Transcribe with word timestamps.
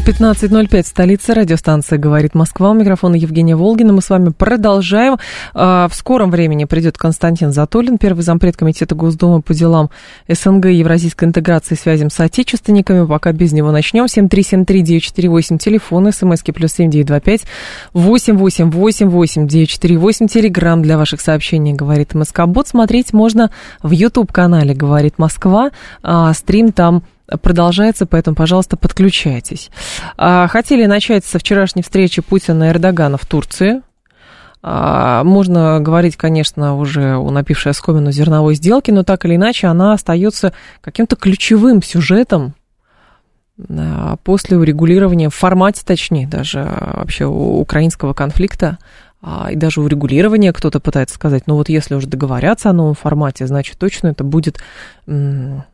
15.05, 0.00 0.86
столица, 0.86 1.34
радиостанция 1.34 1.98
«Говорит 1.98 2.34
Москва». 2.34 2.70
У 2.70 2.74
микрофона 2.74 3.16
Евгения 3.16 3.56
Волгина. 3.56 3.92
Мы 3.92 4.02
с 4.02 4.10
вами 4.10 4.30
продолжаем. 4.30 5.16
А, 5.54 5.88
в 5.88 5.94
скором 5.94 6.30
времени 6.30 6.64
придет 6.64 6.96
Константин 6.96 7.52
Затулин, 7.52 7.98
первый 7.98 8.22
зампред 8.22 8.56
Комитета 8.56 8.94
Госдумы 8.94 9.42
по 9.42 9.54
делам 9.54 9.90
СНГ 10.28 10.66
и 10.66 10.74
евразийской 10.74 11.28
интеграции 11.28 11.74
и 11.74 11.78
связям 11.78 12.10
с 12.10 12.20
отечественниками. 12.20 13.06
Пока 13.06 13.32
без 13.32 13.52
него 13.52 13.72
начнем. 13.72 14.04
7373948, 14.04 15.58
телефон, 15.58 16.12
смски 16.12 16.52
плюс 16.52 16.72
7925 16.72 17.42
888 17.92 19.48
948, 19.48 20.28
телеграмм 20.28 20.82
для 20.82 20.96
ваших 20.96 21.20
сообщений 21.20 21.72
«Говорит 21.72 22.14
Москва-бот». 22.14 22.68
Смотреть 22.68 23.12
можно 23.12 23.50
в 23.82 23.90
YouTube-канале 23.90 24.74
«Говорит 24.74 25.18
Москва». 25.18 25.70
А, 26.02 26.32
стрим 26.34 26.72
там 26.72 27.02
продолжается, 27.36 28.06
поэтому, 28.06 28.36
пожалуйста, 28.36 28.76
подключайтесь. 28.76 29.70
А, 30.16 30.46
хотели 30.48 30.86
начать 30.86 31.24
со 31.24 31.38
вчерашней 31.38 31.82
встречи 31.82 32.22
Путина 32.22 32.64
и 32.64 32.68
Эрдогана 32.68 33.18
в 33.18 33.26
Турции. 33.26 33.82
А, 34.62 35.22
можно 35.24 35.80
говорить, 35.80 36.16
конечно, 36.16 36.76
уже 36.76 37.16
у 37.16 37.30
напившей 37.30 37.70
оскомину 37.70 38.10
зерновой 38.10 38.54
сделки, 38.54 38.90
но 38.90 39.02
так 39.02 39.24
или 39.24 39.36
иначе 39.36 39.66
она 39.66 39.92
остается 39.92 40.52
каким-то 40.80 41.16
ключевым 41.16 41.82
сюжетом 41.82 42.54
а, 43.68 44.16
после 44.24 44.56
урегулирования, 44.56 45.28
в 45.28 45.34
формате, 45.34 45.82
точнее, 45.84 46.26
даже 46.26 46.60
вообще 46.94 47.26
украинского 47.26 48.14
конфликта 48.14 48.78
и 49.50 49.56
даже 49.56 49.80
урегулирование 49.80 50.52
кто-то 50.52 50.78
пытается 50.78 51.16
сказать, 51.16 51.44
ну 51.46 51.56
вот 51.56 51.68
если 51.68 51.96
уже 51.96 52.06
договорятся 52.06 52.70
о 52.70 52.72
новом 52.72 52.94
формате, 52.94 53.46
значит 53.48 53.76
точно 53.76 54.08
это 54.08 54.22
будет 54.22 54.60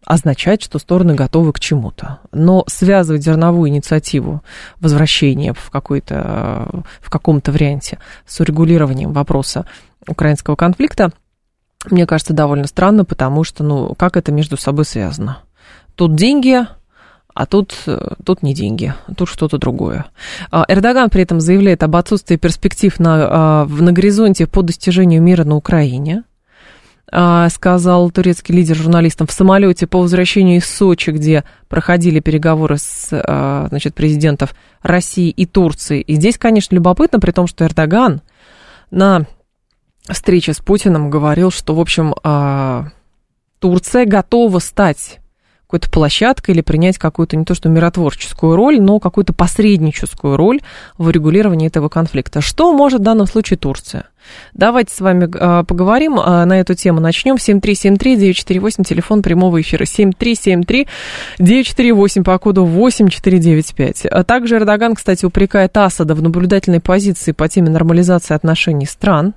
означать, 0.04 0.62
что 0.62 0.78
стороны 0.78 1.14
готовы 1.14 1.52
к 1.52 1.60
чему-то. 1.60 2.20
Но 2.32 2.64
связывать 2.68 3.22
зерновую 3.22 3.68
инициативу 3.68 4.42
возвращения 4.80 5.52
в, 5.52 5.70
какой-то, 5.70 6.84
в 7.00 7.10
каком-то 7.10 7.52
варианте 7.52 7.98
с 8.26 8.40
урегулированием 8.40 9.12
вопроса 9.12 9.66
украинского 10.08 10.56
конфликта, 10.56 11.10
мне 11.90 12.06
кажется, 12.06 12.32
довольно 12.32 12.66
странно, 12.66 13.04
потому 13.04 13.44
что, 13.44 13.62
ну, 13.62 13.94
как 13.94 14.16
это 14.16 14.32
между 14.32 14.56
собой 14.56 14.86
связано? 14.86 15.42
Тут 15.96 16.14
деньги, 16.14 16.66
а 17.34 17.46
тут, 17.46 17.74
э, 17.86 18.14
тут 18.24 18.44
не 18.44 18.54
деньги, 18.54 18.94
тут 19.16 19.28
что-то 19.28 19.58
другое. 19.58 20.06
А, 20.52 20.64
Эрдоган 20.68 21.10
при 21.10 21.22
этом 21.22 21.40
заявляет 21.40 21.82
об 21.82 21.96
отсутствии 21.96 22.36
перспектив 22.36 22.96
на, 23.00 23.26
а, 23.28 23.66
на 23.66 23.92
горизонте 23.92 24.46
по 24.46 24.62
достижению 24.62 25.20
мира 25.20 25.42
на 25.42 25.56
Украине. 25.56 26.22
А, 27.10 27.48
сказал 27.48 28.12
турецкий 28.12 28.54
лидер 28.54 28.76
журналистам 28.76 29.26
в 29.26 29.32
самолете 29.32 29.88
по 29.88 29.98
возвращению 29.98 30.58
из 30.58 30.66
Сочи, 30.66 31.10
где 31.10 31.42
проходили 31.68 32.20
переговоры 32.20 32.78
с 32.78 33.08
значит, 33.68 33.94
президентов 33.94 34.54
России 34.82 35.28
и 35.28 35.44
Турции. 35.44 36.00
И 36.00 36.14
здесь, 36.14 36.38
конечно, 36.38 36.76
любопытно, 36.76 37.18
при 37.18 37.32
том, 37.32 37.48
что 37.48 37.64
Эрдоган 37.64 38.22
на 38.92 39.26
встрече 40.08 40.54
с 40.54 40.58
Путиным 40.58 41.10
говорил, 41.10 41.50
что, 41.50 41.74
в 41.74 41.80
общем, 41.80 42.14
Турция 43.58 44.06
готова 44.06 44.58
стать 44.60 45.20
какой-то 45.74 45.90
площадкой 45.90 46.52
или 46.52 46.60
принять 46.60 46.98
какую-то 46.98 47.36
не 47.36 47.44
то 47.44 47.56
что 47.56 47.68
миротворческую 47.68 48.54
роль, 48.54 48.80
но 48.80 49.00
какую-то 49.00 49.32
посредническую 49.32 50.36
роль 50.36 50.60
в 50.98 51.08
урегулировании 51.08 51.66
этого 51.66 51.88
конфликта. 51.88 52.40
Что 52.40 52.72
может 52.72 53.00
в 53.00 53.02
данном 53.02 53.26
случае 53.26 53.58
Турция? 53.58 54.04
Давайте 54.52 54.94
с 54.94 55.00
вами 55.00 55.24
э, 55.24 55.64
поговорим 55.64 56.20
э, 56.20 56.44
на 56.44 56.60
эту 56.60 56.74
тему. 56.74 57.00
Начнем. 57.00 57.34
7373-948, 57.34 58.84
телефон 58.84 59.22
прямого 59.22 59.60
эфира. 59.60 59.82
7373-948 59.82 62.22
по 62.22 62.38
коду 62.38 62.64
8495. 62.64 64.06
А 64.06 64.22
также 64.22 64.54
Эрдоган, 64.56 64.94
кстати, 64.94 65.24
упрекает 65.24 65.76
Асада 65.76 66.14
в 66.14 66.22
наблюдательной 66.22 66.80
позиции 66.80 67.32
по 67.32 67.48
теме 67.48 67.70
нормализации 67.70 68.34
отношений 68.34 68.86
стран. 68.86 69.34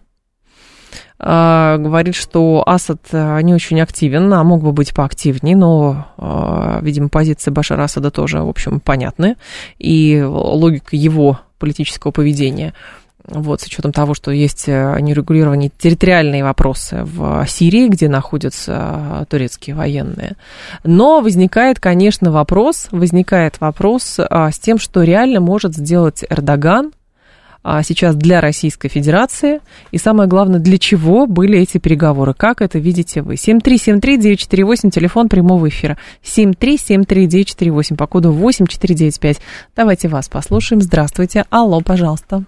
А, 1.19 1.77
говорит, 1.77 2.15
что 2.15 2.63
Асад 2.65 3.01
э, 3.11 3.41
не 3.41 3.53
очень 3.53 3.81
активен, 3.81 4.31
а 4.33 4.43
мог 4.43 4.61
бы 4.61 4.71
быть 4.71 4.93
поактивнее, 4.93 5.55
но, 5.55 6.05
а, 6.17 6.79
видимо, 6.81 7.09
позиции 7.09 7.49
Башара 7.49 7.83
Асада 7.83 8.11
тоже, 8.11 8.41
в 8.43 8.49
общем, 8.49 8.79
понятны, 8.79 9.35
и 9.79 10.21
логика 10.23 10.95
его 10.95 11.39
политического 11.57 12.11
поведения 12.11 12.75
вот, 13.25 13.61
с 13.61 13.65
учетом 13.65 13.91
того, 13.91 14.13
что 14.13 14.29
есть 14.29 14.65
э, 14.67 14.97
нерегулированные 15.01 15.71
территориальные 15.75 16.43
вопросы 16.43 17.01
в 17.03 17.45
Сирии, 17.47 17.87
где 17.87 18.07
находятся 18.09 19.25
турецкие 19.29 19.75
военные. 19.75 20.35
Но 20.83 21.21
возникает, 21.21 21.79
конечно, 21.79 22.31
вопрос, 22.31 22.87
возникает 22.91 23.59
вопрос 23.59 24.19
с 24.19 24.59
тем, 24.59 24.77
что 24.77 25.01
реально 25.01 25.39
может 25.39 25.75
сделать 25.75 26.23
Эрдоган 26.29 26.91
сейчас 27.83 28.15
для 28.15 28.39
Российской 28.39 28.87
Федерации? 28.87 29.59
И 29.91 29.97
самое 29.97 30.29
главное, 30.29 30.59
для 30.59 30.77
чего 30.77 31.27
были 31.27 31.59
эти 31.59 31.79
переговоры? 31.79 32.33
Как 32.33 32.61
это 32.61 32.79
видите 32.79 33.21
вы? 33.21 33.33
7373948, 33.35 34.89
телефон 34.89 35.27
прямого 35.27 35.67
эфира. 35.67 35.97
7373948, 36.23 37.97
по 37.97 38.07
коду 38.07 38.31
8495. 38.31 39.41
Давайте 39.75 40.07
вас 40.07 40.29
послушаем. 40.29 40.81
Здравствуйте. 40.81 41.43
Алло, 41.49 41.81
пожалуйста. 41.85 42.43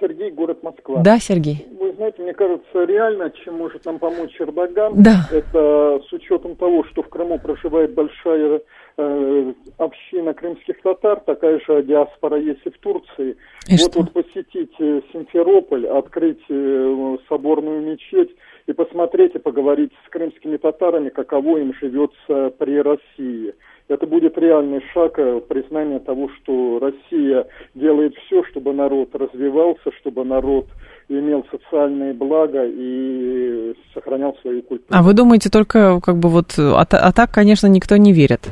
Сергей, 0.00 0.30
город 0.30 0.62
Москва. 0.62 1.02
Да, 1.02 1.18
Сергей. 1.18 1.66
Вы 1.78 1.92
знаете, 1.94 2.22
мне 2.22 2.34
кажется, 2.34 2.84
реально, 2.84 3.30
чем 3.44 3.54
может 3.56 3.84
нам 3.84 3.98
помочь 3.98 4.38
Эрдоган, 4.38 5.02
да. 5.02 5.28
это 5.30 6.00
с 6.08 6.12
учетом 6.12 6.56
того, 6.56 6.84
что 6.84 7.02
в 7.02 7.08
Крыму 7.08 7.38
проживает 7.38 7.94
большая 7.94 8.58
э, 8.58 8.60
община 8.96 10.34
крымских 10.34 10.80
татар, 10.82 11.20
такая 11.20 11.60
же 11.60 11.82
диаспора 11.82 12.38
есть 12.38 12.60
и 12.64 12.70
в 12.70 12.78
Турции. 12.78 13.36
И 13.66 13.72
вот, 13.72 13.80
что? 13.80 14.00
вот 14.00 14.12
посетить 14.12 14.74
э, 14.78 15.00
Симферополь, 15.12 15.86
открыть 15.86 16.42
э, 16.48 17.16
соборную 17.28 17.82
мечеть 17.82 18.30
и 18.66 18.72
посмотреть 18.72 19.34
и 19.34 19.38
поговорить 19.38 19.92
с 20.06 20.10
крымскими 20.10 20.56
татарами, 20.56 21.08
каково 21.08 21.58
им 21.58 21.74
живется 21.80 22.52
при 22.58 22.80
России. 22.80 23.54
Это 23.88 24.06
будет 24.06 24.38
реальный 24.38 24.80
шаг 24.92 25.18
э, 25.18 25.40
признания 25.40 25.98
того, 25.98 26.30
что 26.40 26.78
Россия 26.78 27.46
делает 27.74 28.14
все, 28.26 28.44
чтобы 28.44 28.72
народ 28.72 29.14
развивался, 29.14 29.90
чтобы 30.00 30.24
народ 30.24 30.66
имел 31.08 31.44
социальные 31.50 32.14
блага 32.14 32.64
и 32.64 33.74
сохранял 33.92 34.36
свою 34.40 34.62
культуру. 34.62 34.88
А 34.90 35.02
вы 35.02 35.12
думаете 35.12 35.50
только 35.50 36.00
как 36.00 36.16
бы 36.16 36.28
вот, 36.28 36.58
а, 36.58 36.80
а 36.80 37.12
так, 37.12 37.30
конечно, 37.30 37.66
никто 37.66 37.96
не 37.96 38.12
верит? 38.12 38.48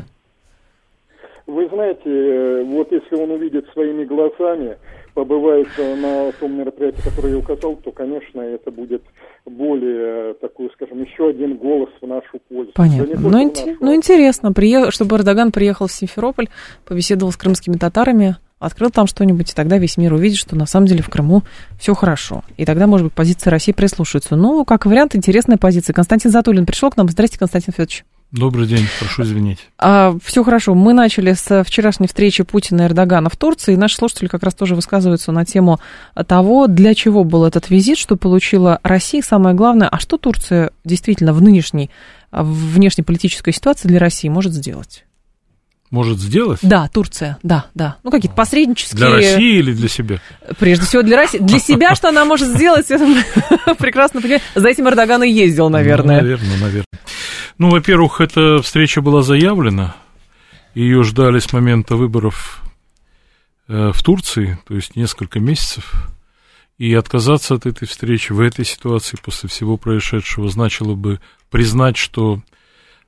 Вы 1.53 1.69
знаете, 1.69 2.01
э, 2.07 2.65
вот 2.65 2.91
если 2.91 3.15
он 3.15 3.31
увидит 3.31 3.67
своими 3.75 4.05
глазами, 4.05 4.79
побывает 5.13 5.69
на 5.77 6.33
том 6.33 6.57
мероприятии, 6.57 7.03
которое 7.03 7.35
я 7.35 7.39
указал, 7.39 7.77
то, 7.77 7.93
конечно, 7.93 8.41
это 8.41 8.71
будет 8.71 9.03
более 9.45 10.33
такой, 10.35 10.71
скажем, 10.73 11.03
еще 11.03 11.29
один 11.29 11.59
голос 11.59 11.91
в 12.01 12.07
нашу 12.07 12.39
пользу. 12.49 12.73
Понятно. 12.75 13.17
Да 13.17 13.21
ну, 13.21 13.49
нашу. 13.49 13.77
ну, 13.81 13.95
интересно, 13.95 14.55
приех... 14.55 14.95
чтобы 14.95 15.17
Эрдоган 15.17 15.53
приехал 15.53 15.89
в 15.89 15.93
Симферополь, 15.93 16.49
побеседовал 16.87 17.33
с 17.33 17.37
крымскими 17.37 17.75
татарами, 17.75 18.37
открыл 18.59 18.89
там 18.89 19.07
что-нибудь, 19.07 19.53
и 19.53 19.55
тогда 19.55 19.77
весь 19.77 19.99
мир 19.99 20.15
увидит, 20.15 20.39
что 20.39 20.57
на 20.57 20.65
самом 20.65 20.87
деле 20.87 21.03
в 21.03 21.11
Крыму 21.11 21.43
все 21.79 21.93
хорошо. 21.93 22.45
И 22.57 22.65
тогда, 22.65 22.87
может 22.87 23.09
быть, 23.09 23.15
позиция 23.15 23.51
России 23.51 23.73
прислушается. 23.73 24.37
Ну, 24.37 24.65
как 24.65 24.87
вариант, 24.87 25.15
интересная 25.17 25.59
позиция. 25.59 25.93
Константин 25.93 26.31
Затулин 26.31 26.65
пришел 26.65 26.91
к 26.91 26.97
нам. 26.97 27.11
Здравствуйте, 27.11 27.41
Константин 27.41 27.75
Федорович. 27.75 28.07
Добрый 28.33 28.67
день, 28.67 28.87
прошу 28.99 29.25
извинить. 29.25 29.59
А, 29.79 30.17
все 30.25 30.43
хорошо. 30.43 30.75
Мы 30.75 30.95
начали 30.95 31.35
с 31.35 31.63
вчерашней 31.65 32.07
встречи 32.07 32.43
Путина 32.45 32.83
и 32.83 32.85
Эрдогана 32.87 33.29
в 33.29 33.37
Турции. 33.37 33.75
И 33.75 33.77
наши 33.77 33.97
слушатели 33.97 34.27
как 34.27 34.43
раз 34.43 34.55
тоже 34.55 34.75
высказываются 34.75 35.33
на 35.33 35.45
тему 35.45 35.81
того, 36.27 36.67
для 36.67 36.95
чего 36.95 37.25
был 37.25 37.45
этот 37.45 37.69
визит, 37.69 37.99
что 37.99 38.17
получила 38.17 38.81
Россия. 38.83 39.21
Самое 39.21 39.55
главное, 39.55 39.87
а 39.87 40.01
что 40.01 40.17
Турция 40.17 40.73
действительно 40.83 41.35
в 41.35 41.43
нынешней 41.43 41.91
внешнеполитической 42.31 43.53
ситуации 43.53 43.89
для 43.89 43.99
России 43.99 44.31
может 44.31 44.55
сделать? 44.55 45.05
может 45.93 46.19
сделать? 46.19 46.59
Да, 46.63 46.89
Турция, 46.91 47.37
да, 47.43 47.67
да. 47.75 47.99
Ну, 48.03 48.11
какие-то 48.11 48.35
посреднические... 48.35 48.97
Для 48.97 49.11
России 49.11 49.59
или 49.59 49.75
для 49.75 49.89
себя? 49.89 50.21
Прежде 50.59 50.87
всего 50.87 51.03
для 51.03 51.19
России. 51.19 51.37
Для 51.37 51.59
себя, 51.59 51.95
что 51.95 52.09
она 52.09 52.25
может 52.25 52.49
сделать, 52.49 52.87
прекрасно 53.79 54.23
понимаю. 54.23 54.41
За 54.55 54.71
этим 54.71 54.89
Эрдоган 54.89 55.23
и 55.23 55.31
ездил, 55.31 55.69
наверное. 55.69 56.17
Ну, 56.17 56.23
наверное, 56.23 56.57
наверное. 56.59 56.87
Ну, 57.59 57.71
во-первых, 57.71 58.21
эта 58.21 58.63
встреча 58.63 59.01
была 59.01 59.23
заявлена. 59.23 59.97
Ее 60.75 61.03
ждали 61.03 61.39
с 61.39 61.53
момента 61.53 61.97
выборов 61.97 62.63
э, 63.69 63.93
в 63.93 64.03
Турции, 64.03 64.59
то 64.67 64.75
есть 64.75 64.97
несколько 64.97 65.39
месяцев. 65.39 66.09
И 66.79 66.95
отказаться 66.95 67.55
от 67.55 67.67
этой 67.67 67.87
встречи 67.87 68.33
в 68.33 68.41
этой 68.41 68.65
ситуации 68.65 69.19
после 69.23 69.49
всего 69.49 69.77
происшедшего 69.77 70.49
значило 70.49 70.95
бы 70.95 71.21
признать, 71.51 71.97
что 71.97 72.43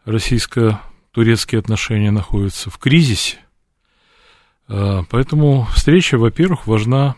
российско-турецкие 0.04 1.58
отношения 1.58 2.10
находятся 2.10 2.70
в 2.70 2.78
кризисе. 2.78 3.38
А, 4.68 5.02
поэтому 5.08 5.66
встреча, 5.72 6.18
во-первых, 6.18 6.66
важна 6.66 7.16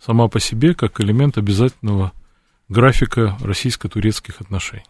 сама 0.00 0.28
по 0.28 0.38
себе 0.40 0.74
как 0.74 1.00
элемент 1.00 1.36
обязательного 1.36 2.12
графика 2.68 3.36
российско-турецких 3.40 4.40
отношений. 4.40 4.84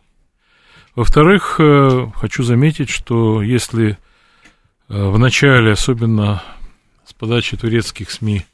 Во-вторых, 0.98 1.60
э, 1.60 2.10
хочу 2.16 2.42
заметить, 2.42 2.90
что 2.90 3.40
если 3.40 3.96
э, 4.88 5.08
в 5.08 5.16
начале, 5.16 5.70
особенно 5.70 6.42
с 7.06 7.12
подачи 7.12 7.56
турецких 7.56 8.10
СМИ, 8.10 8.44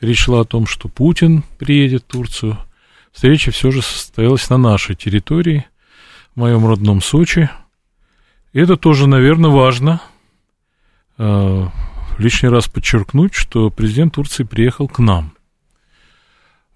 речь 0.00 0.20
шла 0.20 0.40
о 0.40 0.44
том, 0.44 0.64
что 0.66 0.88
Путин 0.88 1.44
приедет 1.58 2.04
в 2.04 2.06
Турцию, 2.06 2.56
встреча 3.12 3.50
все 3.50 3.70
же 3.70 3.82
состоялась 3.82 4.48
на 4.48 4.56
нашей 4.56 4.96
территории, 4.96 5.66
в 6.34 6.38
моем 6.38 6.66
родном 6.66 7.02
Сочи. 7.02 7.50
И 8.54 8.60
это 8.60 8.78
тоже, 8.78 9.06
наверное, 9.06 9.50
важно 9.50 10.00
э, 11.18 11.66
лишний 12.16 12.48
раз 12.48 12.66
подчеркнуть, 12.66 13.34
что 13.34 13.68
президент 13.68 14.14
Турции 14.14 14.44
приехал 14.44 14.88
к 14.88 15.00
нам– 15.00 15.34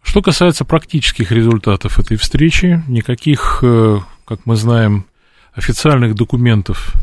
что 0.03 0.21
касается 0.21 0.67
практических 0.67 1.33
результатов 1.33 1.99
этой 1.99 2.19
встречи, 2.19 2.85
никаких, 2.89 3.65
как 4.27 4.45
мы 4.45 4.55
знаем, 4.55 5.07
официальных 5.55 6.15
документов, 6.15 6.95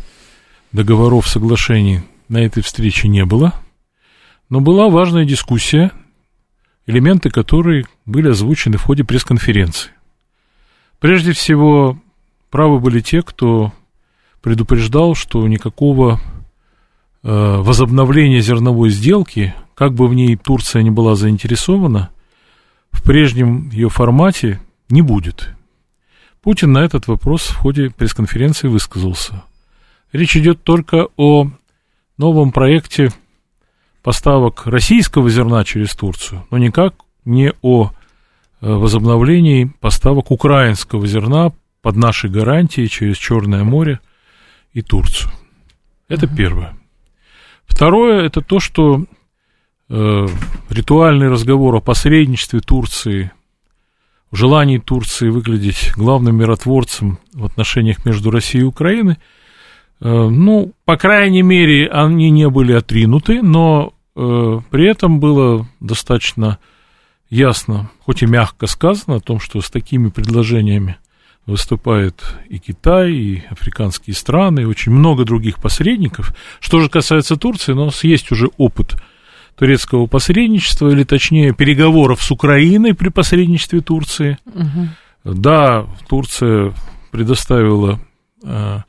договоров, 0.71 1.27
соглашений 1.27 2.01
на 2.29 2.37
этой 2.37 2.61
встрече 2.61 3.07
не 3.07 3.25
было. 3.25 3.53
Но 4.49 4.59
была 4.59 4.89
важная 4.89 5.25
дискуссия, 5.25 5.91
элементы 6.85 7.29
которой 7.29 7.85
были 8.05 8.29
озвучены 8.29 8.77
в 8.77 8.83
ходе 8.83 9.03
пресс-конференции. 9.03 9.91
Прежде 10.99 11.31
всего, 11.33 11.97
правы 12.49 12.79
были 12.79 12.99
те, 12.99 13.21
кто 13.21 13.73
предупреждал, 14.41 15.15
что 15.15 15.47
никакого 15.47 16.19
э, 17.23 17.57
возобновления 17.57 18.41
зерновой 18.41 18.89
сделки, 18.89 19.53
как 19.73 19.93
бы 19.93 20.07
в 20.07 20.13
ней 20.13 20.35
Турция 20.35 20.83
не 20.83 20.91
была 20.91 21.15
заинтересована– 21.15 22.09
в 22.91 23.03
прежнем 23.03 23.69
ее 23.69 23.89
формате 23.89 24.59
не 24.89 25.01
будет. 25.01 25.49
Путин 26.43 26.71
на 26.71 26.79
этот 26.79 27.05
вопрос 27.05 27.49
в 27.49 27.55
ходе 27.55 27.91
пресс-конференции 27.91 28.67
высказался. 28.67 29.43
Речь 30.11 30.35
идет 30.35 30.63
только 30.63 31.07
о 31.15 31.51
новом 32.17 32.51
проекте 32.51 33.11
поставок 34.01 34.65
российского 34.65 35.29
зерна 35.29 35.63
через 35.63 35.93
Турцию, 35.95 36.47
но 36.49 36.57
никак 36.57 36.95
не 37.25 37.53
о 37.61 37.91
э, 37.91 37.91
возобновлении 38.61 39.71
поставок 39.79 40.31
украинского 40.31 41.05
зерна 41.05 41.51
под 41.83 41.95
нашей 41.95 42.31
гарантией 42.31 42.89
через 42.89 43.17
Черное 43.17 43.63
море 43.63 43.99
и 44.73 44.81
Турцию. 44.81 45.31
Это 46.07 46.25
uh-huh. 46.25 46.35
первое. 46.35 46.77
Второе, 47.67 48.25
это 48.25 48.41
то, 48.41 48.59
что 48.59 49.05
э, 49.89 50.27
ритуальный 50.71 51.29
разговор 51.29 51.75
о 51.75 51.81
посредничестве 51.81 52.61
Турции, 52.61 53.31
в 54.31 54.35
желании 54.35 54.77
Турции 54.77 55.29
выглядеть 55.29 55.91
главным 55.95 56.37
миротворцем 56.37 57.19
в 57.33 57.45
отношениях 57.45 58.05
между 58.05 58.31
Россией 58.31 58.63
и 58.63 58.67
Украиной, 58.67 59.17
э, 59.99 60.09
ну, 60.09 60.73
по 60.85 60.97
крайней 60.97 61.41
мере, 61.41 61.87
они 61.89 62.29
не 62.29 62.49
были 62.49 62.71
отринуты, 62.71 63.41
но 63.41 63.93
э, 64.15 64.59
при 64.69 64.89
этом 64.89 65.19
было 65.19 65.67
достаточно 65.81 66.59
ясно, 67.29 67.91
хоть 67.99 68.23
и 68.23 68.25
мягко 68.25 68.67
сказано 68.67 69.17
о 69.17 69.21
том, 69.21 69.39
что 69.39 69.61
с 69.61 69.69
такими 69.69 70.09
предложениями 70.09 70.97
выступает 71.45 72.23
и 72.49 72.59
Китай, 72.59 73.11
и 73.11 73.43
африканские 73.49 74.15
страны, 74.15 74.61
и 74.61 74.65
очень 74.65 74.91
много 74.91 75.25
других 75.25 75.57
посредников. 75.61 76.33
Что 76.59 76.79
же 76.79 76.87
касается 76.87 77.35
Турции, 77.35 77.73
у 77.73 77.85
нас 77.85 78.03
есть 78.05 78.31
уже 78.31 78.49
опыт– 78.57 78.95
турецкого 79.55 80.07
посредничества, 80.07 80.89
или 80.89 81.03
точнее 81.03 81.53
переговоров 81.53 82.21
с 82.21 82.31
Украиной 82.31 82.93
при 82.93 83.09
посредничестве 83.09 83.81
Турции. 83.81 84.37
Угу. 84.45 85.35
Да, 85.35 85.85
Турция 86.07 86.73
предоставила 87.11 87.99
э, 88.43 88.79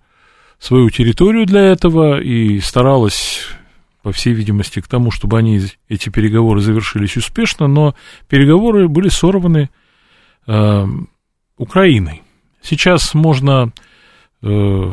свою 0.59 0.91
территорию 0.91 1.45
для 1.45 1.63
этого 1.63 2.21
и 2.21 2.61
старалась, 2.61 3.47
по 4.03 4.13
всей 4.13 4.33
видимости, 4.33 4.81
к 4.81 4.89
тому, 4.89 5.11
чтобы 5.11 5.39
они, 5.39 5.61
эти 5.89 6.09
переговоры 6.09 6.61
завершились 6.61 7.17
успешно, 7.17 7.67
но 7.67 7.95
переговоры 8.29 8.89
были 8.89 9.09
сорваны 9.09 9.71
э, 10.47 10.87
Украиной. 11.59 12.23
Сейчас 12.63 13.15
можно 13.15 13.73
э, 14.43 14.93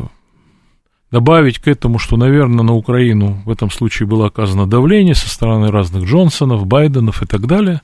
Добавить 1.11 1.57
к 1.57 1.67
этому, 1.67 1.97
что, 1.97 2.17
наверное, 2.17 2.63
на 2.63 2.73
Украину 2.73 3.41
в 3.45 3.49
этом 3.49 3.71
случае 3.71 4.07
было 4.07 4.27
оказано 4.27 4.67
давление 4.67 5.15
со 5.15 5.27
стороны 5.27 5.71
разных 5.71 6.03
Джонсонов, 6.03 6.67
Байденов 6.67 7.23
и 7.23 7.25
так 7.25 7.47
далее. 7.47 7.81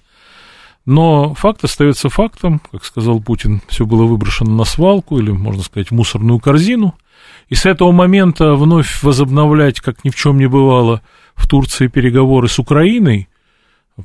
Но 0.85 1.33
факт 1.33 1.63
остается 1.63 2.09
фактом, 2.09 2.61
как 2.71 2.85
сказал 2.85 3.19
Путин, 3.19 3.61
все 3.67 3.87
было 3.87 4.03
выброшено 4.05 4.55
на 4.55 4.65
свалку 4.65 5.17
или, 5.17 5.31
можно 5.31 5.63
сказать, 5.63 5.89
в 5.89 5.95
мусорную 5.95 6.39
корзину. 6.39 6.93
И 7.49 7.55
с 7.55 7.65
этого 7.65 7.91
момента 7.91 8.53
вновь 8.53 9.01
возобновлять, 9.01 9.79
как 9.79 10.03
ни 10.03 10.11
в 10.11 10.15
чем 10.15 10.37
не 10.37 10.47
бывало, 10.47 11.01
в 11.33 11.47
Турции 11.47 11.87
переговоры 11.87 12.47
с 12.47 12.59
Украиной, 12.59 13.27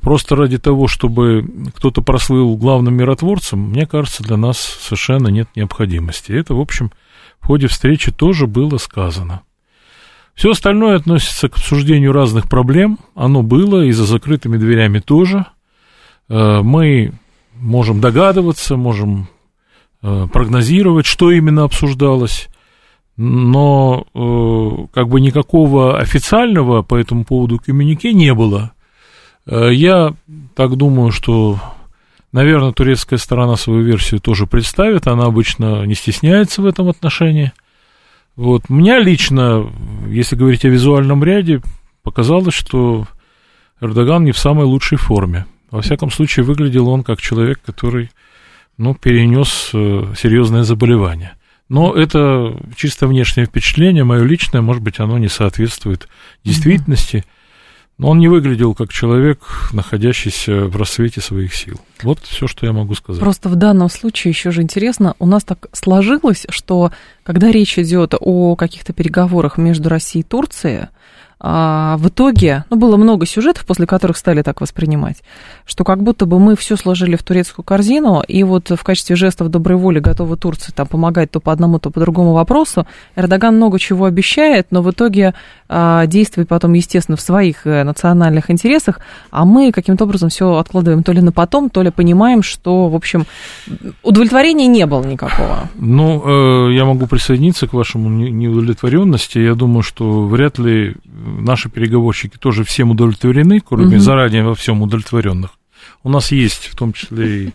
просто 0.01 0.35
ради 0.35 0.57
того, 0.57 0.87
чтобы 0.87 1.45
кто-то 1.75 2.01
прослыл 2.01 2.57
главным 2.57 2.95
миротворцем, 2.95 3.59
мне 3.69 3.85
кажется, 3.85 4.23
для 4.23 4.37
нас 4.37 4.57
совершенно 4.57 5.27
нет 5.27 5.49
необходимости. 5.55 6.31
Это, 6.31 6.55
в 6.55 6.59
общем, 6.59 6.91
в 7.41 7.47
ходе 7.47 7.67
встречи 7.67 8.11
тоже 8.11 8.47
было 8.47 8.77
сказано. 8.77 9.41
Все 10.33 10.51
остальное 10.51 10.95
относится 10.95 11.49
к 11.49 11.57
обсуждению 11.57 12.13
разных 12.13 12.49
проблем. 12.49 12.99
Оно 13.15 13.43
было 13.43 13.83
и 13.83 13.91
за 13.91 14.05
закрытыми 14.05 14.57
дверями 14.57 14.99
тоже. 14.99 15.45
Э, 16.29 16.61
мы 16.61 17.13
можем 17.55 17.99
догадываться, 17.99 18.77
можем 18.77 19.27
э, 20.01 20.27
прогнозировать, 20.31 21.05
что 21.05 21.31
именно 21.31 21.63
обсуждалось, 21.63 22.47
но 23.17 24.05
э, 24.13 24.87
как 24.93 25.09
бы 25.09 25.19
никакого 25.19 25.99
официального 25.99 26.81
по 26.81 26.95
этому 26.95 27.25
поводу 27.25 27.59
коммюнике 27.59 28.13
не 28.13 28.33
было. 28.33 28.71
Я 29.47 30.13
так 30.55 30.75
думаю, 30.75 31.11
что 31.11 31.59
Наверное, 32.31 32.71
турецкая 32.71 33.19
сторона 33.19 33.57
свою 33.57 33.81
версию 33.81 34.21
тоже 34.21 34.47
представит, 34.47 35.07
она 35.07 35.25
обычно 35.25 35.85
не 35.85 35.95
стесняется 35.95 36.61
в 36.61 36.65
этом 36.65 36.87
отношении. 36.87 37.51
Вот. 38.37 38.69
Меня 38.69 38.99
лично, 38.99 39.69
если 40.07 40.37
говорить 40.37 40.63
о 40.63 40.69
визуальном 40.69 41.23
ряде, 41.23 41.61
показалось, 42.03 42.53
что 42.53 43.05
Эрдоган 43.81 44.23
не 44.23 44.31
в 44.31 44.37
самой 44.37 44.65
лучшей 44.65 44.97
форме. 44.97 45.45
Во 45.71 45.81
всяком 45.81 46.09
случае, 46.09 46.45
выглядел 46.45 46.87
он 46.87 47.03
как 47.03 47.19
человек, 47.19 47.59
который 47.65 48.11
ну, 48.77 48.95
перенес 48.95 49.71
э, 49.73 50.13
серьезное 50.17 50.63
заболевание. 50.63 51.33
Но 51.67 51.93
это 51.93 52.57
чисто 52.75 53.07
внешнее 53.07 53.45
впечатление, 53.45 54.03
мое 54.03 54.23
личное, 54.23 54.61
может 54.61 54.83
быть, 54.83 54.99
оно 54.99 55.17
не 55.17 55.29
соответствует 55.29 56.07
действительности. 56.43 57.17
Mm-hmm. 57.17 57.40
Но 58.01 58.09
он 58.09 58.17
не 58.17 58.27
выглядел 58.27 58.73
как 58.73 58.91
человек, 58.91 59.41
находящийся 59.73 60.65
в 60.65 60.75
рассвете 60.75 61.21
своих 61.21 61.53
сил. 61.53 61.79
Вот 62.01 62.17
все, 62.23 62.47
что 62.47 62.65
я 62.65 62.73
могу 62.73 62.95
сказать. 62.95 63.21
Просто 63.21 63.47
в 63.47 63.55
данном 63.55 63.91
случае 63.91 64.31
еще 64.31 64.49
же 64.49 64.63
интересно, 64.63 65.13
у 65.19 65.27
нас 65.27 65.43
так 65.43 65.67
сложилось, 65.71 66.47
что 66.49 66.91
когда 67.21 67.51
речь 67.51 67.77
идет 67.77 68.15
о 68.19 68.55
каких-то 68.55 68.91
переговорах 68.91 69.59
между 69.59 69.87
Россией 69.87 70.23
и 70.23 70.27
Турцией, 70.27 70.87
а, 71.43 71.97
в 71.97 72.09
итоге, 72.09 72.65
ну, 72.69 72.77
было 72.77 72.97
много 72.97 73.25
сюжетов, 73.25 73.65
после 73.65 73.87
которых 73.87 74.17
стали 74.17 74.43
так 74.43 74.61
воспринимать, 74.61 75.23
что 75.65 75.83
как 75.83 76.03
будто 76.03 76.27
бы 76.27 76.37
мы 76.39 76.55
все 76.55 76.77
сложили 76.77 77.15
в 77.15 77.23
турецкую 77.23 77.65
корзину, 77.65 78.21
и 78.27 78.43
вот 78.43 78.69
в 78.69 78.83
качестве 78.83 79.15
жестов 79.15 79.49
доброй 79.49 79.77
воли 79.77 79.99
готовы 79.99 80.37
Турции 80.37 80.71
там 80.71 80.85
помогать 80.85 81.31
то 81.31 81.39
по 81.39 81.51
одному, 81.51 81.79
то 81.79 81.89
по 81.89 81.99
другому 81.99 82.33
вопросу. 82.33 82.85
Эрдоган 83.15 83.55
много 83.55 83.79
чего 83.79 84.05
обещает, 84.05 84.67
но 84.69 84.83
в 84.83 84.91
итоге 84.91 85.33
действует 86.07 86.47
потом, 86.47 86.73
естественно, 86.73 87.15
в 87.15 87.21
своих 87.21 87.65
э, 87.65 87.83
национальных 87.83 88.49
интересах, 88.49 88.99
а 89.29 89.45
мы 89.45 89.71
каким-то 89.71 90.03
образом 90.03 90.29
все 90.29 90.55
откладываем 90.55 91.03
то 91.03 91.11
ли 91.11 91.21
на 91.21 91.31
потом, 91.31 91.69
то 91.69 91.81
ли 91.81 91.91
понимаем, 91.91 92.43
что, 92.43 92.89
в 92.89 92.95
общем, 92.95 93.25
удовлетворения 94.03 94.67
не 94.67 94.85
было 94.85 95.03
никакого. 95.05 95.69
Ну, 95.75 96.67
э, 96.69 96.73
я 96.73 96.85
могу 96.85 97.07
присоединиться 97.07 97.67
к 97.67 97.73
вашему 97.73 98.09
неудовлетворенности. 98.09 99.39
Я 99.39 99.55
думаю, 99.55 99.83
что 99.83 100.25
вряд 100.25 100.59
ли 100.59 100.95
наши 101.05 101.69
переговорщики 101.69 102.37
тоже 102.37 102.63
всем 102.63 102.91
удовлетворены, 102.91 103.61
кроме 103.61 103.97
угу. 103.97 103.99
заранее 103.99 104.43
во 104.43 104.55
всем 104.55 104.81
удовлетворенных. 104.81 105.51
У 106.03 106.09
нас 106.09 106.31
есть, 106.31 106.67
в 106.67 106.75
том 106.75 106.93
числе 106.93 107.45
и 107.45 107.47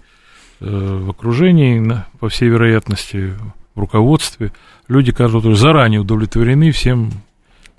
э, 0.60 1.00
в 1.04 1.10
окружении, 1.10 2.02
по 2.18 2.28
всей 2.28 2.48
вероятности, 2.48 3.34
в 3.74 3.80
руководстве, 3.80 4.52
люди, 4.88 5.12
которые 5.12 5.56
заранее 5.56 6.00
удовлетворены 6.00 6.70
всем, 6.72 7.10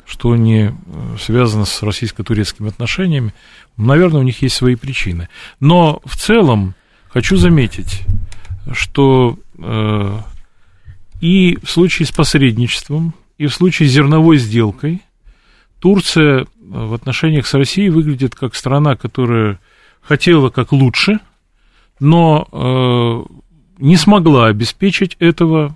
что 0.08 0.36
не 0.36 0.70
э, 0.70 0.72
связано 1.20 1.66
с 1.66 1.84
российско-турецкими 1.84 2.70
отношениями. 2.70 3.34
Наверное, 3.76 4.22
у 4.22 4.24
них 4.24 4.42
есть 4.42 4.56
свои 4.56 4.76
причины. 4.76 5.28
Но 5.60 6.02
в 6.06 6.16
целом 6.16 6.76
хочу 7.10 7.36
заметить, 7.36 8.04
что 8.72 9.38
э, 9.58 10.20
и 11.20 11.58
в 11.62 11.70
случае 11.70 12.06
с 12.06 12.12
посредничеством, 12.12 13.14
и 13.38 13.48
в 13.48 13.54
случае 13.54 13.90
с 13.90 13.92
зерновой 13.92 14.38
сделкой 14.38 15.02
Турция 15.80 16.48
в 16.60 16.94
отношениях 16.94 17.46
с 17.46 17.54
Россией 17.54 17.90
выглядит 17.90 18.34
как 18.34 18.56
страна, 18.56 18.96
которая 18.96 19.60
хотела 20.02 20.50
как 20.50 20.72
лучше, 20.72 21.20
но 22.00 22.48
э, 22.52 23.36
не 23.80 23.98
смогла 23.98 24.48
обеспечить 24.48 25.18
этого 25.20 25.76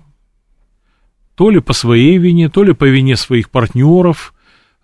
то 1.34 1.50
ли 1.50 1.60
по 1.60 1.72
своей 1.72 2.18
вине, 2.18 2.48
то 2.48 2.62
ли 2.62 2.72
по 2.72 2.84
вине 2.84 3.16
своих 3.16 3.50
партнеров, 3.50 4.34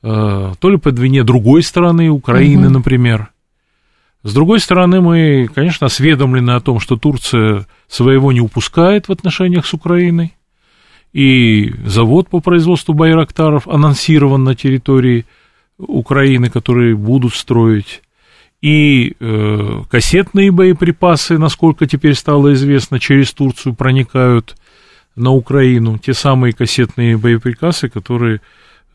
э, 0.02 0.52
то 0.58 0.70
ли 0.70 0.76
по 0.76 0.88
вине 0.88 1.24
другой 1.24 1.62
стороны, 1.62 2.10
Украины, 2.10 2.66
угу. 2.66 2.74
например. 2.74 3.28
С 4.22 4.34
другой 4.34 4.60
стороны, 4.60 5.00
мы, 5.00 5.48
конечно, 5.54 5.86
осведомлены 5.86 6.50
о 6.52 6.60
том, 6.60 6.80
что 6.80 6.96
Турция 6.96 7.66
своего 7.86 8.32
не 8.32 8.40
упускает 8.40 9.08
в 9.08 9.12
отношениях 9.12 9.64
с 9.66 9.74
Украиной, 9.74 10.34
и 11.12 11.72
завод 11.86 12.28
по 12.28 12.40
производству 12.40 12.92
байрактаров 12.94 13.66
анонсирован 13.66 14.44
на 14.44 14.54
территории 14.54 15.24
Украины, 15.78 16.50
которые 16.50 16.96
будут 16.96 17.34
строить, 17.34 18.02
и 18.60 19.14
э, 19.18 19.82
кассетные 19.88 20.50
боеприпасы, 20.50 21.38
насколько 21.38 21.86
теперь 21.86 22.14
стало 22.14 22.52
известно, 22.54 22.98
через 22.98 23.32
Турцию 23.32 23.74
проникают 23.74 24.56
на 25.18 25.30
Украину, 25.30 25.98
те 25.98 26.14
самые 26.14 26.52
кассетные 26.52 27.16
боеприпасы, 27.16 27.88
которые, 27.88 28.40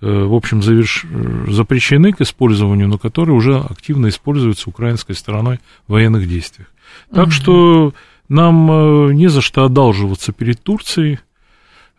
э, 0.01 0.23
в 0.23 0.33
общем, 0.33 0.63
заверш... 0.63 1.05
запрещены 1.47 2.13
к 2.13 2.21
использованию, 2.21 2.87
но 2.87 2.97
которые 2.97 3.35
уже 3.35 3.57
активно 3.57 4.07
используются 4.07 4.69
украинской 4.69 5.13
стороной 5.13 5.59
в 5.87 5.93
военных 5.93 6.27
действиях. 6.27 6.67
Так 7.11 7.25
угу. 7.25 7.31
что 7.31 7.93
нам 8.29 8.71
э, 8.71 9.13
не 9.13 9.27
за 9.27 9.41
что 9.41 9.65
одалживаться 9.65 10.31
перед 10.31 10.61
Турцией. 10.61 11.19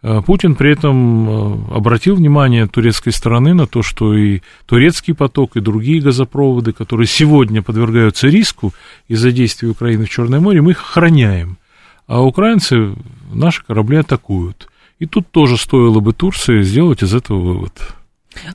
Э, 0.02 0.20
Путин 0.24 0.54
при 0.54 0.72
этом 0.72 1.28
э, 1.28 1.76
обратил 1.76 2.16
внимание 2.16 2.66
турецкой 2.66 3.12
стороны 3.12 3.54
на 3.54 3.66
то, 3.66 3.82
что 3.82 4.14
и 4.14 4.40
турецкий 4.66 5.14
поток, 5.14 5.56
и 5.56 5.60
другие 5.60 6.00
газопроводы, 6.00 6.72
которые 6.72 7.06
сегодня 7.06 7.62
подвергаются 7.62 8.28
риску 8.28 8.72
из-за 9.08 9.32
действий 9.32 9.68
Украины 9.68 10.06
в 10.06 10.10
Черное 10.10 10.40
море, 10.40 10.62
мы 10.62 10.72
их 10.72 10.80
охраняем. 10.80 11.58
А 12.06 12.23
украинцы 12.23 12.94
наши 13.32 13.64
корабли 13.64 13.99
атакуют. 13.99 14.68
И 14.99 15.06
тут 15.06 15.28
тоже 15.30 15.56
стоило 15.56 16.00
бы 16.00 16.12
Турции 16.12 16.62
сделать 16.62 17.02
из 17.02 17.14
этого 17.14 17.38
вывод. 17.38 17.73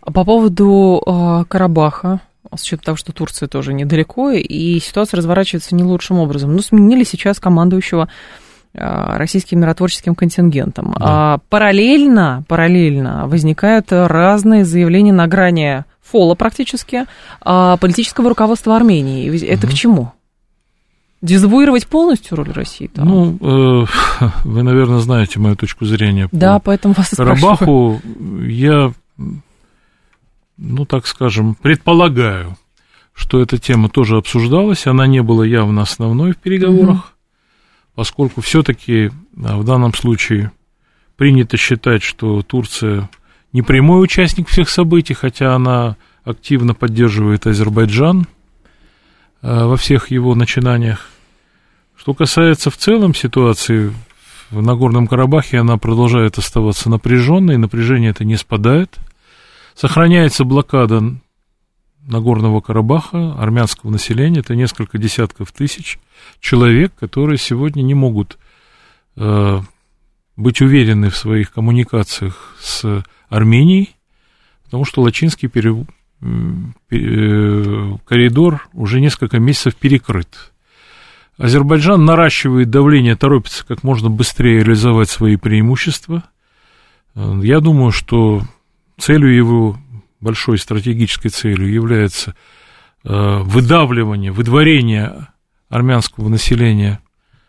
А 0.01 0.11
по 0.11 0.23
поводу 0.23 1.01
э, 1.05 1.45
Карабаха, 1.47 2.21
с 2.55 2.63
учетом 2.63 2.85
того, 2.85 2.97
что 2.97 3.11
Турция 3.11 3.47
тоже 3.47 3.73
недалеко, 3.73 4.31
и 4.31 4.79
ситуация 4.79 5.17
разворачивается 5.17 5.75
не 5.75 5.83
лучшим 5.83 6.19
образом. 6.19 6.53
Ну, 6.53 6.61
сменили 6.61 7.03
сейчас 7.03 7.39
командующего 7.39 8.09
Э, 8.71 9.17
российским 9.17 9.59
миротворческим 9.59 10.13
контингентом. 10.13 10.93
Да. 10.93 10.97
А 10.99 11.37
параллельно, 11.49 12.43
параллельно 12.47 13.27
возникают 13.27 13.87
разные 13.91 14.63
заявления 14.63 15.11
на 15.11 15.27
грани 15.27 15.85
фола 16.03 16.35
практически 16.35 17.05
а, 17.41 17.77
политического 17.77 18.29
руководства 18.29 18.75
Армении. 18.75 19.43
Это 19.47 19.65
угу. 19.65 19.73
к 19.73 19.75
чему? 19.75 20.11
Дезавуировать 21.21 21.87
полностью 21.87 22.37
роль 22.37 22.51
России? 22.51 22.87
Там? 22.87 23.07
Ну, 23.07 23.37
э, 23.41 23.85
вы, 24.43 24.63
наверное, 24.63 24.99
знаете 24.99 25.39
мою 25.39 25.55
точку 25.55 25.85
зрения. 25.85 26.27
По 26.27 26.35
да, 26.35 26.59
поэтому 26.59 26.93
вас 26.95 27.09
Карабаху 27.15 28.01
я, 28.45 28.93
ну, 30.57 30.85
так 30.85 31.07
скажем, 31.07 31.55
предполагаю, 31.55 32.57
что 33.13 33.41
эта 33.41 33.57
тема 33.57 33.89
тоже 33.89 34.17
обсуждалась, 34.17 34.87
она 34.87 35.07
не 35.07 35.21
была 35.21 35.45
явно 35.45 35.81
основной 35.81 36.31
в 36.31 36.37
переговорах. 36.37 36.97
Угу 36.97 37.03
поскольку 37.99 38.39
все-таки 38.39 39.11
а, 39.43 39.57
в 39.57 39.65
данном 39.65 39.93
случае 39.93 40.53
принято 41.17 41.57
считать, 41.57 42.01
что 42.01 42.41
Турция 42.43 43.09
не 43.51 43.61
прямой 43.61 44.01
участник 44.01 44.47
всех 44.47 44.69
событий, 44.69 45.13
хотя 45.13 45.53
она 45.53 45.97
активно 46.23 46.73
поддерживает 46.73 47.45
Азербайджан 47.45 48.25
во 49.41 49.77
всех 49.77 50.11
его 50.11 50.35
начинаниях. 50.35 51.09
Что 51.95 52.13
касается 52.13 52.69
в 52.69 52.77
целом 52.77 53.13
ситуации 53.13 53.93
в 54.49 54.61
Нагорном 54.61 55.07
Карабахе, 55.07 55.59
она 55.59 55.77
продолжает 55.77 56.37
оставаться 56.37 56.89
напряженной, 56.89 57.57
напряжение 57.57 58.11
это 58.11 58.25
не 58.25 58.35
спадает. 58.35 58.97
Сохраняется 59.75 60.43
блокада 60.43 61.15
Нагорного 62.01 62.61
Карабаха, 62.61 63.33
армянского 63.37 63.91
населения, 63.91 64.39
это 64.39 64.55
несколько 64.55 64.97
десятков 64.97 65.51
тысяч 65.51 65.99
человек, 66.39 66.93
которые 66.99 67.37
сегодня 67.37 67.81
не 67.81 67.93
могут 67.93 68.39
э, 69.15 69.61
быть 70.35 70.61
уверены 70.61 71.09
в 71.09 71.17
своих 71.17 71.51
коммуникациях 71.51 72.55
с 72.59 73.03
Арменией, 73.27 73.95
потому 74.63 74.85
что 74.85 75.01
Лачинский 75.01 75.49
пере, 75.49 75.71
э, 75.71 75.83
коридор 78.05 78.67
уже 78.73 78.99
несколько 78.99 79.39
месяцев 79.39 79.75
перекрыт. 79.75 80.51
Азербайджан 81.39 82.03
наращивает 82.03 82.69
давление, 82.69 83.15
торопится 83.15 83.65
как 83.65 83.83
можно 83.83 84.09
быстрее 84.09 84.59
реализовать 84.59 85.09
свои 85.09 85.37
преимущества. 85.37 86.25
Э, 87.15 87.39
я 87.41 87.61
думаю, 87.61 87.91
что 87.91 88.41
целью 88.97 89.33
его 89.33 89.77
большой 90.19 90.57
стратегической 90.57 91.31
целью 91.31 91.71
является 91.71 92.35
э, 93.05 93.39
выдавливание, 93.43 94.33
выдворение 94.33 95.27
армянского 95.69 96.27
населения 96.27 96.99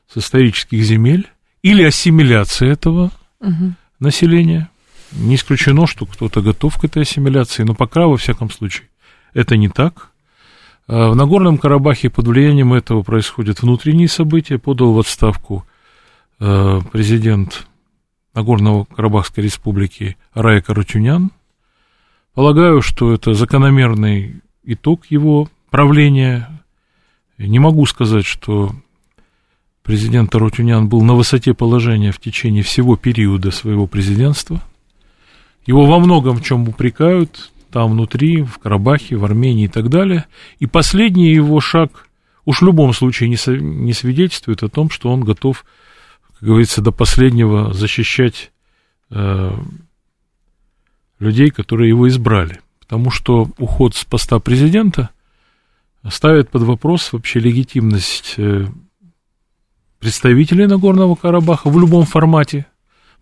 с 0.07 0.19
исторических 0.19 0.83
земель 0.85 1.29
или 1.63 1.83
ассимиляция 1.83 2.71
этого 2.71 3.11
угу. 3.41 3.75
населения. 3.99 4.69
Не 5.13 5.35
исключено, 5.35 5.87
что 5.87 6.07
кто-то 6.07 6.41
готов 6.41 6.79
к 6.79 6.85
этой 6.85 7.03
ассимиляции, 7.03 7.65
но 7.65 7.75
пока, 7.75 8.07
во 8.07 8.17
всяком 8.17 8.51
случае, 8.51 8.89
это 9.35 9.57
не 9.57 9.69
так. 9.69 10.11
Э, 10.87 11.09
в 11.09 11.17
Нагорном 11.17 11.59
Карабахе 11.59 12.11
под 12.11 12.29
влиянием 12.29 12.73
этого 12.73 13.03
происходят 13.03 13.63
внутренние 13.63 14.09
события. 14.09 14.59
Подал 14.59 14.93
в 14.93 14.99
отставку 14.99 15.65
э, 16.39 16.81
президент 16.93 17.67
Нагорного 18.35 18.85
Карабахской 18.85 19.45
республики 19.45 20.17
Рая 20.35 20.61
Карачунян. 20.61 21.31
Полагаю, 22.35 22.81
что 22.81 23.13
это 23.13 23.35
закономерный 23.35 24.41
итог 24.65 25.07
его 25.07 25.49
правления. 25.71 26.63
Не 27.39 27.59
могу 27.59 27.87
сказать, 27.87 28.25
что 28.25 28.73
президент 29.83 30.31
Тарутюнян 30.31 30.89
был 30.89 31.03
на 31.03 31.15
высоте 31.15 31.55
положения 31.55 32.13
в 32.13 32.21
течение 32.21 32.63
всего 32.63 32.97
периода 32.97 33.51
своего 33.51 33.87
президентства. 33.87 34.63
Его 35.67 35.87
во 35.87 35.99
многом 35.99 36.37
в 36.37 36.43
чем 36.43 36.69
упрекают, 36.69 37.51
там 37.71 37.93
внутри, 37.93 38.43
в 38.43 38.59
Карабахе, 38.59 39.17
в 39.17 39.25
Армении 39.25 39.65
и 39.65 39.69
так 39.69 39.89
далее. 39.89 40.27
И 40.59 40.67
последний 40.67 41.33
его 41.33 41.61
шаг 41.61 42.09
уж 42.45 42.61
в 42.61 42.65
любом 42.65 42.93
случае 42.93 43.29
не, 43.29 43.37
со, 43.37 43.57
не 43.57 43.93
свидетельствует 43.93 44.63
о 44.63 44.69
том, 44.69 44.91
что 44.91 45.13
он 45.13 45.23
готов, 45.23 45.65
как 46.39 46.49
говорится, 46.49 46.83
до 46.83 46.91
последнего 46.91 47.73
защищать 47.73 48.51
э, 49.11 49.53
людей, 51.19 51.51
которые 51.51 51.89
его 51.89 52.09
избрали. 52.09 52.61
Потому 52.81 53.11
что 53.11 53.49
уход 53.59 53.95
с 53.95 54.05
поста 54.05 54.41
президента 54.41 55.11
ставит 56.09 56.51
под 56.51 56.63
вопрос 56.63 57.13
вообще 57.13 57.39
легитимность 57.39 58.35
э, 58.39 58.67
представителей 60.01 60.67
Нагорного 60.67 61.15
Карабаха 61.15 61.69
в 61.69 61.79
любом 61.79 62.05
формате. 62.05 62.67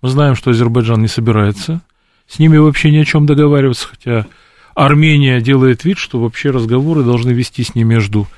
Мы 0.00 0.08
знаем, 0.08 0.36
что 0.36 0.52
Азербайджан 0.52 1.02
не 1.02 1.08
собирается 1.08 1.82
с 2.28 2.38
ними 2.38 2.56
вообще 2.56 2.90
ни 2.90 2.98
о 2.98 3.04
чем 3.04 3.26
договариваться, 3.26 3.88
хотя 3.88 4.26
Армения 4.74 5.40
делает 5.40 5.84
вид, 5.84 5.98
что 5.98 6.20
вообще 6.20 6.50
разговоры 6.50 7.02
должны 7.02 7.30
вестись 7.30 7.74
не 7.74 7.84
между 7.84 8.28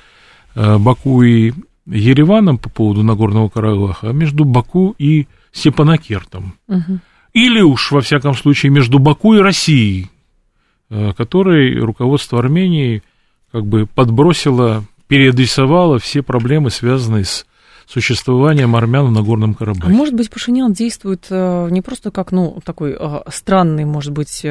э, 0.55 0.77
Баку 0.77 1.21
и 1.21 1.53
Ереваном 1.85 2.57
по 2.57 2.69
поводу 2.69 3.03
Нагорного 3.03 3.49
Карабаха, 3.49 4.09
а 4.09 4.13
между 4.13 4.45
Баку 4.45 4.95
и 4.97 5.27
Степанакертом. 5.51 6.55
Угу 6.67 6.99
или 7.33 7.61
уж, 7.61 7.91
во 7.91 8.01
всяком 8.01 8.33
случае, 8.33 8.71
между 8.71 8.99
Баку 8.99 9.35
и 9.35 9.39
Россией, 9.39 10.09
э, 10.89 11.13
которой 11.13 11.79
руководство 11.79 12.39
Армении 12.39 13.03
как 13.51 13.65
бы 13.65 13.85
подбросило, 13.85 14.83
переадресовало 15.07 15.99
все 15.99 16.23
проблемы, 16.23 16.69
связанные 16.69 17.25
с 17.25 17.45
существованием 17.91 18.75
армян 18.75 19.05
в 19.07 19.11
Нагорном 19.11 19.53
Карабахе. 19.53 19.87
А 19.87 19.89
может 19.89 20.13
быть, 20.13 20.29
Пашинян 20.29 20.73
действует 20.73 21.27
э, 21.29 21.67
не 21.71 21.81
просто 21.81 22.11
как, 22.11 22.31
ну, 22.31 22.61
такой 22.63 22.95
э, 22.97 23.21
странный, 23.29 23.85
может 23.85 24.11
быть, 24.11 24.45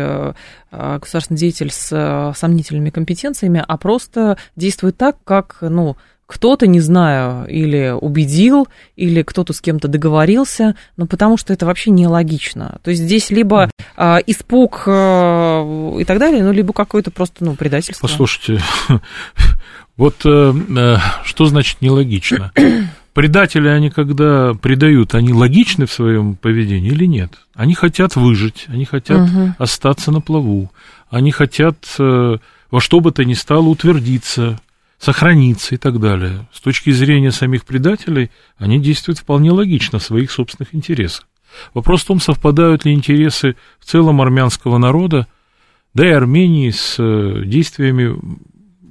государственный 0.70 1.38
деятель 1.38 1.70
с 1.73 2.32
сомнительными 2.37 2.90
компетенциями, 2.90 3.64
а 3.66 3.76
просто 3.76 4.38
действует 4.54 4.97
так, 4.97 5.16
как, 5.25 5.59
ну, 5.62 5.97
кто-то, 6.30 6.68
не 6.68 6.78
знаю, 6.78 7.44
или 7.49 7.90
убедил, 7.90 8.68
или 8.94 9.23
кто-то 9.23 9.52
с 9.52 9.61
кем-то 9.61 9.88
договорился, 9.88 10.76
но 10.97 11.06
потому 11.06 11.37
что 11.37 11.52
это 11.52 11.66
вообще 11.66 11.90
нелогично. 11.90 12.78
То 12.85 12.90
есть 12.90 13.02
здесь 13.02 13.30
либо 13.30 13.68
э, 13.97 14.18
испуг 14.28 14.85
э, 14.87 14.90
и 15.99 16.04
так 16.04 16.20
далее, 16.20 16.44
ну, 16.44 16.52
либо 16.52 16.73
какое-то 16.73 17.11
просто, 17.11 17.44
ну, 17.44 17.56
предательство. 17.56 18.06
Послушайте, 18.06 18.62
вот 19.97 20.25
э, 20.25 20.52
э, 20.54 20.97
что 21.25 21.47
значит 21.47 21.82
нелогично? 21.82 22.52
предатели, 23.20 23.68
они 23.68 23.90
когда 23.90 24.54
предают, 24.54 25.14
они 25.14 25.34
логичны 25.34 25.84
в 25.84 25.92
своем 25.92 26.36
поведении 26.36 26.90
или 26.90 27.04
нет? 27.04 27.34
Они 27.52 27.74
хотят 27.74 28.16
выжить, 28.16 28.64
они 28.68 28.86
хотят 28.86 29.28
угу. 29.28 29.54
остаться 29.58 30.10
на 30.10 30.22
плаву, 30.22 30.72
они 31.10 31.30
хотят 31.30 31.76
э, 31.98 32.38
во 32.70 32.80
что 32.80 33.00
бы 33.00 33.12
то 33.12 33.22
ни 33.22 33.34
стало 33.34 33.66
утвердиться, 33.66 34.58
сохраниться 34.98 35.74
и 35.74 35.76
так 35.76 36.00
далее. 36.00 36.48
С 36.50 36.62
точки 36.62 36.88
зрения 36.92 37.30
самих 37.30 37.66
предателей, 37.66 38.30
они 38.56 38.80
действуют 38.80 39.18
вполне 39.18 39.50
логично 39.50 39.98
в 39.98 40.02
своих 40.02 40.30
собственных 40.30 40.74
интересах. 40.74 41.28
Вопрос 41.74 42.04
в 42.04 42.06
том, 42.06 42.20
совпадают 42.20 42.86
ли 42.86 42.94
интересы 42.94 43.54
в 43.80 43.84
целом 43.84 44.22
армянского 44.22 44.78
народа, 44.78 45.26
да 45.92 46.08
и 46.08 46.10
Армении 46.10 46.70
с 46.70 46.96
э, 46.98 47.42
действиями 47.44 48.18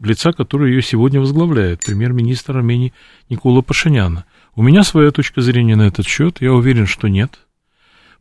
лица, 0.01 0.31
который 0.31 0.71
ее 0.71 0.81
сегодня 0.81 1.19
возглавляет, 1.19 1.85
премьер-министр 1.85 2.57
Армении 2.57 2.93
Никола 3.29 3.61
Пашиняна. 3.61 4.25
У 4.55 4.63
меня 4.63 4.83
своя 4.83 5.11
точка 5.11 5.41
зрения 5.41 5.75
на 5.75 5.87
этот 5.87 6.05
счет, 6.05 6.41
я 6.41 6.53
уверен, 6.53 6.85
что 6.85 7.07
нет. 7.07 7.39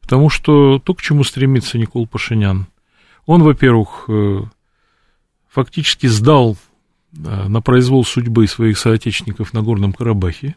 Потому 0.01 0.31
что 0.31 0.79
то, 0.79 0.95
к 0.95 1.03
чему 1.03 1.25
стремится 1.25 1.79
Никол 1.79 2.07
Пашинян, 2.07 2.67
он, 3.27 3.43
во-первых, 3.43 4.05
э, 4.09 4.41
фактически 5.51 6.07
сдал 6.07 6.57
э, 7.13 7.49
на 7.49 7.61
произвол 7.61 8.05
судьбы 8.05 8.47
своих 8.47 8.79
соотечественников 8.79 9.53
на 9.53 9.63
Горном 9.63 9.93
Карабахе. 9.93 10.57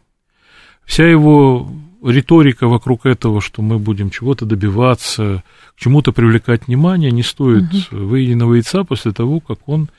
Вся 0.84 1.06
его 1.06 1.70
риторика 2.02 2.66
вокруг 2.66 3.06
этого, 3.06 3.40
что 3.40 3.62
мы 3.62 3.78
будем 3.78 4.10
чего-то 4.10 4.46
добиваться, 4.46 5.44
к 5.76 5.80
чему-то 5.80 6.12
привлекать 6.12 6.66
внимание, 6.66 7.10
не 7.10 7.22
стоит 7.22 7.64
угу. 7.64 8.06
выеденного 8.06 8.54
яйца 8.54 8.84
после 8.84 9.12
того, 9.12 9.40
как 9.40 9.68
он 9.68 9.90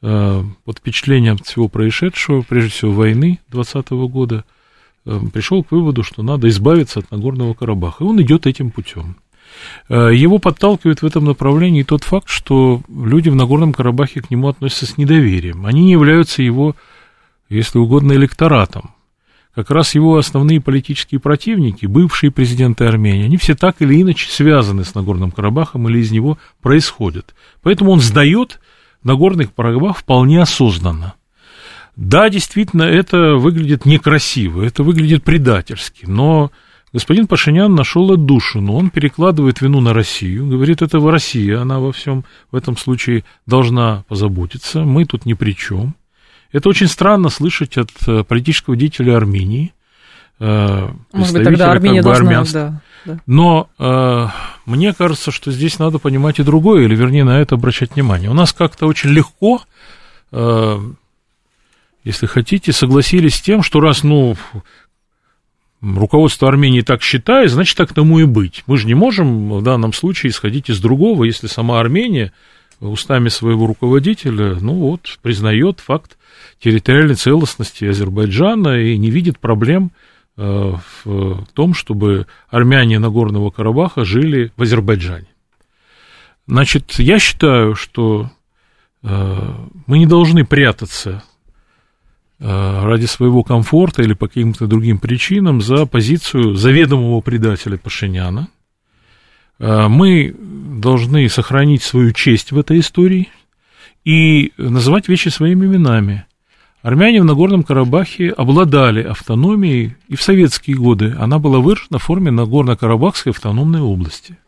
под 0.00 0.78
впечатлением 0.78 1.36
всего 1.38 1.68
происшедшего, 1.68 2.42
прежде 2.42 2.70
всего 2.70 2.92
войны 2.92 3.38
2020 3.48 3.90
года, 4.10 4.44
э, 5.04 5.20
пришел 5.32 5.62
к 5.62 5.72
выводу, 5.72 6.02
что 6.02 6.22
надо 6.22 6.48
избавиться 6.48 7.00
от 7.00 7.10
Нагорного 7.10 7.54
Карабаха. 7.54 8.04
И 8.04 8.06
он 8.06 8.20
идет 8.22 8.46
этим 8.46 8.70
путем. 8.70 9.16
Э, 9.88 10.10
его 10.14 10.38
подталкивает 10.38 11.02
в 11.02 11.06
этом 11.06 11.24
направлении 11.24 11.82
тот 11.82 12.04
факт, 12.04 12.28
что 12.28 12.80
люди 12.88 13.28
в 13.28 13.34
Нагорном 13.34 13.74
Карабахе 13.74 14.22
к 14.22 14.30
нему 14.30 14.48
относятся 14.48 14.86
с 14.86 14.96
недоверием. 14.96 15.66
Они 15.66 15.84
не 15.84 15.92
являются 15.92 16.42
его, 16.42 16.76
если 17.48 17.78
угодно, 17.78 18.12
электоратом 18.12 18.94
как 19.54 19.70
раз 19.70 19.94
его 19.94 20.16
основные 20.16 20.60
политические 20.60 21.20
противники, 21.20 21.86
бывшие 21.86 22.30
президенты 22.30 22.84
Армении, 22.84 23.24
они 23.24 23.36
все 23.36 23.54
так 23.54 23.76
или 23.80 24.00
иначе 24.00 24.30
связаны 24.30 24.84
с 24.84 24.94
Нагорным 24.94 25.32
Карабахом 25.32 25.88
или 25.88 25.98
из 25.98 26.10
него 26.10 26.38
происходят. 26.62 27.34
Поэтому 27.62 27.90
он 27.90 28.00
сдает 28.00 28.60
Нагорный 29.02 29.46
Карабах 29.46 29.98
вполне 29.98 30.40
осознанно. 30.42 31.14
Да, 31.96 32.28
действительно, 32.30 32.82
это 32.82 33.34
выглядит 33.34 33.84
некрасиво, 33.84 34.62
это 34.62 34.82
выглядит 34.82 35.24
предательски, 35.24 36.06
но 36.06 36.50
господин 36.92 37.26
Пашинян 37.26 37.74
нашел 37.74 38.12
отдушину, 38.12 38.72
он 38.72 38.90
перекладывает 38.90 39.60
вину 39.60 39.80
на 39.80 39.92
Россию, 39.92 40.46
говорит, 40.46 40.82
это 40.82 40.98
Россия, 40.98 41.60
она 41.60 41.78
во 41.78 41.92
всем 41.92 42.24
в 42.50 42.56
этом 42.56 42.76
случае 42.76 43.24
должна 43.46 44.04
позаботиться, 44.08 44.80
мы 44.84 45.04
тут 45.04 45.26
ни 45.26 45.34
при 45.34 45.52
чем. 45.52 45.94
Это 46.52 46.68
очень 46.68 46.88
странно 46.88 47.28
слышать 47.28 47.76
от 47.76 47.90
э, 48.06 48.24
политического 48.24 48.76
деятеля 48.76 49.16
Армении. 49.16 49.72
Э, 50.40 50.88
Может 51.12 51.34
быть, 51.34 51.44
тогда 51.44 51.70
Армения 51.70 52.02
как 52.02 52.12
бы, 52.12 52.28
должна, 52.28 52.52
да, 52.52 52.82
Но 53.26 53.68
э, 53.78 54.26
мне 54.66 54.92
кажется, 54.92 55.30
что 55.30 55.50
здесь 55.52 55.78
надо 55.78 55.98
понимать 55.98 56.38
и 56.38 56.42
другое, 56.42 56.84
или 56.84 56.94
вернее 56.94 57.24
на 57.24 57.40
это 57.40 57.54
обращать 57.54 57.94
внимание. 57.94 58.30
У 58.30 58.34
нас 58.34 58.52
как-то 58.52 58.86
очень 58.86 59.10
легко, 59.10 59.62
э, 60.32 60.78
если 62.04 62.26
хотите, 62.26 62.72
согласились 62.72 63.36
с 63.36 63.42
тем, 63.42 63.62
что 63.62 63.80
раз, 63.80 64.02
ну, 64.02 64.36
руководство 65.82 66.48
Армении 66.48 66.82
так 66.82 67.02
считает, 67.02 67.50
значит, 67.50 67.76
так 67.76 67.92
тому 67.92 68.18
и 68.18 68.24
быть. 68.24 68.64
Мы 68.66 68.76
же 68.76 68.86
не 68.86 68.94
можем 68.94 69.50
в 69.50 69.62
данном 69.62 69.92
случае 69.92 70.30
исходить 70.30 70.68
из 70.68 70.80
другого, 70.80 71.24
если 71.24 71.46
сама 71.46 71.80
Армения 71.80 72.32
устами 72.80 73.28
своего 73.28 73.66
руководителя, 73.66 74.56
ну 74.60 74.74
вот, 74.74 75.18
признает 75.22 75.80
факт 75.80 76.16
территориальной 76.60 77.14
целостности 77.14 77.84
Азербайджана 77.84 78.80
и 78.80 78.96
не 78.96 79.10
видит 79.10 79.38
проблем 79.38 79.90
в 80.36 81.46
том, 81.52 81.74
чтобы 81.74 82.26
армяне 82.48 82.98
Нагорного 82.98 83.50
Карабаха 83.50 84.04
жили 84.04 84.52
в 84.56 84.62
Азербайджане. 84.62 85.26
Значит, 86.46 86.94
я 86.98 87.18
считаю, 87.18 87.74
что 87.74 88.30
э, 89.02 89.54
мы 89.86 89.98
не 89.98 90.06
должны 90.06 90.44
прятаться 90.44 91.22
э, 92.38 92.82
ради 92.84 93.06
своего 93.06 93.42
комфорта 93.42 94.02
или 94.02 94.14
по 94.14 94.28
каким-то 94.28 94.66
другим 94.66 94.98
причинам 94.98 95.60
за 95.60 95.84
позицию 95.86 96.54
заведомого 96.54 97.20
предателя 97.20 97.76
Пашиняна. 97.76 98.48
Мы 99.58 100.34
должны 100.80 101.28
сохранить 101.28 101.82
свою 101.82 102.12
честь 102.12 102.50
в 102.50 102.58
этой 102.58 102.80
истории 102.80 103.28
и 104.06 104.54
называть 104.56 105.06
вещи 105.06 105.28
своими 105.28 105.66
именами. 105.66 106.24
Армяне 106.82 107.20
в 107.20 107.26
Нагорном 107.26 107.62
Карабахе 107.62 108.30
обладали 108.30 109.02
автономией, 109.02 109.96
и 110.08 110.16
в 110.16 110.22
советские 110.22 110.76
годы 110.76 111.14
она 111.18 111.38
была 111.38 111.58
выражена 111.58 111.98
в 111.98 112.02
форме 112.02 112.30
Нагорно-Карабахской 112.30 113.32
автономной 113.32 113.82
области. 113.82 114.38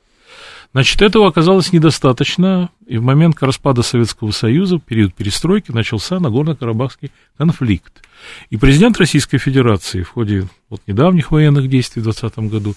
Значит, 0.73 1.03
этого 1.03 1.29
оказалось 1.29 1.75
недостаточно, 1.75 2.71
и 2.87 2.97
в 2.97 3.03
момент 3.03 3.37
распада 3.43 3.83
Советского 3.83 4.31
Союза, 4.31 4.79
период 4.79 5.13
перестройки, 5.13 5.71
начался 5.73 6.19
Нагорно-Карабахский 6.19 7.11
конфликт. 7.37 8.03
И 8.49 8.57
президент 8.57 8.97
Российской 8.97 9.37
Федерации 9.37 10.03
в 10.03 10.09
ходе 10.09 10.49
вот 10.71 10.81
недавних 10.87 11.31
военных 11.33 11.69
действий 11.69 12.01
в 12.01 12.05
2020 12.05 12.51
году 12.51 12.75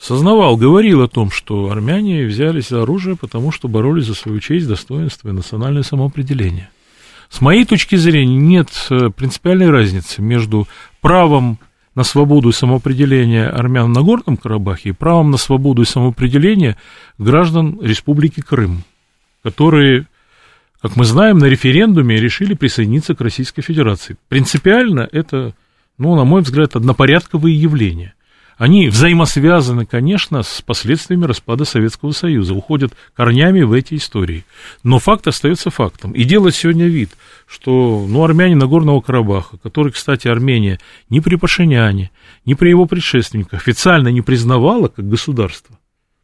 сознавал, 0.00 0.56
говорил 0.56 1.02
о 1.02 1.08
том, 1.08 1.30
что 1.30 1.70
армяне 1.70 2.26
взялись 2.26 2.70
за 2.70 2.82
оружие, 2.82 3.14
потому 3.14 3.52
что 3.52 3.68
боролись 3.68 4.06
за 4.06 4.14
свою 4.14 4.40
честь, 4.40 4.66
достоинство 4.66 5.28
и 5.28 5.32
национальное 5.32 5.84
самоопределение. 5.84 6.70
С 7.34 7.40
моей 7.40 7.64
точки 7.64 7.96
зрения 7.96 8.36
нет 8.36 8.68
э, 8.90 9.10
принципиальной 9.10 9.68
разницы 9.68 10.22
между 10.22 10.68
правом 11.00 11.58
на 11.96 12.04
свободу 12.04 12.50
и 12.50 12.52
самоопределение 12.52 13.48
армян 13.48 13.90
на 13.90 14.02
Горном 14.02 14.36
Карабахе 14.36 14.90
и 14.90 14.92
правом 14.92 15.32
на 15.32 15.36
свободу 15.36 15.82
и 15.82 15.84
самоопределение 15.84 16.76
граждан 17.18 17.80
Республики 17.82 18.40
Крым, 18.40 18.84
которые, 19.42 20.06
как 20.80 20.94
мы 20.94 21.04
знаем, 21.04 21.38
на 21.38 21.46
референдуме 21.46 22.20
решили 22.20 22.54
присоединиться 22.54 23.16
к 23.16 23.20
Российской 23.20 23.62
Федерации. 23.62 24.16
Принципиально 24.28 25.08
это, 25.10 25.54
ну, 25.98 26.14
на 26.14 26.22
мой 26.22 26.42
взгляд, 26.42 26.76
однопорядковые 26.76 27.60
явления– 27.60 28.14
они 28.56 28.88
взаимосвязаны, 28.88 29.84
конечно, 29.84 30.42
с 30.42 30.62
последствиями 30.62 31.24
распада 31.24 31.64
Советского 31.64 32.12
Союза, 32.12 32.54
уходят 32.54 32.92
корнями 33.14 33.62
в 33.62 33.72
эти 33.72 33.94
истории. 33.94 34.44
Но 34.82 34.98
факт 34.98 35.26
остается 35.26 35.70
фактом. 35.70 36.12
И 36.12 36.24
делать 36.24 36.54
сегодня 36.54 36.86
вид, 36.86 37.10
что 37.46 38.04
ну, 38.08 38.22
армяне 38.24 38.54
Нагорного 38.54 39.00
Карабаха, 39.00 39.56
который, 39.58 39.92
кстати, 39.92 40.28
Армения 40.28 40.78
ни 41.08 41.20
при 41.20 41.36
Пашиняне, 41.36 42.10
ни 42.44 42.54
при 42.54 42.68
его 42.68 42.86
предшественниках 42.86 43.62
официально 43.62 44.08
не 44.08 44.22
признавала 44.22 44.88
как 44.88 45.08
государство, 45.08 45.78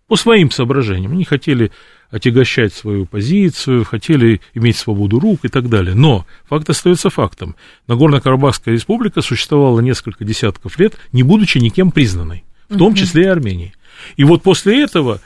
по 0.06 0.16
своим 0.16 0.50
соображениям. 0.50 1.12
Они 1.12 1.24
хотели 1.24 1.70
отягощать 2.10 2.74
свою 2.74 3.06
позицию, 3.06 3.84
хотели 3.84 4.40
иметь 4.54 4.76
свободу 4.76 5.20
рук 5.20 5.40
и 5.44 5.48
так 5.48 5.68
далее. 5.68 5.94
Но 5.94 6.26
факт 6.48 6.68
остается 6.68 7.10
фактом. 7.10 7.56
Нагорно-Карабахская 7.86 8.72
республика 8.74 9.20
существовала 9.20 9.80
несколько 9.80 10.24
десятков 10.24 10.78
лет, 10.78 10.94
не 11.12 11.22
будучи 11.22 11.58
никем 11.58 11.92
признанной, 11.92 12.44
в 12.68 12.76
том 12.76 12.94
числе 12.94 13.24
и 13.24 13.26
Арменией. 13.26 13.74
И 14.16 14.24
вот 14.24 14.42
после 14.42 14.82
этого 14.82 15.20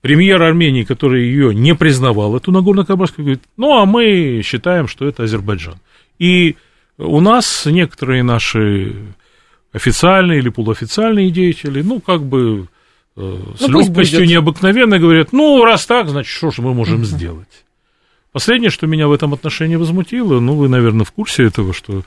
премьер 0.00 0.42
Армении, 0.42 0.84
который 0.84 1.26
ее 1.26 1.54
не 1.54 1.74
признавал, 1.74 2.36
эту 2.36 2.52
Нагорно-Карабахскую, 2.52 3.24
говорит, 3.24 3.42
ну, 3.56 3.78
а 3.78 3.86
мы 3.86 4.42
считаем, 4.44 4.88
что 4.88 5.06
это 5.06 5.24
Азербайджан. 5.24 5.76
И 6.18 6.56
у 6.96 7.20
нас 7.20 7.66
некоторые 7.66 8.22
наши 8.22 8.94
официальные 9.72 10.38
или 10.38 10.48
полуофициальные 10.48 11.30
деятели, 11.30 11.82
ну, 11.82 12.00
как 12.00 12.22
бы 12.22 12.68
с 13.16 13.60
ну, 13.60 13.80
легкостью 13.80 14.26
необыкновенной 14.26 14.98
говорят, 14.98 15.32
ну, 15.32 15.64
раз 15.64 15.86
так, 15.86 16.08
значит, 16.08 16.32
что 16.32 16.50
же 16.50 16.62
мы 16.62 16.74
можем 16.74 17.02
uh-huh. 17.02 17.04
сделать? 17.04 17.64
Последнее, 18.32 18.70
что 18.70 18.88
меня 18.88 19.06
в 19.06 19.12
этом 19.12 19.32
отношении 19.32 19.76
возмутило, 19.76 20.40
ну, 20.40 20.56
вы, 20.56 20.68
наверное, 20.68 21.04
в 21.04 21.12
курсе 21.12 21.44
этого, 21.44 21.72
что 21.72 22.02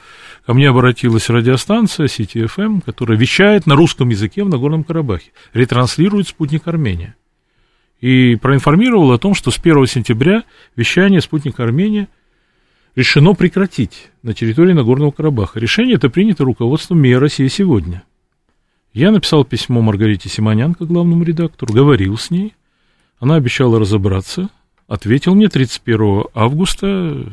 ко 0.45 0.53
мне 0.53 0.67
обратилась 0.67 1.29
радиостанция 1.29 2.07
CTFM, 2.07 2.81
которая 2.81 3.17
вещает 3.17 3.65
на 3.65 3.75
русском 3.75 4.09
языке 4.09 4.43
в 4.43 4.49
Нагорном 4.49 4.83
Карабахе, 4.83 5.31
ретранслирует 5.53 6.27
«Спутник 6.27 6.67
Армения». 6.67 7.15
И 8.01 8.35
проинформировал 8.35 9.13
о 9.13 9.17
том, 9.17 9.33
что 9.33 9.49
с 9.49 9.57
1 9.57 9.87
сентября 9.87 10.43
вещание 10.75 11.21
«Спутник 11.21 11.57
Армения» 11.61 12.09
решено 12.97 13.33
прекратить 13.33 14.11
на 14.23 14.33
территории 14.33 14.73
Нагорного 14.73 15.11
Карабаха. 15.11 15.59
Решение 15.61 15.95
это 15.95 16.09
принято 16.09 16.43
руководством 16.43 16.99
МИА 16.99 17.21
России 17.21 17.47
сегодня– 17.47 18.03
я 18.97 19.11
написал 19.11 19.45
письмо 19.45 19.81
Маргарите 19.81 20.27
Симонян, 20.27 20.73
как 20.73 20.87
главному 20.87 21.23
редактору, 21.23 21.71
говорил 21.71 22.17
с 22.17 22.31
ней. 22.31 22.55
Она 23.19 23.35
обещала 23.35 23.79
разобраться. 23.79 24.49
Ответил 24.87 25.35
мне 25.35 25.49
31 25.49 26.23
августа 26.33 27.31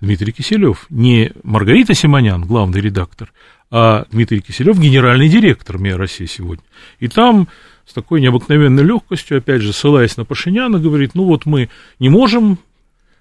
Дмитрий 0.00 0.32
Киселев. 0.32 0.86
Не 0.88 1.32
Маргарита 1.42 1.92
Симонян, 1.92 2.46
главный 2.46 2.80
редактор, 2.80 3.30
а 3.70 4.06
Дмитрий 4.10 4.40
Киселев 4.40 4.78
генеральный 4.78 5.28
директор 5.28 5.76
МИА 5.76 5.98
России 5.98 6.24
сегодня. 6.24 6.64
И 6.98 7.08
там 7.08 7.46
с 7.84 7.92
такой 7.92 8.22
необыкновенной 8.22 8.82
легкостью, 8.82 9.36
опять 9.36 9.60
же, 9.60 9.74
ссылаясь 9.74 10.16
на 10.16 10.24
Пашиняна, 10.24 10.78
говорит, 10.78 11.10
ну 11.14 11.24
вот 11.24 11.44
мы 11.44 11.68
не 11.98 12.08
можем, 12.08 12.58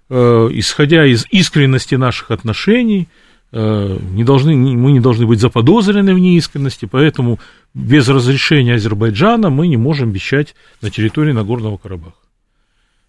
э, 0.10 0.50
исходя 0.54 1.06
из 1.06 1.26
искренности 1.30 1.96
наших 1.96 2.32
отношений, 2.32 3.10
не 3.52 4.24
должны, 4.24 4.56
мы 4.56 4.94
не 4.94 5.02
должны 5.02 5.26
быть 5.28 5.42
заподозрены 5.42 6.14
в 6.14 6.20
неискренности, 6.20 6.86
поэтому 6.86 7.40
без 7.74 8.08
разрешения 8.08 8.76
Азербайджана 8.76 9.50
мы 9.50 9.68
не 9.68 9.78
можем 9.78 10.12
вещать 10.12 10.56
на 10.82 10.90
территории 10.90 11.34
Нагорного 11.34 11.78
Карабаха. 11.78 12.16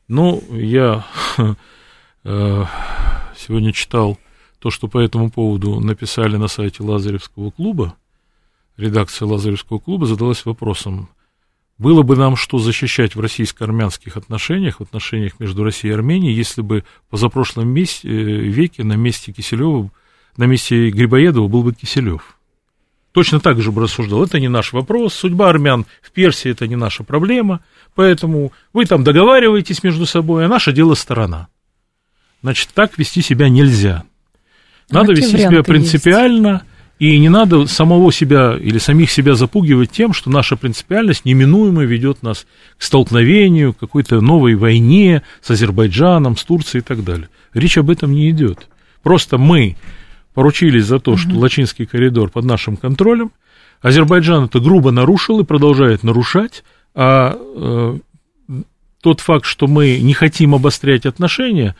Ну, 0.08 0.42
я 0.50 1.06
э, 2.24 2.64
сегодня 3.36 3.72
читал 3.72 4.18
то, 4.58 4.70
что 4.70 4.88
по 4.88 4.98
этому 4.98 5.30
поводу 5.30 5.80
написали 5.80 6.36
на 6.36 6.48
сайте 6.48 6.82
Лазаревского 6.82 7.50
клуба, 7.50 7.96
редакция 8.76 9.26
Лазаревского 9.26 9.78
клуба 9.78 10.06
задалась 10.06 10.44
вопросом, 10.44 11.08
было 11.78 12.02
бы 12.02 12.16
нам 12.16 12.36
что 12.36 12.58
защищать 12.58 13.16
в 13.16 13.20
российско-армянских 13.20 14.16
отношениях, 14.16 14.78
в 14.78 14.82
отношениях 14.82 15.40
между 15.40 15.64
Россией 15.64 15.92
и 15.92 15.96
Арменией, 15.96 16.34
если 16.34 16.62
бы 16.62 16.84
позапрошлом 17.10 17.68
месте, 17.68 18.08
э, 18.08 18.12
веке 18.12 18.84
на 18.84 18.94
месте 18.94 19.32
Киселева, 19.32 19.90
на 20.36 20.44
месте 20.44 20.90
Грибоедова 20.90 21.48
был 21.48 21.62
бы 21.62 21.74
Киселев. 21.74 22.36
Точно 23.12 23.40
так 23.40 23.60
же 23.60 23.70
бы 23.70 23.82
рассуждал. 23.82 24.24
Это 24.24 24.40
не 24.40 24.48
наш 24.48 24.72
вопрос. 24.72 25.14
Судьба 25.14 25.50
армян 25.50 25.84
в 26.00 26.10
Персии 26.12 26.50
это 26.50 26.66
не 26.66 26.76
наша 26.76 27.04
проблема. 27.04 27.60
Поэтому 27.94 28.52
вы 28.72 28.86
там 28.86 29.04
договариваетесь 29.04 29.82
между 29.82 30.06
собой, 30.06 30.46
а 30.46 30.48
наше 30.48 30.72
дело 30.72 30.94
сторона. 30.94 31.48
Значит, 32.42 32.70
так 32.74 32.98
вести 32.98 33.20
себя 33.20 33.50
нельзя. 33.50 34.04
Надо 34.90 35.12
вести 35.12 35.38
себя 35.38 35.62
принципиально, 35.62 36.62
есть? 36.98 37.14
и 37.14 37.18
не 37.18 37.28
надо 37.28 37.66
самого 37.66 38.12
себя 38.12 38.56
или 38.58 38.78
самих 38.78 39.10
себя 39.10 39.34
запугивать 39.34 39.90
тем, 39.90 40.12
что 40.12 40.30
наша 40.30 40.56
принципиальность 40.56 41.24
неминуемо 41.24 41.84
ведет 41.84 42.22
нас 42.22 42.46
к 42.78 42.82
столкновению, 42.82 43.74
к 43.74 43.78
какой-то 43.78 44.20
новой 44.20 44.54
войне 44.54 45.22
с 45.40 45.50
Азербайджаном, 45.50 46.36
с 46.36 46.44
Турцией 46.44 46.80
и 46.80 46.84
так 46.84 47.04
далее. 47.04 47.28
Речь 47.54 47.78
об 47.78 47.90
этом 47.90 48.12
не 48.12 48.30
идет. 48.30 48.68
Просто 49.02 49.36
мы 49.38 49.76
поручились 50.34 50.86
за 50.86 50.98
то, 50.98 51.16
что 51.16 51.36
Лачинский 51.36 51.86
коридор 51.86 52.30
под 52.30 52.44
нашим 52.44 52.76
контролем. 52.76 53.32
Азербайджан 53.80 54.44
это 54.44 54.60
грубо 54.60 54.90
нарушил 54.90 55.40
и 55.40 55.44
продолжает 55.44 56.02
нарушать, 56.02 56.62
а 56.94 57.36
э, 57.36 57.98
тот 59.00 59.20
факт, 59.20 59.44
что 59.44 59.66
мы 59.66 59.98
не 59.98 60.14
хотим 60.14 60.54
обострять 60.54 61.04
отношения, 61.04 61.74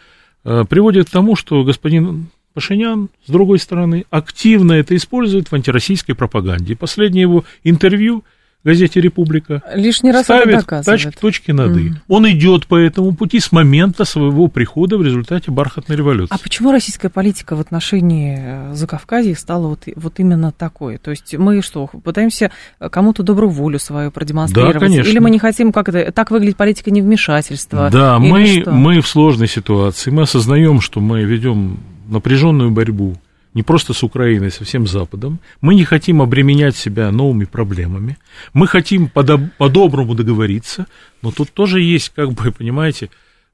э, 0.45 0.65
приводит 0.69 1.09
к 1.09 1.13
тому, 1.13 1.37
что 1.37 1.63
господин 1.63 2.27
Пашинян, 2.55 3.09
с 3.25 3.31
другой 3.31 3.59
стороны, 3.59 4.05
активно 4.11 4.73
это 4.73 4.95
использует 4.97 5.49
в 5.49 5.55
антироссийской 5.55 6.15
пропаганде. 6.15 6.77
последнее 6.77 7.23
его 7.23 7.45
интервью 7.65 8.25
газете 8.65 9.01
«Республика» 9.01 9.63
Лишний 9.75 10.13
раз 10.13 10.25
ставит 10.25 10.67
тачки, 10.67 11.11
точки 11.19 11.51
над 11.51 11.77
«и». 11.77 11.89
Mm. 11.91 11.95
Он 12.09 12.31
идет 12.31 12.67
по 12.67 12.77
этому 12.77 13.15
пути 13.15 13.41
с 13.41 13.53
момента 13.53 14.05
своего 14.05 14.49
прихода 14.49 14.97
в 14.99 15.03
результате 15.03 15.51
бархатной 15.51 15.97
революции. 15.97 16.35
А 16.35 16.39
почему 16.39 16.73
российская 16.73 17.09
политика 17.09 17.57
в 17.57 17.61
отношении 17.61 18.39
э, 18.39 18.75
Закавказья 18.75 19.35
стала 19.35 19.69
вот, 19.69 19.85
вот 19.97 20.21
именно 20.21 20.53
такой? 20.53 20.99
То 20.99 21.11
есть 21.11 21.35
мы 21.37 21.63
что, 21.63 21.87
пытаемся 21.87 22.51
кому-то 22.79 23.23
добрую 23.23 23.51
волю 23.51 23.79
свою 23.79 24.11
продемонстрировать? 24.11 24.75
Да, 24.75 24.81
конечно. 24.81 25.09
Или 25.09 25.19
мы 25.19 25.31
не 25.31 25.39
хотим, 25.39 25.73
как 25.73 25.89
это, 25.89 26.13
так 26.13 26.31
выглядит 26.31 26.57
политика 26.57 26.91
невмешательства? 26.91 27.91
Да, 27.91 28.19
мы, 28.19 28.63
мы 28.67 29.01
в 29.01 29.09
сложной 29.09 29.49
ситуации, 29.49 30.11
мы 30.11 30.23
осознаем, 30.23 30.81
что 30.81 31.01
мы 31.01 31.23
ведем 31.23 31.81
напряженную 32.09 32.71
борьбу 32.71 33.17
не 33.55 33.63
просто 33.63 33.93
с 33.93 34.03
Украиной, 34.03 34.49
а 34.49 34.51
со 34.51 34.65
всем 34.65 34.87
Западом. 34.87 35.41
Мы 35.61 35.75
не 35.75 35.85
хотим 35.85 36.23
обременять 36.23 36.77
себя 36.77 37.11
новыми 37.11 37.45
проблемами. 37.45 38.19
Мы 38.53 38.67
хотим 38.67 39.09
по-доброму 39.09 40.15
договориться, 40.15 40.87
но 41.21 41.31
тут 41.31 41.51
тоже 41.51 41.81
есть, 41.81 42.11
как 42.15 42.33
бы, 42.33 42.53
понимаете, 42.59 43.11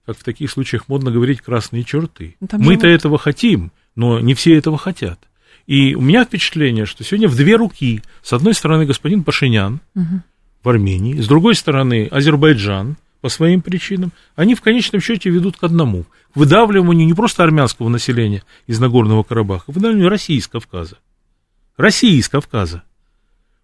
как 0.07 0.19
в 0.19 0.25
таких 0.25 0.51
случаях 0.51 0.89
модно 0.89 1.11
говорить, 1.11 1.41
красные 1.41 1.85
черты. 1.85 2.37
Ну, 2.41 2.49
Мы-то 2.53 2.87
же... 2.87 2.95
этого 2.95 3.19
хотим, 3.19 3.73
но 3.95 4.21
не 4.21 4.35
все 4.35 4.57
этого 4.57 4.79
хотят. 4.79 5.19
И 5.67 5.95
у 5.95 6.01
меня 6.01 6.25
впечатление, 6.25 6.87
что 6.87 7.05
сегодня 7.05 7.29
в 7.29 7.37
две 7.37 7.57
руки, 7.57 8.03
с 8.23 8.33
одной 8.33 8.55
стороны, 8.55 8.87
господин 8.87 9.23
Пашинян 9.23 9.81
угу. 9.95 10.23
в 10.63 10.69
Армении, 10.69 11.21
с 11.21 11.27
другой 11.27 11.55
стороны, 11.55 12.09
Азербайджан– 12.11 12.97
по 13.21 13.29
своим 13.29 13.63
причинам, 13.63 14.13
они 14.37 14.55
в 14.55 14.61
конечном 14.61 15.01
счете 15.01 15.31
ведут 15.31 15.57
к 15.57 15.65
одному, 15.65 16.05
к 16.33 16.37
выдавливанию 16.37 17.07
не 17.07 17.15
просто 17.15 17.43
армянского 17.43 17.89
населения 17.89 18.45
из 18.67 18.79
Нагорного 18.79 19.23
Карабаха, 19.23 19.65
а 19.69 19.73
выдавливанию 19.73 20.09
России 20.09 20.37
из 20.37 20.47
Кавказа. 20.47 20.99
России 21.77 22.17
из 22.17 22.29
Кавказа. 22.29 22.83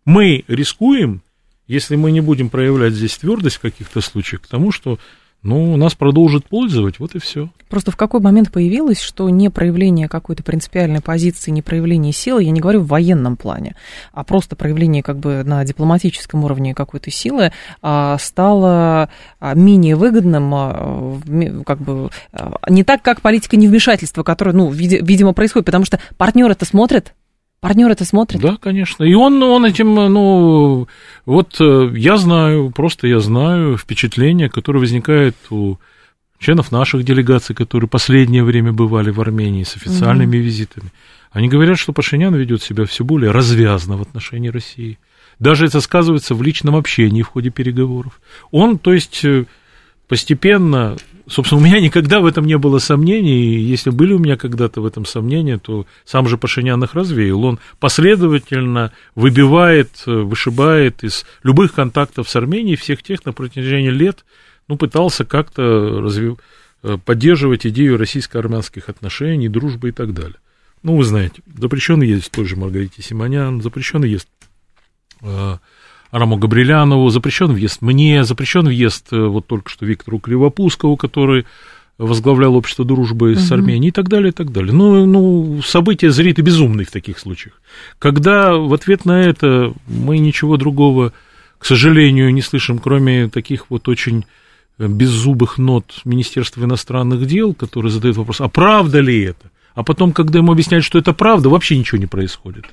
Мы 0.05 0.45
рискуем, 0.49 1.23
если 1.67 1.97
мы 1.97 2.11
не 2.11 2.21
будем 2.21 2.51
проявлять 2.51 2.95
здесь 2.95 3.17
твердость 3.17 3.57
в 3.57 3.61
каких-то 3.61 4.01
случаях, 4.01 4.43
к 4.43 4.47
тому, 4.47 4.71
что 4.71 4.99
ну, 5.45 5.77
нас 5.77 5.95
продолжат 5.95 6.47
пользовать, 6.47 6.99
вот 6.99 7.15
и 7.15 7.19
все. 7.19 7.51
Просто 7.69 7.91
в 7.91 7.97
какой 7.97 8.21
момент 8.21 8.51
появилось, 8.51 9.01
что 9.01 9.29
не 9.29 9.51
проявление 9.51 10.09
какой-то 10.09 10.43
принципиальной 10.43 11.03
позиции, 11.03 11.51
не 11.51 11.61
проявление 11.61 12.13
силы, 12.13 12.43
я 12.43 12.51
не 12.51 12.61
говорю 12.61 12.81
в 12.81 12.87
военном 12.87 13.37
плане, 13.37 13.77
а 14.13 14.25
просто 14.25 14.57
проявление 14.57 15.03
как 15.03 15.19
бы 15.19 15.45
на 15.45 15.63
дипломатическом 15.65 16.45
уровне 16.45 16.75
какой-то 16.75 17.11
силы 17.11 17.53
а, 17.83 18.17
стало 18.19 19.11
а, 19.39 19.55
менее 19.55 19.97
выгодным, 19.97 20.55
а, 20.55 21.21
как 21.67 21.79
бы 21.79 22.11
не 22.69 22.83
так, 22.83 23.03
как 23.03 23.21
политика 23.21 23.57
невмешательства, 23.57 24.23
которая, 24.23 24.55
ну, 24.55 24.71
видимо, 24.71 25.35
происходит, 25.35 25.67
потому 25.67 25.85
что 25.85 26.01
партнеры-то 26.17 26.65
смотрят, 26.65 27.13
Партнер 27.65 27.91
это 27.91 28.05
смотрит? 28.05 28.43
Да, 28.43 28.59
конечно. 28.61 29.05
И 29.05 29.15
он, 29.15 29.43
он 29.43 29.65
этим, 29.65 29.95
ну, 29.95 30.87
вот 31.25 31.57
э, 31.63 31.93
я 31.97 32.19
знаю, 32.19 32.71
просто 32.71 33.07
я 33.07 33.21
знаю 33.21 33.79
впечатление, 33.79 34.51
которое 34.51 34.81
возникает 34.81 35.35
у 35.49 35.79
членов 36.39 36.73
наших 36.73 37.05
делегаций, 37.05 37.57
которые 37.57 37.89
последнее 37.89 38.45
время 38.45 38.75
бывали 38.75 39.09
в 39.09 39.19
Армении 39.19 39.63
с 39.63 39.77
официальными 39.77 40.37
угу. 40.37 40.45
визитами. 40.45 40.93
Они 41.33 41.49
говорят, 41.49 41.79
что 41.79 41.95
Пашинян 41.95 42.35
ведет 42.35 42.63
себя 42.63 42.85
все 42.85 43.03
более 43.03 43.31
развязно 43.31 43.97
в 43.97 44.03
отношении 44.03 44.51
России. 44.51 44.99
Даже 45.39 45.65
это 45.65 45.81
сказывается 45.81 46.35
в 46.35 46.43
личном 46.43 46.77
общении 46.77 47.23
в 47.23 47.29
ходе 47.29 47.49
переговоров. 47.49 48.21
Он, 48.51 48.77
то 48.77 48.93
есть, 48.93 49.25
э, 49.25 49.47
постепенно 50.09 50.97
Собственно, 51.27 51.63
у 51.63 51.65
меня 51.65 51.81
никогда 51.81 52.21
в 52.21 52.27
этом 52.27 52.45
не 52.45 52.59
было 52.59 52.79
сомнений, 52.79 53.57
и 53.57 53.61
если 53.61 53.89
были 53.89 54.13
у 54.13 54.19
меня 54.19 54.37
когда-то 54.37 54.83
в 54.83 54.87
этом 54.87 55.07
сомнения, 55.07 55.57
то 55.57 55.87
сам 56.05 56.29
же 56.29 56.37
Пашинян 56.37 56.85
их 56.85 56.93
развеял. 56.93 57.43
Он 57.45 57.59
последовательно 57.81 58.93
выбивает, 59.15 60.05
вышибает 60.05 61.03
из 61.03 61.25
любых 61.43 61.73
контактов 61.73 62.29
с 62.29 62.37
Арменией 62.37 62.77
всех 62.77 63.03
тех 63.03 63.25
на 63.25 63.33
протяжении 63.33 63.89
лет, 63.89 64.27
ну, 64.69 64.77
пытался 64.77 65.25
как-то 65.25 66.03
развив... 66.03 66.37
поддерживать 67.07 67.67
идею 67.67 67.97
российско-армянских 67.97 68.91
отношений, 68.91 69.49
дружбы 69.49 69.89
и 69.89 69.93
так 69.93 70.13
далее. 70.13 70.37
Ну, 70.83 70.97
вы 70.97 71.05
знаете, 71.05 71.41
запрещен 71.57 72.03
есть 72.03 72.31
той 72.31 72.45
же 72.45 72.57
Маргарите 72.57 73.01
Симонян, 73.01 73.63
запрещен 73.63 74.05
есть 74.05 74.29
э, 75.23 75.57
Раму 76.15 76.37
Габрилянову, 76.37 77.11
запрещен 77.11 77.53
въезд 77.53 77.83
мне, 77.83 78.23
запрещен 78.23 78.67
въезд 78.67 79.09
э, 79.13 79.21
вот 79.21 79.49
только 79.49 79.69
что 79.69 79.85
Виктору 79.85 80.21
Кривопускову, 80.21 80.97
который 80.97 81.45
возглавлял 81.99 82.55
общество 82.55 82.85
дружбы 82.85 83.33
угу. 83.33 83.41
с 83.41 83.51
Арменией 83.51 83.89
и 83.89 83.93
так 83.93 84.09
далее, 84.09 84.29
и 84.29 84.33
так 84.33 84.53
далее. 84.53 84.73
Ну, 84.73 85.07
ну, 85.07 85.61
события 85.63 86.13
зрит 86.13 86.39
и 86.39 86.43
безумные 86.43 86.87
в 86.87 86.93
таких 86.93 87.19
случаях. 87.19 87.61
Когда 87.99 88.55
в 88.55 88.73
ответ 88.73 89.05
на 89.05 89.23
это 89.23 89.75
мы 89.89 90.19
ничего 90.19 90.57
другого, 90.57 91.13
к 91.59 91.65
сожалению, 91.67 92.33
не 92.33 92.43
слышим, 92.43 92.79
кроме 92.79 93.29
таких 93.29 93.67
вот 93.69 93.89
очень 93.89 94.25
беззубых 94.79 95.59
нот 95.59 96.01
Министерства 96.05 96.63
иностранных 96.63 97.27
дел, 97.27 97.55
которые 97.55 97.91
задают 97.91 98.17
вопрос, 98.17 98.41
а 98.41 98.49
правда 98.49 99.01
ли 99.01 99.21
это? 99.21 99.51
А 99.75 99.83
потом, 99.83 100.13
когда 100.13 100.39
ему 100.39 100.53
объясняют, 100.53 100.85
что 100.85 100.99
это 100.99 101.13
правда, 101.13 101.49
вообще 101.49 101.77
ничего 101.77 101.99
не 101.99 102.07
происходит. 102.07 102.67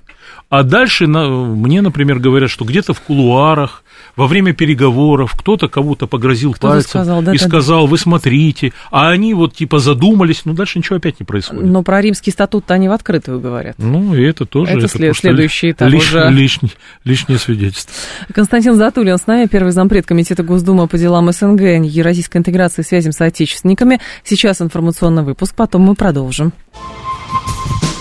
А 0.49 0.63
дальше 0.63 1.07
на, 1.07 1.27
мне, 1.29 1.81
например, 1.81 2.19
говорят, 2.19 2.49
что 2.49 2.65
где-то 2.65 2.93
в 2.93 3.01
кулуарах, 3.01 3.83
во 4.15 4.27
время 4.27 4.53
переговоров 4.53 5.33
кто-то 5.37 5.67
кого-то 5.67 6.07
погрозил 6.07 6.53
кто 6.53 6.69
пальцем 6.69 6.89
сказал, 6.89 7.21
да, 7.21 7.33
и 7.33 7.37
да, 7.37 7.45
сказал, 7.45 7.87
вы 7.87 7.97
смотрите, 7.97 8.73
а 8.91 9.09
они 9.09 9.33
вот 9.33 9.55
типа 9.55 9.79
задумались, 9.79 10.41
ну 10.45 10.53
дальше 10.53 10.79
ничего 10.79 10.97
опять 10.97 11.19
не 11.19 11.25
происходит. 11.25 11.65
Но 11.65 11.81
про 11.83 12.01
римский 12.01 12.31
статут-то 12.31 12.73
они 12.73 12.89
в 12.89 12.91
открытую 12.91 13.39
говорят. 13.39 13.75
Ну, 13.77 14.13
и 14.13 14.23
это 14.23 14.45
тоже. 14.45 14.71
Это, 14.71 14.85
это 14.85 14.87
след, 14.89 15.15
следующий 15.15 15.71
этап 15.71 15.89
лиш, 15.89 16.09
уже. 16.09 16.29
Лишний, 16.29 16.71
лишнее 17.03 17.39
свидетельство. 17.39 17.93
Константин 18.33 18.75
Затулин 18.75 19.17
с 19.17 19.27
нами, 19.27 19.47
первый 19.47 19.71
зампред 19.71 20.05
Комитета 20.05 20.43
Госдумы 20.43 20.87
по 20.87 20.97
делам 20.97 21.31
СНГ, 21.31 21.61
Евразийской 21.85 22.39
интеграции 22.39 22.81
и 22.81 22.85
связям 22.85 23.13
с 23.13 23.21
отечественниками. 23.21 24.01
Сейчас 24.23 24.61
информационный 24.61 25.23
выпуск, 25.23 25.55
потом 25.55 25.83
мы 25.83 25.95
продолжим. 25.95 26.53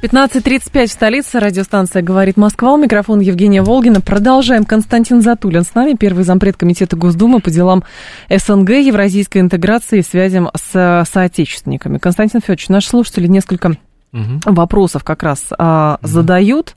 15.35 0.00 0.86
в 0.86 0.92
столице. 0.92 1.40
Радиостанция 1.40 2.02
«Говорит 2.02 2.36
Москва». 2.36 2.74
У 2.74 2.76
микрофона 2.76 3.20
Евгения 3.20 3.62
Волгина. 3.62 4.00
Продолжаем. 4.00 4.64
Константин 4.64 5.22
Затулин 5.22 5.64
с 5.64 5.74
нами, 5.74 5.96
первый 5.98 6.22
зампред 6.22 6.56
Комитета 6.56 6.94
Госдумы 6.94 7.40
по 7.40 7.50
делам 7.50 7.82
СНГ, 8.30 8.70
евразийской 8.70 9.40
интеграции 9.40 9.98
и 9.98 10.02
связям 10.02 10.50
с 10.54 11.04
соотечественниками. 11.10 11.98
Константин 11.98 12.40
Федорович, 12.40 12.68
наши 12.68 12.88
слушатели 12.90 13.26
несколько 13.26 13.72
угу. 14.12 14.40
вопросов 14.44 15.04
как 15.04 15.22
раз 15.22 15.46
а, 15.58 15.98
угу. 16.00 16.08
задают. 16.08 16.76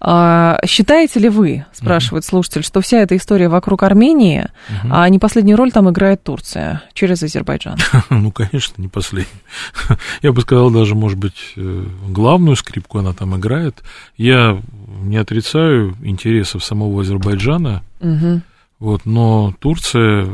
А, 0.00 0.58
считаете 0.66 1.20
ли 1.20 1.28
вы, 1.28 1.64
спрашивает 1.72 2.24
угу. 2.24 2.30
слушатель, 2.30 2.62
что 2.62 2.80
вся 2.80 2.98
эта 2.98 3.16
история 3.16 3.48
вокруг 3.48 3.82
Армении, 3.82 4.48
угу. 4.68 4.88
а 4.92 5.08
не 5.08 5.18
последнюю 5.18 5.56
роль 5.56 5.72
там 5.72 5.90
играет 5.90 6.22
Турция 6.22 6.82
через 6.92 7.22
Азербайджан? 7.22 7.76
Ну, 8.10 8.30
конечно, 8.30 8.80
не 8.80 8.88
последнюю. 8.88 9.28
Я 10.22 10.32
бы 10.32 10.40
сказал, 10.40 10.70
даже, 10.70 10.94
может 10.94 11.18
быть, 11.18 11.52
э, 11.56 11.84
главную 12.08 12.56
скрипку 12.56 12.98
она 12.98 13.12
там 13.12 13.36
играет. 13.36 13.82
Я 14.16 14.60
не 15.02 15.16
отрицаю 15.16 15.96
интересов 16.02 16.64
самого 16.64 17.02
Азербайджана, 17.02 17.82
угу. 18.00 18.40
вот, 18.78 19.06
но 19.06 19.54
Турция 19.60 20.28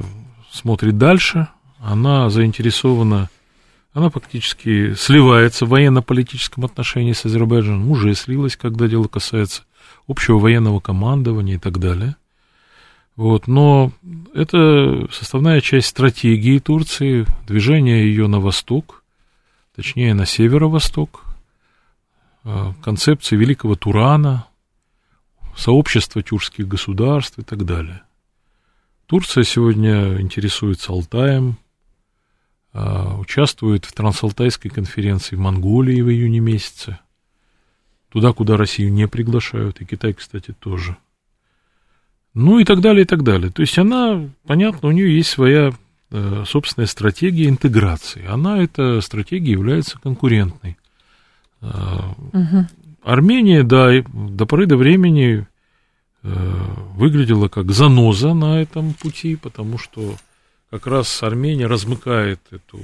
смотрит 0.51 0.99
дальше, 0.99 1.49
она 1.81 2.31
заинтересована 2.31 3.29
она 3.93 4.09
фактически 4.11 4.95
сливается 4.95 5.67
в 5.67 5.71
военно-политическом 5.71 6.65
отношении 6.65 7.13
с 7.13 7.25
Азербайджаном, 7.25 7.91
уже 7.91 8.15
слилась, 8.15 8.57
когда 8.57 8.89
дело 8.89 9.07
касается 9.07 9.65
общего 10.09 10.39
военного 10.39 10.81
командования 10.81 11.57
и 11.57 11.59
так 11.59 11.79
далее. 11.79 12.17
Вот, 13.15 13.47
но 13.47 13.93
это 14.33 15.07
составная 15.13 15.61
часть 15.61 15.89
стратегии 15.89 16.59
Турции, 16.59 17.27
движение 17.47 18.07
ее 18.07 18.27
на 18.27 18.41
восток, 18.41 19.05
точнее 19.77 20.15
на 20.15 20.25
северо-восток, 20.25 21.25
а, 22.45 22.73
концепция 22.83 23.39
великого 23.39 23.77
Турана, 23.77 24.47
сообщества 25.55 26.23
тюркских 26.23 26.67
государств 26.67 27.39
и 27.39 27.43
так 27.43 27.67
далее. 27.67 28.03
Турция 29.07 29.45
сегодня 29.45 30.19
интересуется 30.19 30.93
Алтаем, 30.93 31.59
участвует 33.23 33.85
в 33.85 33.93
Трансалтайской 33.93 34.71
конференции 34.71 35.37
в 35.37 35.39
Монголии 35.39 36.03
в 36.03 36.11
июне 36.11 36.41
месяце. 36.41 36.99
Туда, 38.11 38.33
куда 38.33 38.57
Россию 38.57 38.93
не 38.93 39.09
приглашают, 39.09 39.81
и 39.81 39.87
Китай, 39.87 40.13
кстати, 40.13 40.53
тоже. 40.53 40.97
Ну 42.35 42.59
и 42.59 42.65
так 42.65 42.81
далее, 42.81 43.05
и 43.05 43.07
так 43.07 43.23
далее. 43.23 43.51
То 43.51 43.63
есть 43.63 43.79
она, 43.79 44.29
понятно, 44.47 44.89
у 44.89 44.93
нее 44.93 45.17
есть 45.17 45.31
своя 45.31 45.73
э, 46.11 46.45
собственная 46.47 46.87
стратегия 46.87 47.49
интеграции. 47.49 48.27
Она, 48.27 48.63
эта 48.63 49.01
стратегия, 49.01 49.53
является 49.53 49.99
конкурентной. 49.99 50.77
Угу. 51.61 52.67
Армения, 53.03 53.63
да, 53.63 53.91
до 54.13 54.47
поры 54.47 54.67
до 54.67 54.77
времени 54.77 55.47
э, 56.23 56.65
выглядела 56.95 57.49
как 57.49 57.71
заноза 57.71 58.35
на 58.35 58.61
этом 58.61 58.95
пути, 58.95 59.37
потому 59.37 59.79
что 59.79 60.17
как 60.71 60.87
раз 60.87 61.23
Армения 61.23 61.67
размыкает 61.67 62.41
эту... 62.51 62.81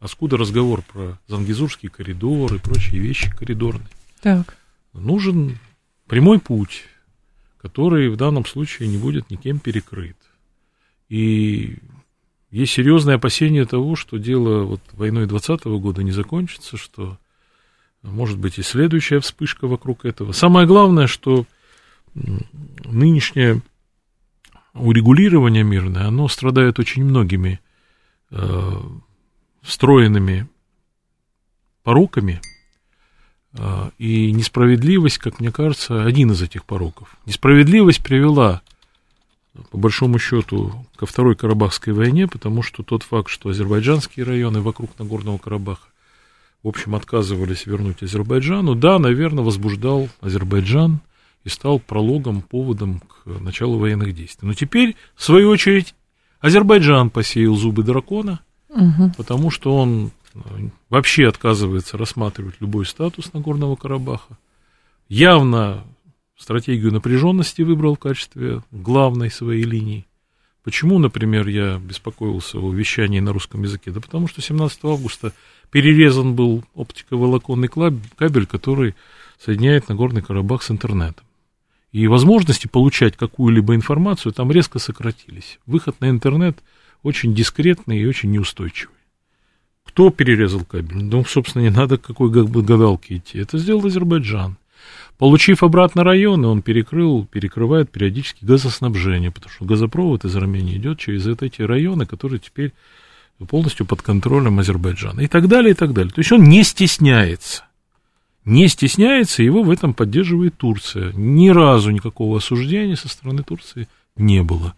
Откуда 0.00 0.36
разговор 0.36 0.82
про 0.82 1.18
Зангизурский 1.26 1.88
коридор 1.88 2.54
и 2.54 2.58
прочие 2.58 3.00
вещи 3.00 3.30
коридорные? 3.30 3.88
Так. 4.20 4.56
Нужен 4.92 5.58
прямой 6.06 6.38
путь, 6.38 6.84
который 7.60 8.08
в 8.08 8.16
данном 8.16 8.46
случае 8.46 8.88
не 8.88 8.96
будет 8.96 9.30
никем 9.30 9.58
перекрыт. 9.58 10.16
И 11.08 11.78
есть 12.50 12.72
серьезное 12.72 13.16
опасение 13.16 13.64
того, 13.64 13.96
что 13.96 14.18
дело 14.18 14.64
вот 14.64 14.80
войной 14.92 15.26
2020 15.26 15.66
года 15.82 16.02
не 16.02 16.12
закончится, 16.12 16.76
что 16.76 17.18
может 18.02 18.38
быть 18.38 18.58
и 18.58 18.62
следующая 18.62 19.20
вспышка 19.20 19.66
вокруг 19.66 20.04
этого. 20.04 20.32
Самое 20.32 20.66
главное, 20.66 21.08
что 21.08 21.44
нынешняя 22.14 23.60
урегулирование 24.74 25.64
мирное, 25.64 26.06
оно 26.06 26.28
страдает 26.28 26.78
очень 26.78 27.04
многими 27.04 27.60
э, 28.30 28.80
встроенными 29.62 30.48
пороками, 31.82 32.40
э, 33.54 33.90
и 33.98 34.32
несправедливость, 34.32 35.18
как 35.18 35.40
мне 35.40 35.50
кажется, 35.50 36.04
один 36.04 36.32
из 36.32 36.42
этих 36.42 36.64
пороков. 36.64 37.16
Несправедливость 37.26 38.02
привела, 38.02 38.62
по 39.70 39.78
большому 39.78 40.18
счету, 40.18 40.86
ко 40.96 41.06
Второй 41.06 41.34
Карабахской 41.34 41.92
войне, 41.92 42.28
потому 42.28 42.62
что 42.62 42.82
тот 42.82 43.02
факт, 43.02 43.30
что 43.30 43.48
азербайджанские 43.48 44.26
районы 44.26 44.60
вокруг 44.60 44.98
Нагорного 44.98 45.38
Карабаха, 45.38 45.88
в 46.62 46.68
общем, 46.68 46.94
отказывались 46.94 47.66
вернуть 47.66 48.02
Азербайджану, 48.02 48.74
да, 48.74 48.98
наверное, 48.98 49.44
возбуждал 49.44 50.08
Азербайджан 50.20 51.00
и 51.44 51.48
стал 51.48 51.78
прологом, 51.78 52.42
поводом 52.42 53.00
к 53.00 53.26
началу 53.40 53.78
военных 53.78 54.14
действий. 54.14 54.46
Но 54.46 54.54
теперь, 54.54 54.96
в 55.14 55.24
свою 55.24 55.50
очередь, 55.50 55.94
Азербайджан 56.40 57.10
посеял 57.10 57.54
зубы 57.54 57.82
дракона, 57.82 58.40
угу. 58.68 59.12
потому 59.16 59.50
что 59.50 59.76
он 59.76 60.10
э, 60.34 60.38
вообще 60.88 61.28
отказывается 61.28 61.98
рассматривать 61.98 62.56
любой 62.60 62.86
статус 62.86 63.32
Нагорного 63.32 63.76
Карабаха. 63.76 64.38
Явно 65.08 65.84
стратегию 66.36 66.92
напряженности 66.92 67.62
выбрал 67.62 67.96
в 67.96 67.98
качестве 67.98 68.62
главной 68.70 69.30
своей 69.30 69.64
линии. 69.64 70.06
Почему, 70.62 70.98
например, 70.98 71.48
я 71.48 71.78
беспокоился 71.78 72.58
о 72.58 72.72
вещании 72.72 73.20
на 73.20 73.32
русском 73.32 73.62
языке? 73.62 73.90
Да 73.90 74.00
потому 74.00 74.28
что 74.28 74.42
17 74.42 74.84
августа 74.84 75.32
перерезан 75.70 76.34
был 76.34 76.64
оптиковолоконный 76.74 77.68
кабель, 77.68 78.46
который 78.46 78.94
соединяет 79.38 79.88
Нагорный 79.88 80.22
Карабах 80.22 80.62
с 80.62 80.70
интернетом 80.70 81.24
и 81.92 82.06
возможности 82.06 82.66
получать 82.66 83.16
какую-либо 83.16 83.74
информацию 83.74 84.32
там 84.32 84.52
резко 84.52 84.78
сократились. 84.78 85.58
Выход 85.66 86.00
на 86.00 86.10
интернет 86.10 86.58
очень 87.02 87.34
дискретный 87.34 88.00
и 88.00 88.06
очень 88.06 88.30
неустойчивый. 88.30 88.94
Кто 89.84 90.10
перерезал 90.10 90.64
кабель? 90.64 91.04
Ну, 91.04 91.24
собственно, 91.24 91.62
не 91.62 91.70
надо 91.70 91.96
какой 91.96 92.30
гадалке 92.30 93.16
идти. 93.16 93.38
Это 93.38 93.58
сделал 93.58 93.86
Азербайджан. 93.86 94.56
Получив 95.16 95.62
обратно 95.62 96.04
районы, 96.04 96.46
он 96.46 96.62
перекрыл, 96.62 97.26
перекрывает 97.26 97.90
периодически 97.90 98.44
газоснабжение, 98.44 99.32
потому 99.32 99.52
что 99.52 99.64
газопровод 99.64 100.24
из 100.24 100.36
Армении 100.36 100.76
идет 100.76 100.98
через 100.98 101.26
эти 101.26 101.62
районы, 101.62 102.06
которые 102.06 102.38
теперь 102.38 102.72
полностью 103.48 103.86
под 103.86 104.02
контролем 104.02 104.60
Азербайджана. 104.60 105.20
И 105.20 105.26
так 105.26 105.48
далее, 105.48 105.72
и 105.72 105.74
так 105.74 105.92
далее. 105.92 106.12
То 106.12 106.20
есть 106.20 106.30
он 106.30 106.44
не 106.44 106.62
стесняется 106.62 107.64
не 108.48 108.66
стесняется, 108.68 109.42
его 109.42 109.62
в 109.62 109.70
этом 109.70 109.92
поддерживает 109.92 110.56
Турция. 110.56 111.12
Ни 111.12 111.50
разу 111.50 111.90
никакого 111.90 112.38
осуждения 112.38 112.96
со 112.96 113.08
стороны 113.08 113.42
Турции 113.42 113.88
не 114.16 114.42
было. 114.42 114.74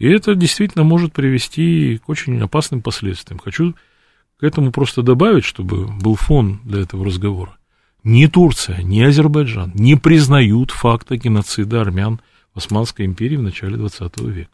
И 0.00 0.08
это 0.08 0.34
действительно 0.34 0.82
может 0.82 1.12
привести 1.12 1.98
к 1.98 2.08
очень 2.08 2.40
опасным 2.40 2.80
последствиям. 2.80 3.38
Хочу 3.38 3.74
к 4.38 4.42
этому 4.42 4.72
просто 4.72 5.02
добавить, 5.02 5.44
чтобы 5.44 5.86
был 5.86 6.16
фон 6.16 6.58
для 6.64 6.80
этого 6.80 7.04
разговора. 7.04 7.58
Ни 8.02 8.26
Турция, 8.26 8.82
ни 8.82 9.02
Азербайджан 9.02 9.72
не 9.74 9.96
признают 9.96 10.70
факта 10.70 11.18
геноцида 11.18 11.82
армян 11.82 12.18
в 12.54 12.58
Османской 12.58 13.04
империи 13.04 13.36
в 13.36 13.42
начале 13.42 13.76
20 13.76 14.20
века. 14.22 14.50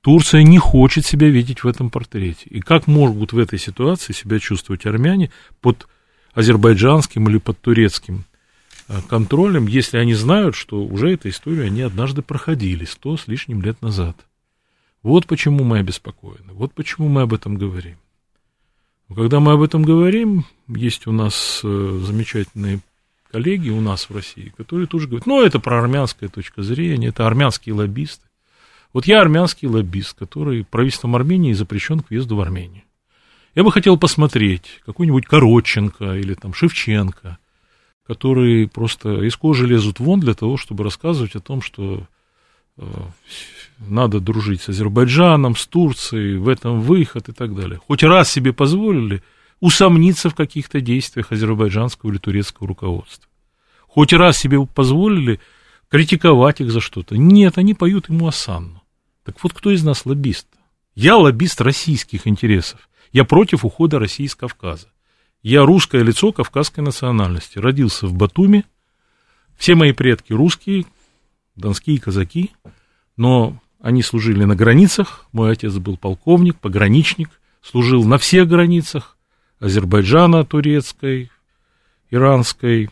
Турция 0.00 0.42
не 0.42 0.58
хочет 0.58 1.06
себя 1.06 1.28
видеть 1.28 1.62
в 1.62 1.68
этом 1.68 1.88
портрете. 1.88 2.48
И 2.50 2.58
как 2.58 2.88
могут 2.88 3.32
в 3.32 3.38
этой 3.38 3.60
ситуации 3.60 4.12
себя 4.12 4.40
чувствовать 4.40 4.84
армяне 4.84 5.30
под 5.60 5.86
азербайджанским 6.34 7.28
или 7.28 7.38
под 7.38 7.60
турецким 7.60 8.24
э, 8.88 9.00
контролем, 9.08 9.68
если 9.68 9.98
они 9.98 10.14
знают, 10.14 10.56
что 10.56 10.84
уже 10.84 11.12
эту 11.12 11.28
историю 11.28 11.66
они 11.66 11.82
однажды 11.82 12.22
проходили 12.22 12.84
сто 12.84 13.16
с 13.16 13.28
лишним 13.28 13.62
лет 13.62 13.80
назад. 13.80 14.16
Вот 15.02 15.26
почему 15.26 15.64
мы 15.64 15.78
обеспокоены, 15.78 16.52
вот 16.52 16.72
почему 16.74 17.08
мы 17.08 17.22
об 17.22 17.34
этом 17.34 17.56
говорим. 17.56 17.96
Когда 19.14 19.40
мы 19.40 19.52
об 19.52 19.62
этом 19.62 19.82
говорим, 19.82 20.44
есть 20.68 21.06
у 21.06 21.12
нас 21.12 21.60
э, 21.64 22.00
замечательные 22.02 22.80
коллеги 23.30 23.70
у 23.70 23.80
нас 23.80 24.08
в 24.08 24.14
России, 24.14 24.52
которые 24.56 24.86
тоже 24.86 25.08
говорят, 25.08 25.26
ну, 25.26 25.42
это 25.42 25.58
про 25.58 25.80
армянская 25.80 26.28
точка 26.28 26.62
зрения, 26.62 27.08
это 27.08 27.26
армянские 27.26 27.74
лоббисты. 27.74 28.26
Вот 28.92 29.06
я 29.06 29.20
армянский 29.20 29.68
лоббист, 29.68 30.18
который 30.18 30.64
правительством 30.64 31.16
Армении 31.16 31.52
запрещен 31.54 32.00
к 32.00 32.10
въезду 32.10 32.36
в 32.36 32.40
Армению. 32.40 32.82
Я 33.54 33.64
бы 33.64 33.72
хотел 33.72 33.98
посмотреть 33.98 34.80
какой-нибудь 34.86 35.26
Коротченко 35.26 36.14
или 36.14 36.34
там 36.34 36.54
Шевченко, 36.54 37.38
которые 38.06 38.68
просто 38.68 39.22
из 39.24 39.36
кожи 39.36 39.66
лезут 39.66 39.98
вон 39.98 40.20
для 40.20 40.34
того, 40.34 40.56
чтобы 40.56 40.84
рассказывать 40.84 41.34
о 41.34 41.40
том, 41.40 41.62
что 41.62 42.06
надо 43.78 44.20
дружить 44.20 44.62
с 44.62 44.68
Азербайджаном, 44.68 45.56
с 45.56 45.66
Турцией, 45.66 46.36
в 46.36 46.48
этом 46.48 46.80
выход 46.80 47.28
и 47.28 47.32
так 47.32 47.54
далее. 47.54 47.80
Хоть 47.86 48.02
раз 48.02 48.30
себе 48.30 48.52
позволили 48.52 49.22
усомниться 49.60 50.30
в 50.30 50.34
каких-то 50.34 50.80
действиях 50.80 51.32
азербайджанского 51.32 52.10
или 52.10 52.18
турецкого 52.18 52.68
руководства. 52.68 53.28
Хоть 53.86 54.12
раз 54.12 54.38
себе 54.38 54.64
позволили 54.66 55.40
критиковать 55.90 56.60
их 56.60 56.70
за 56.70 56.80
что-то. 56.80 57.16
Нет, 57.16 57.58
они 57.58 57.74
поют 57.74 58.08
ему 58.08 58.26
осанну. 58.26 58.82
Так 59.24 59.42
вот, 59.42 59.52
кто 59.52 59.70
из 59.70 59.84
нас 59.84 60.06
лоббист? 60.06 60.46
Я 60.94 61.16
лоббист 61.16 61.60
российских 61.60 62.26
интересов. 62.26 62.88
Я 63.12 63.24
против 63.24 63.64
ухода 63.64 63.98
России 63.98 64.26
с 64.26 64.34
Кавказа. 64.34 64.88
Я 65.42 65.64
русское 65.64 66.02
лицо 66.02 66.32
кавказской 66.32 66.80
национальности. 66.80 67.58
Родился 67.58 68.06
в 68.06 68.14
Батуми. 68.14 68.64
Все 69.56 69.74
мои 69.74 69.92
предки 69.92 70.32
русские, 70.32 70.86
донские 71.56 72.00
казаки, 72.00 72.52
но 73.16 73.58
они 73.80 74.02
служили 74.02 74.44
на 74.44 74.56
границах. 74.56 75.26
Мой 75.32 75.52
отец 75.52 75.74
был 75.74 75.96
полковник, 75.96 76.58
пограничник, 76.58 77.28
служил 77.62 78.04
на 78.04 78.18
всех 78.18 78.48
границах 78.48 79.16
Азербайджана, 79.60 80.44
турецкой, 80.44 81.30
иранской, 82.10 82.90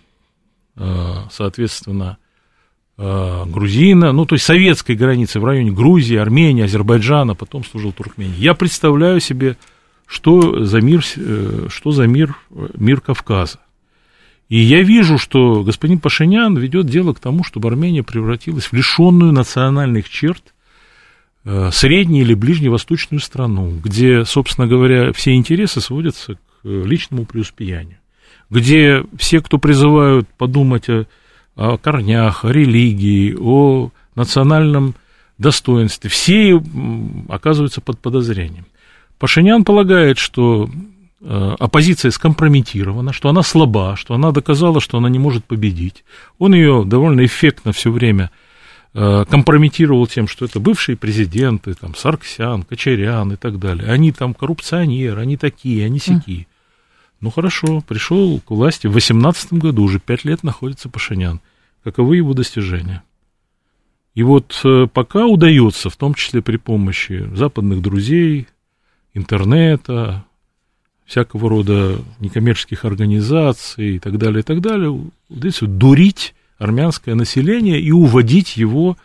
э, 0.76 1.14
соответственно, 1.30 2.18
э, 2.96 3.44
Грузина, 3.46 4.12
ну, 4.12 4.26
то 4.26 4.34
есть 4.34 4.44
советской 4.44 4.94
границы 4.96 5.40
в 5.40 5.44
районе 5.44 5.70
Грузии, 5.70 6.16
Армении, 6.16 6.64
Азербайджана, 6.64 7.34
потом 7.34 7.64
служил 7.64 7.92
Туркмении. 7.92 8.36
Я 8.36 8.54
представляю 8.54 9.20
себе, 9.20 9.56
что 10.06 10.64
за 10.64 10.80
мир, 10.80 11.04
э, 11.16 11.66
что 11.68 11.92
за 11.92 12.06
мир, 12.06 12.36
мир 12.50 13.00
Кавказа. 13.00 13.58
И 14.50 14.58
я 14.58 14.82
вижу, 14.82 15.16
что 15.16 15.62
господин 15.62 16.00
Пашинян 16.00 16.56
ведет 16.58 16.86
дело 16.86 17.14
к 17.14 17.20
тому, 17.20 17.44
чтобы 17.44 17.68
Армения 17.68 18.02
превратилась 18.02 18.64
в 18.66 18.72
лишенную 18.72 19.32
национальных 19.32 20.10
черт 20.10 20.52
среднюю 21.70 22.24
или 22.24 22.34
ближневосточную 22.34 23.20
страну, 23.20 23.70
где, 23.82 24.24
собственно 24.24 24.66
говоря, 24.66 25.12
все 25.12 25.34
интересы 25.34 25.80
сводятся 25.80 26.34
к 26.34 26.38
личному 26.64 27.24
преуспеянию, 27.24 27.98
где 28.50 29.04
все, 29.16 29.40
кто 29.40 29.56
призывают 29.58 30.28
подумать 30.36 30.88
о, 30.90 31.06
о 31.54 31.78
корнях, 31.78 32.44
о 32.44 32.52
религии, 32.52 33.34
о 33.40 33.90
национальном 34.16 34.96
достоинстве, 35.38 36.10
все 36.10 36.60
оказываются 37.28 37.80
под 37.80 38.00
подозрением. 38.00 38.66
Пашинян 39.18 39.64
полагает, 39.64 40.18
что 40.18 40.64
э, 40.64 40.68
оппозиция 41.22 42.10
скомпрометирована, 42.10 43.12
что 43.12 43.28
она 43.28 43.42
слаба, 43.42 43.96
что 43.96 44.14
она 44.14 44.32
доказала, 44.32 44.80
что 44.80 44.98
она 44.98 45.08
не 45.08 45.18
может 45.18 45.44
победить. 45.44 46.04
Он 46.38 46.54
ее 46.54 46.84
довольно 46.86 47.24
эффектно 47.24 47.72
все 47.72 47.90
время 47.90 48.30
э, 48.94 49.24
компрометировал 49.28 50.06
тем, 50.06 50.26
что 50.26 50.46
это 50.46 50.60
бывшие 50.60 50.96
президенты, 50.96 51.74
там, 51.74 51.94
Сарксян, 51.94 52.62
Кочарян 52.62 53.32
и 53.32 53.36
так 53.36 53.58
далее. 53.58 53.90
Они 53.90 54.12
там 54.12 54.32
коррупционеры, 54.32 55.20
они 55.20 55.36
такие, 55.36 55.84
они 55.84 55.98
сякие. 55.98 56.46
Ну 57.20 57.30
хорошо, 57.30 57.82
пришел 57.86 58.40
к 58.40 58.50
власти 58.50 58.86
в 58.86 58.92
2018 58.92 59.52
году, 59.54 59.82
уже 59.82 60.00
пять 60.00 60.24
лет 60.24 60.42
находится 60.42 60.88
Пашинян. 60.88 61.40
Каковы 61.84 62.16
его 62.16 62.32
достижения? 62.32 63.02
И 64.14 64.22
вот 64.22 64.58
э, 64.64 64.86
пока 64.92 65.26
удается, 65.26 65.90
в 65.90 65.96
том 65.96 66.14
числе 66.14 66.42
при 66.42 66.56
помощи 66.56 67.28
западных 67.34 67.82
друзей, 67.82 68.48
интернета, 69.14 70.24
всякого 71.10 71.50
рода 71.50 71.98
некоммерческих 72.20 72.84
организаций 72.84 73.96
и 73.96 73.98
так 73.98 74.16
далее, 74.16 74.40
и 74.40 74.42
так 74.44 74.60
далее, 74.60 75.10
удается 75.28 75.66
дурить 75.66 76.34
армянское 76.56 77.16
население 77.16 77.80
и 77.80 77.90
уводить 77.90 78.56
его 78.56 78.96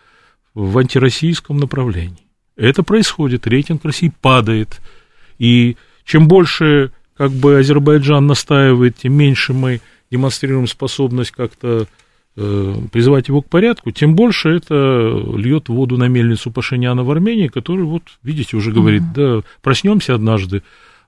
в 0.54 0.78
антироссийском 0.78 1.58
направлении. 1.58 2.28
Это 2.56 2.84
происходит, 2.84 3.48
рейтинг 3.48 3.84
России 3.84 4.14
падает, 4.22 4.82
и 5.40 5.78
чем 6.06 6.28
больше 6.28 6.92
как 7.18 7.32
бы 7.32 7.58
Азербайджан 7.58 8.28
настаивает, 8.28 8.98
тем 8.98 9.14
меньше 9.14 9.54
мы 9.54 9.82
демонстрируем 10.12 10.68
способность 10.68 11.32
как-то 11.32 11.88
э, 12.36 12.76
призывать 12.92 13.30
его 13.30 13.42
к 13.42 13.50
порядку, 13.50 13.90
тем 13.90 14.16
больше 14.16 14.50
это 14.50 15.24
льет 15.36 15.70
воду 15.70 15.98
на 15.98 16.08
мельницу 16.08 16.52
Пашиняна 16.52 17.04
в 17.04 17.10
Армении, 17.10 17.48
который, 17.48 17.84
вот, 17.84 18.04
видите, 18.22 18.58
уже 18.58 18.72
говорит, 18.72 19.02
угу. 19.02 19.12
да, 19.16 19.42
проснемся 19.64 20.14
однажды 20.14 20.62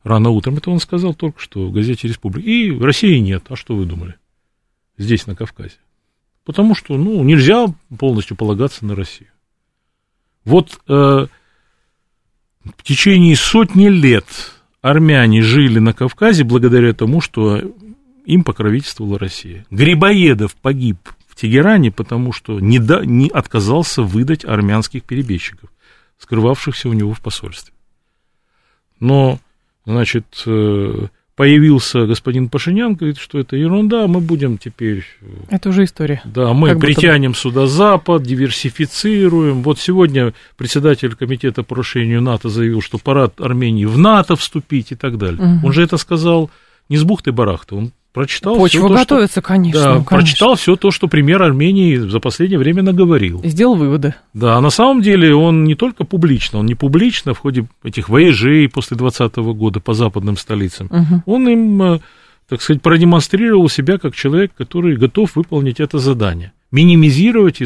рано 0.03 0.29
утром. 0.29 0.57
Это 0.57 0.71
он 0.71 0.79
сказал 0.79 1.13
только 1.13 1.39
что 1.39 1.67
в 1.67 1.71
газете 1.71 2.07
«Республика». 2.07 2.47
И 2.47 2.77
России 2.77 3.17
нет. 3.17 3.45
А 3.49 3.55
что 3.55 3.75
вы 3.75 3.86
думали? 3.86 4.15
Здесь, 4.97 5.27
на 5.27 5.36
Кавказе. 5.36 5.77
Потому 6.45 6.75
что, 6.75 6.97
ну, 6.97 7.23
нельзя 7.23 7.67
полностью 7.97 8.38
полагаться 8.38 8.86
на 8.86 8.95
Россию. 8.95 9.29
Вот 10.45 10.79
э, 10.88 11.27
в 12.63 12.83
течение 12.83 13.36
сотни 13.36 13.88
лет 13.89 14.25
армяне 14.81 15.41
жили 15.41 15.79
на 15.79 15.93
Кавказе 15.93 16.43
благодаря 16.43 16.93
тому, 16.93 17.21
что 17.21 17.62
им 18.25 18.43
покровительствовала 18.43 19.19
Россия. 19.19 19.65
Грибоедов 19.71 20.55
погиб 20.55 20.97
в 21.27 21.36
Тегеране, 21.36 21.91
потому 21.91 22.33
что 22.33 22.60
не, 22.60 22.79
да, 22.79 23.05
не 23.05 23.29
отказался 23.29 24.01
выдать 24.01 24.45
армянских 24.45 25.03
перебежчиков, 25.03 25.69
скрывавшихся 26.17 26.89
у 26.89 26.93
него 26.93 27.13
в 27.13 27.21
посольстве. 27.21 27.73
Но, 28.99 29.39
значит, 29.88 30.43
э, 30.45 31.08
появился 31.36 32.06
господин 32.06 32.50
Пашинян, 32.50 32.95
говорит, 32.95 33.17
что 33.17 33.39
это 33.39 33.56
ерунда, 33.56 34.08
мы 34.08 34.19
будем 34.19 34.58
теперь... 34.58 35.06
Э, 35.21 35.26
это 35.50 35.69
уже 35.69 35.86
история. 35.86 36.21
Да, 36.26 36.54
мы 36.54 36.69
как 36.69 36.82
притянем 36.82 37.32
будто... 37.32 37.41
сюда 37.41 37.67
Запад, 37.67 38.23
диверсифицируем. 38.23 39.63
Вот 39.63 39.80
сегодня 39.80 40.34
председатель 40.58 41.15
комитета 41.15 41.63
по 41.63 41.76
расширению 41.76 42.21
НАТО 42.21 42.50
заявил, 42.50 42.82
что 42.82 42.97
пора 42.97 43.32
Армении 43.38 43.86
в 43.86 43.97
НАТО 43.97 44.36
вступить 44.36 44.91
и 44.91 44.95
так 44.95 45.17
далее. 45.17 45.58
Угу. 45.58 45.67
Он 45.67 45.73
же 45.73 45.84
это 45.84 45.97
сказал 45.97 46.52
не 46.89 46.97
с 46.97 47.04
бухты-барахты, 47.04 47.76
он 47.76 47.91
прочитал 48.17 48.58
Почва 48.58 48.80
все 48.80 48.89
готовится, 48.89 49.36
то, 49.36 49.41
что, 49.41 49.47
конечно, 49.47 49.80
да, 49.80 49.88
конечно. 49.89 50.06
прочитал 50.06 50.56
все 50.56 50.75
то, 50.75 50.89
что 50.89 51.08
премьер 51.08 51.43
Армении 51.43 51.97
за 51.97 52.19
последнее 52.19 52.58
время 52.58 52.82
наговорил. 52.82 53.41
И 53.41 53.49
сделал 53.49 53.75
выводы. 53.75 54.15
Да, 54.34 54.60
на 54.60 54.71
самом 54.71 55.03
деле 55.03 55.36
он 55.36 55.65
не 55.65 55.75
только 55.75 56.03
публично, 56.03 56.60
он 56.60 56.65
не 56.65 56.73
публично 56.73 57.36
в 57.36 57.39
ходе 57.39 57.67
этих 57.84 58.10
воежей 58.10 58.67
после 58.69 58.97
2020 58.97 59.36
года 59.56 59.80
по 59.80 59.93
западным 59.93 60.36
столицам, 60.36 60.88
угу. 60.88 61.21
он 61.32 61.47
им, 61.47 61.84
э, 61.84 61.99
так 62.49 62.62
сказать, 62.63 62.82
продемонстрировал 62.82 63.69
себя 63.69 63.99
как 63.99 64.15
человек, 64.15 64.51
который 64.58 64.97
готов 64.97 65.36
выполнить 65.36 65.80
это 65.80 65.99
задание. 65.99 66.53
Минимизировать 66.71 67.62
и, 67.62 67.65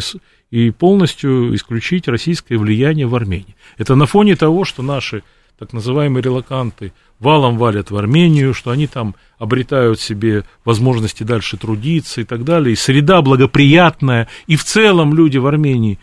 и 0.52 0.72
полностью 0.72 1.56
исключить 1.56 2.10
российское 2.10 2.58
влияние 2.58 3.08
в 3.08 3.16
Армении. 3.16 3.56
Это 3.78 3.96
на 3.96 4.06
фоне 4.06 4.36
того, 4.36 4.66
что 4.66 4.84
наши 4.84 5.24
так 5.58 5.74
называемые 5.74 6.24
релаканты 6.24 6.94
валом 7.22 7.58
валят 7.58 7.92
в 7.92 7.96
Армению, 7.98 8.54
что 8.54 8.72
они 8.72 8.88
там 8.88 9.16
обретают 9.38 10.00
себе 10.00 10.44
возможности 10.66 11.24
дальше 11.24 11.56
трудиться 11.56 12.22
и 12.22 12.24
так 12.24 12.44
далее. 12.44 12.74
И 12.74 12.76
среда 12.76 13.22
благоприятная, 13.22 14.28
и 14.48 14.56
в 14.56 14.64
целом 14.64 15.14
люди 15.14 15.38
в 15.38 15.46
Армении 15.46 16.00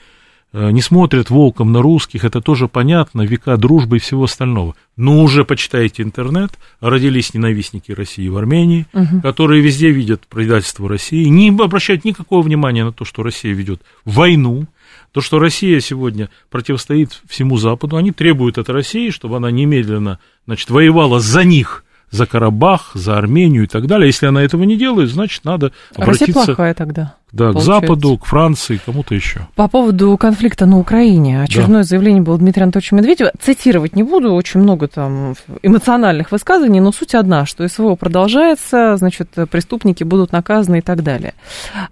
э, 0.52 0.70
не 0.70 0.80
смотрят 0.80 1.28
волком 1.28 1.72
на 1.72 1.82
русских, 1.82 2.24
это 2.24 2.40
тоже 2.40 2.68
понятно, 2.68 3.22
века 3.22 3.56
дружбы 3.56 3.96
и 3.96 4.00
всего 4.00 4.24
остального. 4.24 4.76
Но 4.96 5.22
уже 5.22 5.44
почитайте 5.44 6.04
интернет, 6.04 6.52
родились 6.80 7.34
ненавистники 7.34 7.90
России 7.90 8.28
в 8.28 8.36
Армении, 8.36 8.86
угу. 8.92 9.20
которые 9.20 9.60
везде 9.60 9.90
видят 9.90 10.22
предательство 10.28 10.88
России, 10.88 11.24
не 11.24 11.50
обращают 11.50 12.04
никакого 12.04 12.42
внимания 12.42 12.84
на 12.84 12.92
то, 12.92 13.04
что 13.04 13.24
Россия 13.24 13.52
ведет 13.54 13.82
войну, 14.04 14.66
то, 15.12 15.20
что 15.20 15.38
Россия 15.38 15.80
сегодня 15.80 16.28
противостоит 16.50 17.20
всему 17.28 17.56
Западу, 17.56 17.96
они 17.96 18.12
требуют 18.12 18.58
от 18.58 18.68
России, 18.68 19.10
чтобы 19.10 19.36
она 19.36 19.50
немедленно 19.50 20.18
значит, 20.46 20.70
воевала 20.70 21.20
за 21.20 21.44
них, 21.44 21.84
за 22.10 22.26
Карабах, 22.26 22.92
за 22.94 23.18
Армению 23.18 23.64
и 23.64 23.66
так 23.66 23.86
далее. 23.86 24.06
Если 24.06 24.26
она 24.26 24.42
этого 24.42 24.62
не 24.62 24.76
делает, 24.76 25.10
значит, 25.10 25.44
надо 25.44 25.72
обратиться... 25.94 26.26
Россия 26.26 26.44
плохая 26.44 26.74
тогда. 26.74 27.14
Да, 27.32 27.52
получается. 27.52 27.60
к 27.60 27.64
Западу, 27.64 28.16
к 28.16 28.24
Франции, 28.24 28.80
кому-то 28.84 29.14
еще. 29.14 29.46
По 29.54 29.68
поводу 29.68 30.16
конфликта 30.16 30.64
на 30.64 30.78
Украине. 30.78 31.42
Очередное 31.42 31.82
да. 31.82 31.88
заявление 31.88 32.22
было 32.22 32.38
Дмитрия 32.38 32.62
Анатольевича 32.62 32.96
Медведева. 32.96 33.32
Цитировать 33.38 33.94
не 33.94 34.02
буду, 34.02 34.32
очень 34.32 34.60
много 34.60 34.88
там 34.88 35.34
эмоциональных 35.62 36.32
высказываний, 36.32 36.80
но 36.80 36.92
суть 36.92 37.14
одна, 37.14 37.44
что 37.44 37.68
СВО 37.68 37.96
продолжается, 37.96 38.96
значит, 38.96 39.28
преступники 39.50 40.04
будут 40.04 40.32
наказаны 40.32 40.78
и 40.78 40.82
так 40.82 41.02
далее. 41.02 41.34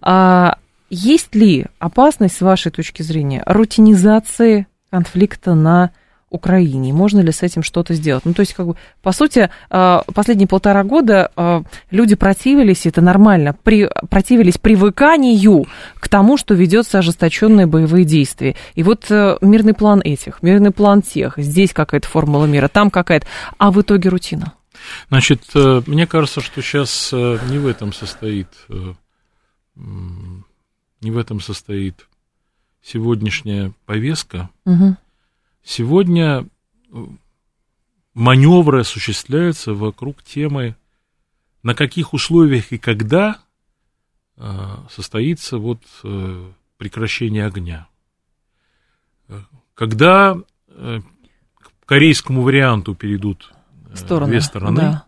А 0.01 0.57
есть 0.91 1.35
ли 1.35 1.67
опасность, 1.79 2.37
с 2.37 2.41
вашей 2.41 2.71
точки 2.71 3.03
зрения, 3.03 3.43
рутинизации 3.47 4.67
конфликта 4.91 5.55
на 5.55 5.91
Украине? 6.31 6.93
Можно 6.93 7.21
ли 7.21 7.33
с 7.33 7.43
этим 7.43 7.63
что-то 7.63 7.95
сделать? 7.95 8.25
Ну, 8.25 8.35
то 8.35 8.41
есть, 8.41 8.55
как 8.55 8.67
бы, 8.67 8.77
по 9.03 9.13
сути, 9.13 9.51
а, 9.71 10.03
последние 10.15 10.49
полтора 10.49 10.85
года 10.85 11.31
а, 11.37 11.63
люди 11.91 12.15
противились, 12.15 12.87
это 12.87 13.01
нормально, 13.01 13.57
при, 13.63 13.89
противились 14.11 14.59
привыканию 14.59 15.67
к 15.97 16.09
тому, 16.09 16.37
что 16.37 16.55
ведется 16.55 16.99
ожесточенные 16.99 17.67
боевые 17.67 18.05
действия. 18.05 18.55
И 18.75 18.83
вот 18.83 19.07
э, 19.11 19.39
мирный 19.41 19.75
план 19.75 20.01
этих, 20.05 20.43
мирный 20.43 20.71
план 20.71 21.03
тех, 21.03 21.35
здесь 21.37 21.73
какая-то 21.73 22.09
формула 22.09 22.47
мира, 22.47 22.69
там 22.69 22.91
какая-то, 22.91 23.27
а 23.59 23.71
в 23.71 23.81
итоге 23.81 24.09
рутина. 24.09 24.53
Значит, 25.09 25.43
э, 25.55 25.83
мне 25.87 26.07
кажется, 26.07 26.41
что 26.41 26.63
сейчас 26.63 27.11
э, 27.13 27.39
не 27.49 27.59
в 27.59 27.67
этом 27.67 27.93
состоит 27.93 28.49
не 31.07 31.13
в 31.13 31.19
этом 31.19 31.41
состоит 31.41 32.09
сегодняшняя 32.83 33.73
повестка. 33.85 34.51
Угу. 34.65 34.97
Сегодня 35.63 36.49
э, 36.93 37.07
маневры 38.13 38.81
осуществляются 38.81 39.73
вокруг 39.73 40.25
темы, 40.25 40.75
на 41.63 41.77
каких 41.77 42.13
условиях 42.13 42.73
и 42.73 42.79
когда 42.79 43.39
э, 44.37 44.77
состоится 44.91 45.59
вот 45.59 45.81
э, 46.03 46.51
прекращение 46.77 47.47
огня. 47.47 47.87
Когда 49.75 50.37
к 50.67 51.87
корейскому 51.87 52.43
варианту 52.43 52.95
перейдут 52.95 53.53
Стороны, 53.95 54.33
две 54.33 54.41
стороны, 54.41 54.81
да. 54.81 55.06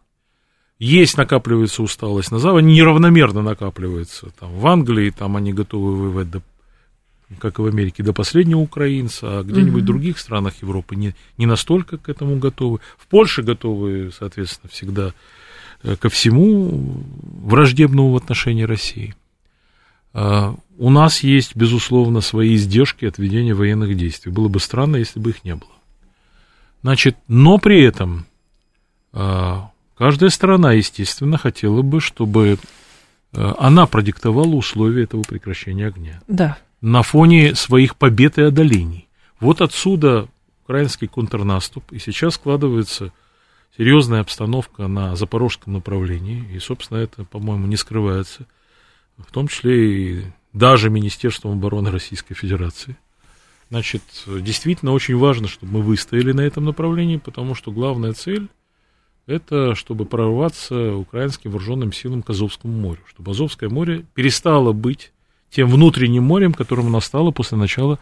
Есть, 0.78 1.16
накапливается 1.16 1.82
усталость 1.82 2.30
на 2.30 2.38
Западе, 2.38 2.66
неравномерно 2.66 3.42
накапливается. 3.42 4.30
Там, 4.38 4.52
в 4.52 4.66
Англии 4.66 5.10
там 5.10 5.36
они 5.36 5.52
готовы 5.52 5.96
воевать, 5.96 6.30
до, 6.30 6.42
как 7.38 7.58
и 7.58 7.62
в 7.62 7.66
Америке, 7.66 8.02
до 8.02 8.12
последнего 8.12 8.60
украинца, 8.60 9.40
а 9.40 9.42
где-нибудь 9.42 9.80
mm-hmm. 9.80 9.84
в 9.84 9.86
других 9.86 10.18
странах 10.18 10.62
Европы 10.62 10.94
не, 10.94 11.14
не 11.36 11.46
настолько 11.46 11.98
к 11.98 12.08
этому 12.08 12.36
готовы. 12.36 12.78
В 12.96 13.06
Польше 13.08 13.42
готовы, 13.42 14.12
соответственно, 14.16 14.70
всегда 14.70 15.14
э, 15.82 15.96
ко 15.96 16.08
всему 16.08 17.02
враждебному 17.42 18.12
в 18.12 18.16
отношении 18.16 18.62
России. 18.62 19.16
А, 20.12 20.54
у 20.78 20.90
нас 20.90 21.22
есть, 21.22 21.56
безусловно, 21.56 22.20
свои 22.20 22.54
издержки 22.54 23.04
от 23.04 23.18
ведения 23.18 23.54
военных 23.54 23.96
действий. 23.96 24.30
Было 24.30 24.48
бы 24.48 24.60
странно, 24.60 24.96
если 24.96 25.18
бы 25.18 25.30
их 25.30 25.44
не 25.44 25.54
было. 25.54 25.70
Значит, 26.82 27.16
но 27.26 27.58
при 27.58 27.82
этом 27.82 28.26
а, 29.12 29.70
каждая 29.98 30.30
сторона, 30.30 30.72
естественно, 30.72 31.36
хотела 31.36 31.82
бы, 31.82 32.00
чтобы 32.00 32.58
а, 33.34 33.54
она 33.58 33.86
продиктовала 33.86 34.54
условия 34.54 35.04
этого 35.04 35.22
прекращения 35.22 35.88
огня. 35.88 36.20
Да. 36.28 36.58
На 36.80 37.02
фоне 37.02 37.54
своих 37.54 37.96
побед 37.96 38.38
и 38.38 38.42
одолений. 38.42 39.08
Вот 39.40 39.60
отсюда 39.60 40.28
украинский 40.64 41.08
контрнаступ, 41.08 41.92
и 41.92 41.98
сейчас 41.98 42.34
складывается 42.34 43.12
серьезная 43.76 44.20
обстановка 44.20 44.86
на 44.86 45.16
запорожском 45.16 45.72
направлении, 45.72 46.44
и, 46.52 46.58
собственно, 46.58 46.98
это, 46.98 47.24
по-моему, 47.24 47.66
не 47.66 47.76
скрывается, 47.76 48.46
в 49.16 49.30
том 49.32 49.48
числе 49.48 50.20
и 50.20 50.24
даже 50.52 50.90
Министерством 50.90 51.52
обороны 51.52 51.90
Российской 51.90 52.34
Федерации. 52.34 52.96
Значит, 53.70 54.02
действительно 54.26 54.92
очень 54.92 55.16
важно, 55.16 55.48
чтобы 55.48 55.74
мы 55.74 55.82
выстояли 55.82 56.32
на 56.32 56.40
этом 56.42 56.64
направлении, 56.64 57.16
потому 57.16 57.54
что 57.54 57.72
главная 57.72 58.12
цель– 58.12 58.48
это 59.28 59.76
чтобы 59.76 60.06
прорваться 60.06 60.96
украинским 60.96 61.52
вооруженным 61.52 61.92
силам 61.92 62.22
к 62.22 62.30
Азовскому 62.30 62.72
морю, 62.72 63.00
чтобы 63.08 63.30
Азовское 63.30 63.68
море 63.68 64.04
перестало 64.14 64.72
быть 64.72 65.12
тем 65.50 65.68
внутренним 65.68 66.24
морем, 66.24 66.52
которым 66.52 66.88
оно 66.88 67.00
стало 67.00 67.30
после 67.30 67.56
начала 67.56 68.00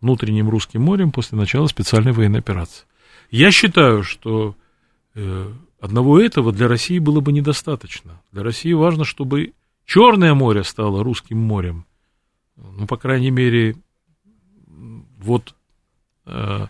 внутренним 0.00 0.48
русским 0.48 0.80
морем, 0.80 1.12
после 1.12 1.36
начала 1.36 1.66
специальной 1.66 2.12
военной 2.12 2.38
операции. 2.38 2.84
Я 3.30 3.50
считаю, 3.50 4.02
что 4.02 4.54
э, 5.14 5.52
одного 5.80 6.20
этого 6.20 6.52
для 6.52 6.68
России 6.68 6.98
было 6.98 7.20
бы 7.20 7.32
недостаточно. 7.32 8.22
Для 8.32 8.42
России 8.42 8.72
важно, 8.72 9.04
чтобы 9.04 9.52
Черное 9.92 10.34
море 10.34 10.62
стало 10.62 11.02
русским 11.02 11.38
морем. 11.38 11.84
Ну, 12.54 12.86
по 12.86 12.96
крайней 12.96 13.32
мере, 13.32 13.74
вот 15.18 15.56
э, 16.26 16.66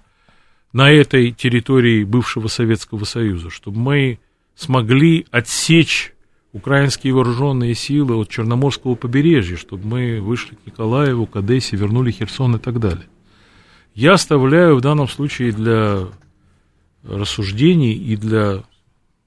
на 0.72 0.90
этой 0.90 1.32
территории 1.32 2.04
бывшего 2.04 2.48
Советского 2.48 3.04
Союза, 3.04 3.50
чтобы 3.50 3.78
мы 3.78 4.18
смогли 4.54 5.26
отсечь 5.30 6.12
украинские 6.52 7.14
вооруженные 7.14 7.74
силы 7.74 8.16
от 8.16 8.28
Черноморского 8.28 8.94
побережья, 8.94 9.56
чтобы 9.56 9.86
мы 9.86 10.20
вышли 10.20 10.54
к 10.54 10.66
Николаеву, 10.66 11.26
к 11.26 11.36
Одессе, 11.36 11.76
вернули 11.76 12.10
Херсон 12.10 12.56
и 12.56 12.58
так 12.58 12.78
далее. 12.80 13.06
Я 13.94 14.14
оставляю 14.14 14.76
в 14.76 14.80
данном 14.80 15.08
случае 15.08 15.52
для 15.52 16.08
рассуждений 17.02 17.92
и 17.92 18.16
для 18.16 18.62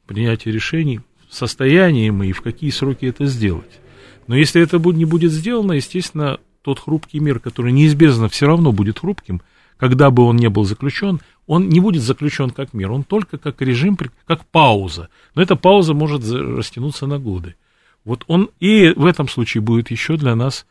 принятия 0.06 0.52
решений, 0.52 1.02
в 1.30 1.36
состоянии 1.36 2.10
мы 2.10 2.28
и 2.28 2.32
в 2.34 2.42
какие 2.42 2.70
сроки 2.70 3.06
это 3.06 3.26
сделать. 3.26 3.80
Но 4.28 4.36
если 4.36 4.62
это 4.62 4.78
не 4.78 5.06
будет 5.06 5.32
сделано, 5.32 5.74
естественно, 5.74 6.40
тот 6.62 6.80
хрупкий 6.80 7.20
мир, 7.20 7.40
который 7.40 7.72
неизбежно 7.72 8.30
все 8.30 8.48
равно 8.48 8.72
будет 8.72 9.00
хрупким, 9.00 9.42
когда 9.84 10.12
бы 10.12 10.24
он 10.24 10.38
не 10.38 10.48
был 10.48 10.64
заключен, 10.64 11.20
он 11.46 11.68
не 11.68 11.82
будет 11.82 12.04
заключен 12.04 12.52
как 12.52 12.72
мир, 12.74 12.90
он 12.90 13.04
только 13.04 13.38
как 13.38 13.62
режим, 13.62 14.00
как 14.26 14.46
пауза. 14.46 15.10
Но 15.36 15.42
эта 15.42 15.58
пауза 15.58 15.94
может 15.94 16.24
растянуться 16.24 17.06
на 17.06 17.20
годы. 17.20 17.58
Вот 18.06 18.24
он 18.28 18.50
и 18.62 18.94
в 18.96 19.06
этом 19.06 19.28
случае 19.28 19.60
будет 19.60 19.92
еще 19.92 20.16
для 20.16 20.36
нас 20.36 20.66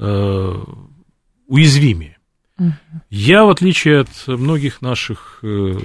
э, 0.00 0.64
уязвимее. 1.46 2.18
Угу. 2.58 2.72
Я, 3.08 3.44
в 3.44 3.50
отличие 3.50 4.00
от 4.00 4.26
многих 4.26 4.82
наших 4.82 5.38
э, 5.44 5.78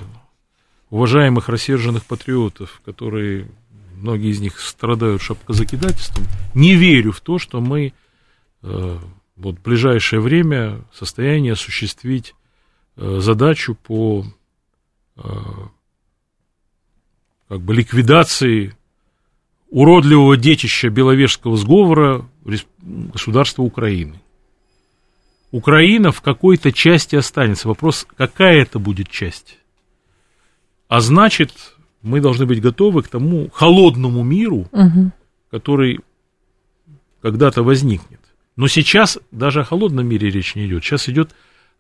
уважаемых 0.90 1.50
рассерженных 1.50 2.06
патриотов, 2.06 2.82
которые 2.84 3.48
многие 3.94 4.32
из 4.32 4.40
них 4.40 4.60
страдают 4.60 5.22
шапкозакидательством, 5.22 6.26
не 6.56 6.74
верю 6.74 7.12
в 7.12 7.22
то, 7.22 7.38
что 7.38 7.62
мы 7.62 7.94
э, 8.64 8.98
вот 9.36 9.60
в 9.60 9.62
ближайшее 9.62 10.20
время 10.20 10.82
в 10.92 10.98
состоянии 10.98 11.52
осуществить 11.52 12.34
задачу 13.02 13.76
по 13.76 14.26
э, 15.18 15.22
как 17.48 17.62
бы 17.62 17.74
ликвидации 17.74 18.76
уродливого 19.70 20.38
детища 20.38 20.90
Беловежского 20.90 21.58
сговора 21.58 22.26
государства 22.80 23.64
Украины. 23.64 24.22
Украина 25.52 26.12
в 26.12 26.22
какой-то 26.22 26.72
части 26.72 27.16
останется. 27.16 27.68
Вопрос, 27.68 28.06
какая 28.16 28.62
это 28.62 28.80
будет 28.80 29.10
часть? 29.10 29.58
А 30.88 31.02
значит, 31.02 31.52
мы 32.02 32.22
должны 32.22 32.46
быть 32.46 32.62
готовы 32.62 33.04
к 33.04 33.08
тому 33.08 33.50
холодному 33.50 34.24
миру, 34.24 34.68
угу. 34.72 35.12
который 35.50 36.00
когда-то 37.22 37.64
возникнет. 37.64 38.20
Но 38.56 38.68
сейчас 38.68 39.20
даже 39.32 39.62
о 39.62 39.64
холодном 39.64 40.08
мире 40.08 40.30
речь 40.30 40.56
не 40.56 40.68
идет. 40.68 40.84
Сейчас 40.84 41.10
идет 41.10 41.34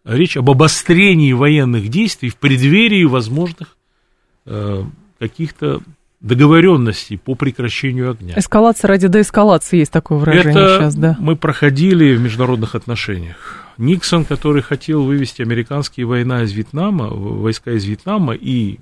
речь 0.05 0.37
об 0.37 0.49
обострении 0.49 1.33
военных 1.33 1.89
действий 1.89 2.29
в 2.29 2.37
преддверии 2.37 3.03
возможных 3.03 3.77
э, 4.45 4.83
каких-то 5.19 5.81
договоренностей 6.21 7.17
по 7.17 7.35
прекращению 7.35 8.11
огня. 8.11 8.35
Эскалация 8.37 8.87
ради 8.87 9.07
деэскалации 9.07 9.77
есть 9.77 9.91
такое 9.91 10.19
выражение 10.19 10.51
Это 10.51 10.77
сейчас, 10.77 10.95
да. 10.95 11.17
Мы 11.19 11.35
проходили 11.35 12.15
в 12.15 12.21
международных 12.21 12.75
отношениях. 12.75 13.65
Никсон, 13.77 14.25
который 14.25 14.61
хотел 14.61 15.03
вывести 15.03 15.41
американские 15.41 16.05
война 16.05 16.43
из 16.43 16.51
Вьетнама, 16.51 17.07
войска 17.07 17.71
из 17.71 17.85
Вьетнама 17.85 18.35
и 18.35 18.79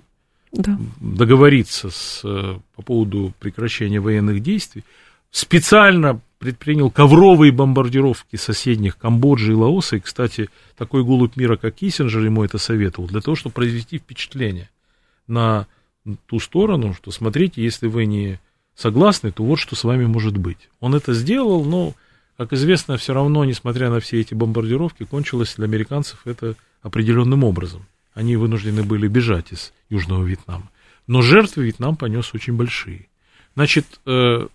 да. 0.51 0.77
договориться 0.99 1.89
с, 1.89 2.21
э, 2.25 2.57
по 2.75 2.81
поводу 2.81 3.33
прекращения 3.39 4.01
военных 4.01 4.41
действий, 4.41 4.83
специально 5.31 6.19
предпринял 6.39 6.89
ковровые 6.89 7.51
бомбардировки 7.51 8.37
соседних 8.37 8.97
Камбоджи 8.97 9.51
и 9.51 9.55
Лаоса. 9.55 9.97
И, 9.97 9.99
кстати, 9.99 10.49
такой 10.77 11.03
голубь 11.03 11.35
мира, 11.35 11.57
как 11.57 11.75
Киссинджер, 11.75 12.23
ему 12.23 12.43
это 12.43 12.57
советовал, 12.57 13.07
для 13.07 13.21
того, 13.21 13.35
чтобы 13.35 13.53
произвести 13.53 13.99
впечатление 13.99 14.69
на 15.27 15.67
ту 16.25 16.39
сторону, 16.39 16.93
что 16.93 17.11
смотрите, 17.11 17.61
если 17.61 17.87
вы 17.87 18.05
не 18.05 18.39
согласны, 18.73 19.31
то 19.31 19.43
вот 19.43 19.57
что 19.57 19.75
с 19.75 19.83
вами 19.83 20.05
может 20.05 20.37
быть. 20.37 20.69
Он 20.79 20.95
это 20.95 21.13
сделал, 21.13 21.65
но, 21.65 21.93
как 22.37 22.53
известно, 22.53 22.97
все 22.97 23.13
равно, 23.13 23.43
несмотря 23.43 23.89
на 23.89 23.99
все 23.99 24.21
эти 24.21 24.33
бомбардировки, 24.33 25.03
кончилось 25.03 25.55
для 25.57 25.65
американцев 25.65 26.21
это 26.25 26.55
определенным 26.81 27.43
образом. 27.43 27.85
Они 28.13 28.37
вынуждены 28.37 28.83
были 28.83 29.07
бежать 29.09 29.51
из 29.51 29.73
Южного 29.89 30.23
Вьетнама. 30.23 30.69
Но 31.05 31.21
жертвы 31.21 31.63
Вьетнам 31.63 31.97
понес 31.97 32.33
очень 32.33 32.53
большие. 32.53 33.07
Значит, 33.55 33.99
э, 34.05 34.47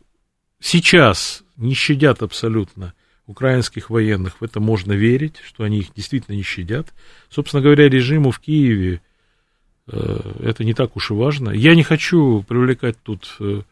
сейчас 0.61 1.43
не 1.57 1.74
щадят 1.74 2.22
абсолютно 2.22 2.94
украинских 3.26 3.90
военных, 3.90 4.40
в 4.40 4.44
это 4.44 4.61
можно 4.61 4.92
верить, 4.92 5.36
что 5.44 5.64
они 5.64 5.78
их 5.78 5.94
действительно 5.94 6.36
не 6.36 6.42
щадят. 6.42 6.92
Собственно 7.30 7.62
говоря, 7.62 7.88
режиму 7.88 8.30
в 8.30 8.38
Киеве 8.38 9.00
э, 9.86 10.20
это 10.42 10.64
не 10.64 10.74
так 10.74 10.96
уж 10.96 11.11
и 11.11 11.14
важно. 11.14 11.50
Я 11.50 11.74
не 11.74 11.82
хочу 11.82 12.44
привлекать 12.46 12.96
тут 13.02 13.36
э, 13.40 13.62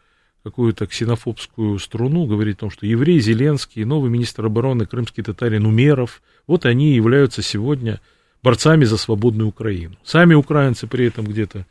какую-то 0.43 0.87
ксенофобскую 0.87 1.79
струну, 1.79 2.25
говорить 2.25 2.57
о 2.57 2.61
том, 2.61 2.69
что 2.71 2.85
еврей 2.85 3.19
Зеленский, 3.19 3.85
новый 3.85 4.09
министр 4.09 4.47
обороны, 4.47 4.85
крымский 4.85 5.23
татарин 5.23 5.65
Умеров, 5.65 6.21
вот 6.47 6.65
они 6.65 6.93
являются 6.93 7.41
сегодня 7.41 8.01
борцами 8.41 8.83
за 8.83 8.97
свободную 8.97 9.47
Украину. 9.47 9.95
Сами 10.03 10.33
украинцы 10.33 10.87
при 10.87 11.05
этом 11.05 11.25
где-то 11.25 11.65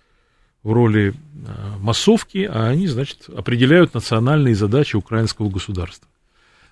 в 0.62 0.72
роли 0.72 1.14
а, 1.46 1.76
массовки, 1.78 2.48
а 2.50 2.68
они, 2.68 2.86
значит, 2.86 3.28
определяют 3.28 3.94
национальные 3.94 4.54
задачи 4.54 4.96
украинского 4.96 5.50
государства. 5.50 6.08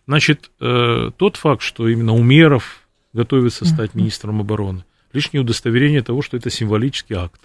Значит, 0.07 0.51
э, 0.61 1.11
тот 1.17 1.37
факт, 1.37 1.63
что 1.63 1.89
именно 1.89 2.15
Умеров 2.15 2.81
готовится 3.13 3.65
стать 3.65 3.95
министром 3.95 4.41
обороны, 4.41 4.85
лишнее 5.13 5.43
удостоверение 5.43 6.03
того, 6.03 6.23
что 6.23 6.37
это 6.37 6.51
символический 6.51 7.17
акт 7.17 7.41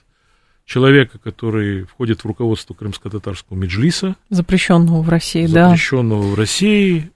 человека, 0.66 1.20
который 1.20 1.84
входит 1.84 2.22
в 2.22 2.26
руководство 2.26 2.74
крымско-татарского 2.74 3.56
меджлиса. 3.56 4.16
Запрещенного 4.30 5.02
в 5.02 5.10
России, 5.10 5.46
запрещенного 5.46 5.54
да. 5.54 5.70
Запрещенного 5.70 6.22
в 6.22 6.36
России. 6.36 7.12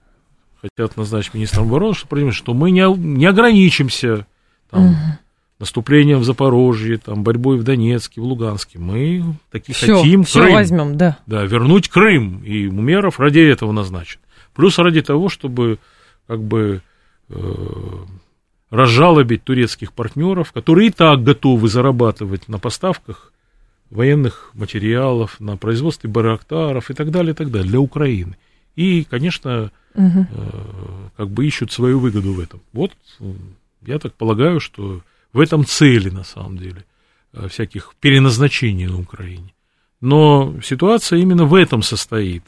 Хотят 0.60 0.96
назначить 0.96 1.34
министром 1.34 1.68
обороны, 1.68 1.94
чтобы 1.94 2.30
что 2.32 2.52
мы 2.52 2.70
не, 2.70 2.86
не 2.96 3.26
ограничимся 3.26 4.26
там, 4.70 4.90
угу 4.90 4.96
наступлением 5.60 6.18
в 6.20 6.24
Запорожье, 6.24 6.96
там, 6.96 7.22
борьбой 7.22 7.58
в 7.58 7.62
Донецке, 7.62 8.20
в 8.20 8.24
Луганске. 8.24 8.78
Мы 8.78 9.36
таки 9.50 9.72
всё, 9.72 9.98
хотим 9.98 10.24
всё 10.24 10.40
Крым. 10.40 10.54
возьмем, 10.54 10.96
да. 10.96 11.18
Да, 11.26 11.44
вернуть 11.44 11.88
Крым. 11.88 12.42
И 12.42 12.66
Умеров 12.66 13.20
ради 13.20 13.40
этого 13.40 13.70
назначен. 13.70 14.20
Плюс 14.54 14.78
ради 14.78 15.02
того, 15.02 15.28
чтобы 15.28 15.78
как 16.26 16.42
бы 16.42 16.80
э, 17.28 17.34
разжалобить 18.70 19.44
турецких 19.44 19.92
партнеров, 19.92 20.52
которые 20.52 20.88
и 20.88 20.90
так 20.90 21.22
готовы 21.22 21.68
зарабатывать 21.68 22.48
на 22.48 22.58
поставках 22.58 23.32
военных 23.90 24.52
материалов, 24.54 25.38
на 25.40 25.58
производстве 25.58 26.08
барактаров 26.08 26.90
и 26.90 26.94
так 26.94 27.10
далее, 27.10 27.32
и 27.32 27.36
так 27.36 27.50
далее 27.50 27.68
для 27.68 27.80
Украины. 27.80 28.36
И, 28.76 29.04
конечно, 29.04 29.70
угу. 29.94 30.26
как 31.16 31.28
бы 31.28 31.46
ищут 31.46 31.70
свою 31.70 31.98
выгоду 31.98 32.32
в 32.32 32.40
этом. 32.40 32.60
Вот 32.72 32.92
я 33.82 33.98
так 33.98 34.14
полагаю, 34.14 34.60
что 34.60 35.02
в 35.32 35.40
этом 35.40 35.64
цели 35.64 36.10
на 36.10 36.24
самом 36.24 36.58
деле 36.58 36.84
всяких 37.48 37.94
переназначений 38.00 38.86
на 38.86 38.98
Украине. 38.98 39.52
Но 40.00 40.54
ситуация 40.64 41.18
именно 41.20 41.44
в 41.44 41.54
этом 41.54 41.82
состоит. 41.82 42.42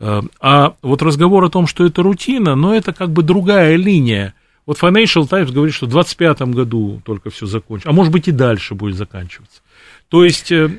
А 0.00 0.74
вот 0.82 1.02
разговор 1.02 1.44
о 1.44 1.48
том, 1.50 1.66
что 1.66 1.84
это 1.86 2.02
рутина, 2.02 2.54
но 2.54 2.74
это 2.74 2.92
как 2.92 3.10
бы 3.10 3.22
другая 3.22 3.76
линия. 3.76 4.34
Вот 4.66 4.78
Financial 4.82 5.26
Times 5.26 5.52
говорит, 5.52 5.74
что 5.74 5.86
в 5.86 5.90
2025 5.90 6.54
году 6.54 7.00
только 7.04 7.30
все 7.30 7.46
закончится, 7.46 7.90
а 7.90 7.92
может 7.92 8.12
быть 8.12 8.26
и 8.28 8.32
дальше 8.32 8.74
будет 8.74 8.96
заканчиваться. 8.96 9.62
То 10.08 10.24
есть 10.24 10.50
э, 10.50 10.70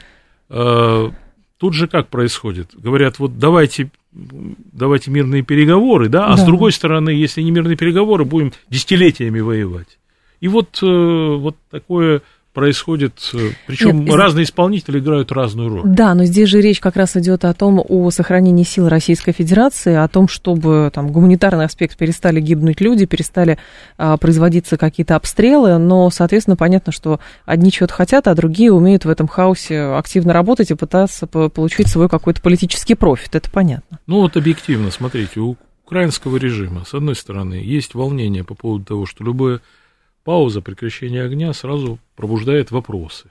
э, 0.49 1.09
тут 1.57 1.73
же 1.73 1.87
как 1.87 2.09
происходит? 2.09 2.71
Говорят, 2.73 3.17
вот 3.17 3.39
давайте, 3.39 3.89
давайте 4.11 5.09
мирные 5.09 5.41
переговоры, 5.41 6.09
да, 6.09 6.27
а 6.27 6.35
да. 6.35 6.37
с 6.37 6.45
другой 6.45 6.73
стороны, 6.73 7.11
если 7.11 7.41
не 7.41 7.51
мирные 7.51 7.77
переговоры, 7.77 8.25
будем 8.25 8.51
десятилетиями 8.69 9.39
воевать. 9.39 9.97
И 10.39 10.47
вот, 10.47 10.79
э, 10.81 10.85
вот 10.85 11.55
такое 11.71 12.21
происходит, 12.57 13.13
э, 13.35 13.51
причем 13.67 14.03
Нет, 14.03 14.15
разные 14.15 14.43
исполнители 14.43 14.97
играют 14.97 15.31
разную 15.31 15.69
роль. 15.69 15.83
Да, 15.85 16.15
но 16.15 16.25
здесь 16.25 16.49
же 16.49 16.59
речь 16.59 16.79
как 16.79 16.95
раз 16.95 17.15
идет 17.15 17.45
о 17.45 17.53
том, 17.53 17.79
о 17.87 18.09
сохранении 18.09 18.63
сил 18.63 18.89
Российской 18.89 19.31
Федерации, 19.31 19.93
о 19.93 20.07
том, 20.07 20.27
чтобы 20.27 20.89
там 20.91 21.11
гуманитарный 21.11 21.65
аспект 21.65 21.95
перестали 21.95 22.41
гибнуть 22.41 22.81
люди, 22.81 23.05
перестали 23.05 23.59
а, 23.99 24.17
производиться 24.17 24.75
какие-то 24.75 25.15
обстрелы, 25.15 25.77
но, 25.77 26.09
соответственно, 26.09 26.55
понятно, 26.55 26.91
что 26.91 27.19
одни 27.45 27.71
чего-то 27.71 27.93
хотят, 27.93 28.27
а 28.27 28.33
другие 28.33 28.73
умеют 28.73 29.05
в 29.05 29.09
этом 29.09 29.27
хаосе 29.27 29.79
активно 29.95 30.33
работать 30.33 30.71
и 30.71 30.73
пытаться 30.73 31.27
получить 31.27 31.89
свой 31.89 32.09
какой-то 32.09 32.41
политический 32.41 32.95
профит, 32.95 33.35
это 33.35 33.51
понятно. 33.51 33.99
Ну 34.07 34.21
вот 34.21 34.35
объективно, 34.35 34.89
смотрите, 34.89 35.41
у 35.41 35.57
украинского 35.85 36.37
режима, 36.37 36.85
с 36.85 36.95
одной 36.95 37.15
стороны, 37.15 37.53
есть 37.53 37.93
волнение 37.93 38.43
по 38.43 38.55
поводу 38.55 38.83
того, 38.83 39.05
что 39.05 39.23
любое 39.23 39.61
пауза 40.27 40.59
прекращения 40.59 41.23
огня 41.23 41.53
сразу 41.53 41.99
пробуждает 42.17 42.69
вопросы 42.69 43.29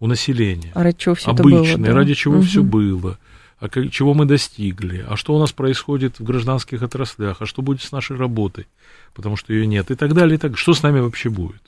у 0.00 0.06
населения. 0.06 0.72
А 0.74 0.82
ради 0.82 0.96
чего 0.96 1.14
все 1.14 1.30
Обычные, 1.30 1.72
это 1.72 1.76
было, 1.76 1.86
да? 1.86 1.94
ради 1.94 2.14
чего 2.14 2.36
угу. 2.36 2.44
все 2.44 2.62
было, 2.62 3.18
а 3.58 3.68
как, 3.68 3.90
чего 3.90 4.14
мы 4.14 4.24
достигли, 4.24 5.04
а 5.06 5.16
что 5.16 5.34
у 5.34 5.38
нас 5.38 5.52
происходит 5.52 6.18
в 6.18 6.24
гражданских 6.24 6.82
отраслях, 6.82 7.42
а 7.42 7.46
что 7.46 7.60
будет 7.60 7.82
с 7.82 7.92
нашей 7.92 8.16
работой, 8.16 8.68
потому 9.12 9.36
что 9.36 9.52
ее 9.52 9.66
нет, 9.66 9.90
и 9.90 9.96
так 9.96 10.14
далее, 10.14 10.36
и 10.36 10.38
так 10.38 10.56
Что 10.56 10.72
с 10.72 10.82
нами 10.82 11.00
вообще 11.00 11.28
будет? 11.28 11.60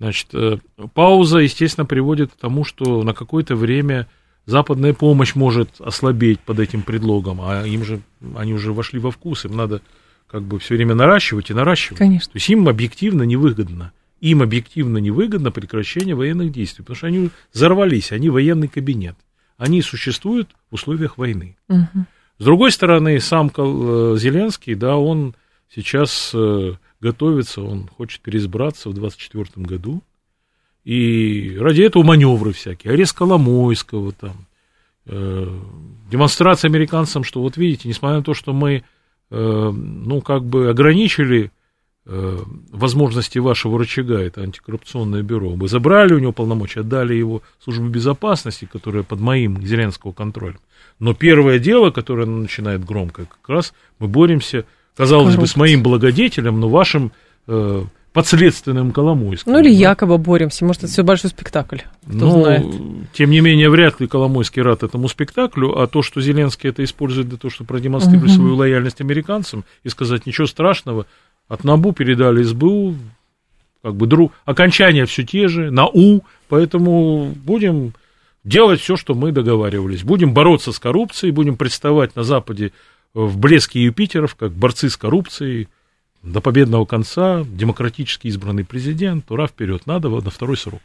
Значит, 0.00 0.30
э, 0.32 0.58
пауза, 0.92 1.38
естественно, 1.38 1.86
приводит 1.86 2.32
к 2.32 2.36
тому, 2.36 2.64
что 2.64 3.04
на 3.04 3.14
какое-то 3.14 3.54
время 3.54 4.08
западная 4.46 4.94
помощь 4.94 5.36
может 5.36 5.80
ослабеть 5.80 6.40
под 6.40 6.58
этим 6.58 6.82
предлогом, 6.82 7.40
а 7.40 7.64
им 7.64 7.84
же, 7.84 8.00
они 8.34 8.52
уже 8.52 8.72
вошли 8.72 8.98
во 8.98 9.12
вкус, 9.12 9.44
им 9.44 9.54
надо 9.54 9.80
как 10.26 10.42
бы 10.42 10.58
все 10.58 10.74
время 10.74 10.94
наращивать 10.94 11.50
и 11.50 11.54
наращивать. 11.54 11.98
Конечно. 11.98 12.32
То 12.32 12.36
есть 12.36 12.48
им 12.48 12.68
объективно 12.68 13.22
невыгодно. 13.22 13.92
Им 14.20 14.42
объективно 14.42 14.98
невыгодно 14.98 15.50
прекращение 15.50 16.14
военных 16.14 16.50
действий, 16.50 16.82
потому 16.82 16.96
что 16.96 17.06
они 17.06 17.30
взорвались, 17.52 18.12
они 18.12 18.30
военный 18.30 18.68
кабинет. 18.68 19.16
Они 19.58 19.82
существуют 19.82 20.50
в 20.70 20.74
условиях 20.74 21.18
войны. 21.18 21.56
Угу. 21.68 22.06
С 22.38 22.44
другой 22.44 22.72
стороны, 22.72 23.18
сам 23.20 23.50
э, 23.56 24.16
Зеленский, 24.18 24.74
да, 24.74 24.96
он 24.96 25.34
сейчас 25.74 26.32
э, 26.34 26.74
готовится, 27.00 27.62
он 27.62 27.88
хочет 27.88 28.20
переизбраться 28.20 28.90
в 28.90 28.94
2024 28.94 29.66
году. 29.66 30.02
И 30.84 31.56
ради 31.58 31.82
этого 31.82 32.02
маневры 32.02 32.52
всякие, 32.52 32.92
арест 32.92 33.16
Коломойского, 33.16 34.12
там, 34.12 34.46
э, 35.06 35.48
демонстрация 36.10 36.68
американцам, 36.68 37.24
что 37.24 37.40
вот 37.40 37.56
видите, 37.56 37.88
несмотря 37.88 38.18
на 38.18 38.22
то, 38.22 38.34
что 38.34 38.52
мы 38.52 38.84
ну, 39.30 40.20
как 40.20 40.44
бы 40.44 40.70
ограничили 40.70 41.50
э, 42.06 42.38
возможности 42.70 43.38
вашего 43.38 43.78
рычага, 43.78 44.18
это 44.18 44.42
антикоррупционное 44.42 45.22
бюро. 45.22 45.50
Вы 45.50 45.68
забрали 45.68 46.14
у 46.14 46.18
него 46.18 46.32
полномочия, 46.32 46.80
отдали 46.80 47.14
его 47.14 47.42
службе 47.62 47.88
безопасности, 47.88 48.68
которая 48.70 49.02
под 49.02 49.20
моим 49.20 49.62
Зеленского 49.62 50.12
контролем. 50.12 50.60
Но 50.98 51.14
первое 51.14 51.58
дело, 51.58 51.90
которое 51.90 52.26
начинает 52.26 52.84
громко, 52.84 53.26
как 53.26 53.48
раз 53.48 53.74
мы 53.98 54.08
боремся, 54.08 54.64
казалось 54.96 55.34
Коррупция. 55.34 55.40
бы, 55.40 55.46
с 55.46 55.56
моим 55.56 55.82
благодетелем, 55.82 56.60
но 56.60 56.68
вашим 56.68 57.12
э, 57.46 57.84
подследственным 58.16 58.92
Коломойским. 58.92 59.52
Ну 59.52 59.60
или 59.60 59.68
якобы 59.68 60.16
боремся, 60.16 60.64
может, 60.64 60.84
это 60.84 60.90
все 60.90 61.02
большой 61.02 61.28
спектакль, 61.28 61.80
кто 62.06 62.16
ну, 62.16 62.30
знает. 62.40 62.64
Тем 63.12 63.28
не 63.28 63.40
менее, 63.40 63.68
вряд 63.68 64.00
ли 64.00 64.06
Коломойский 64.06 64.62
рад 64.62 64.82
этому 64.82 65.06
спектаклю, 65.08 65.78
а 65.78 65.86
то, 65.86 66.00
что 66.00 66.22
Зеленский 66.22 66.70
это 66.70 66.82
использует 66.82 67.28
для 67.28 67.36
того, 67.36 67.50
чтобы 67.50 67.68
продемонстрировать 67.68 68.30
угу. 68.30 68.36
свою 68.38 68.56
лояльность 68.56 69.02
американцам 69.02 69.64
и 69.84 69.90
сказать, 69.90 70.24
ничего 70.24 70.46
страшного, 70.46 71.04
от 71.46 71.62
НАБУ 71.62 71.92
передали 71.92 72.42
СБУ, 72.42 72.94
как 73.82 73.96
бы 73.96 74.06
друг, 74.06 74.32
окончания 74.46 75.04
все 75.04 75.22
те 75.22 75.48
же, 75.48 75.70
на 75.70 75.86
У, 75.86 76.22
поэтому 76.48 77.34
будем 77.44 77.92
делать 78.44 78.80
все, 78.80 78.96
что 78.96 79.14
мы 79.14 79.30
договаривались. 79.30 80.04
Будем 80.04 80.32
бороться 80.32 80.72
с 80.72 80.78
коррупцией, 80.78 81.32
будем 81.32 81.58
представать 81.58 82.16
на 82.16 82.22
Западе 82.22 82.72
в 83.12 83.36
блеске 83.36 83.82
Юпитеров, 83.82 84.36
как 84.36 84.52
борцы 84.52 84.88
с 84.88 84.96
коррупцией, 84.96 85.68
до 86.26 86.40
победного 86.40 86.84
конца, 86.84 87.44
демократически 87.44 88.26
избранный 88.26 88.64
президент, 88.64 89.30
ура, 89.30 89.46
вперед, 89.46 89.86
надо 89.86 90.08
на 90.08 90.30
второй 90.30 90.56
срок. 90.56 90.82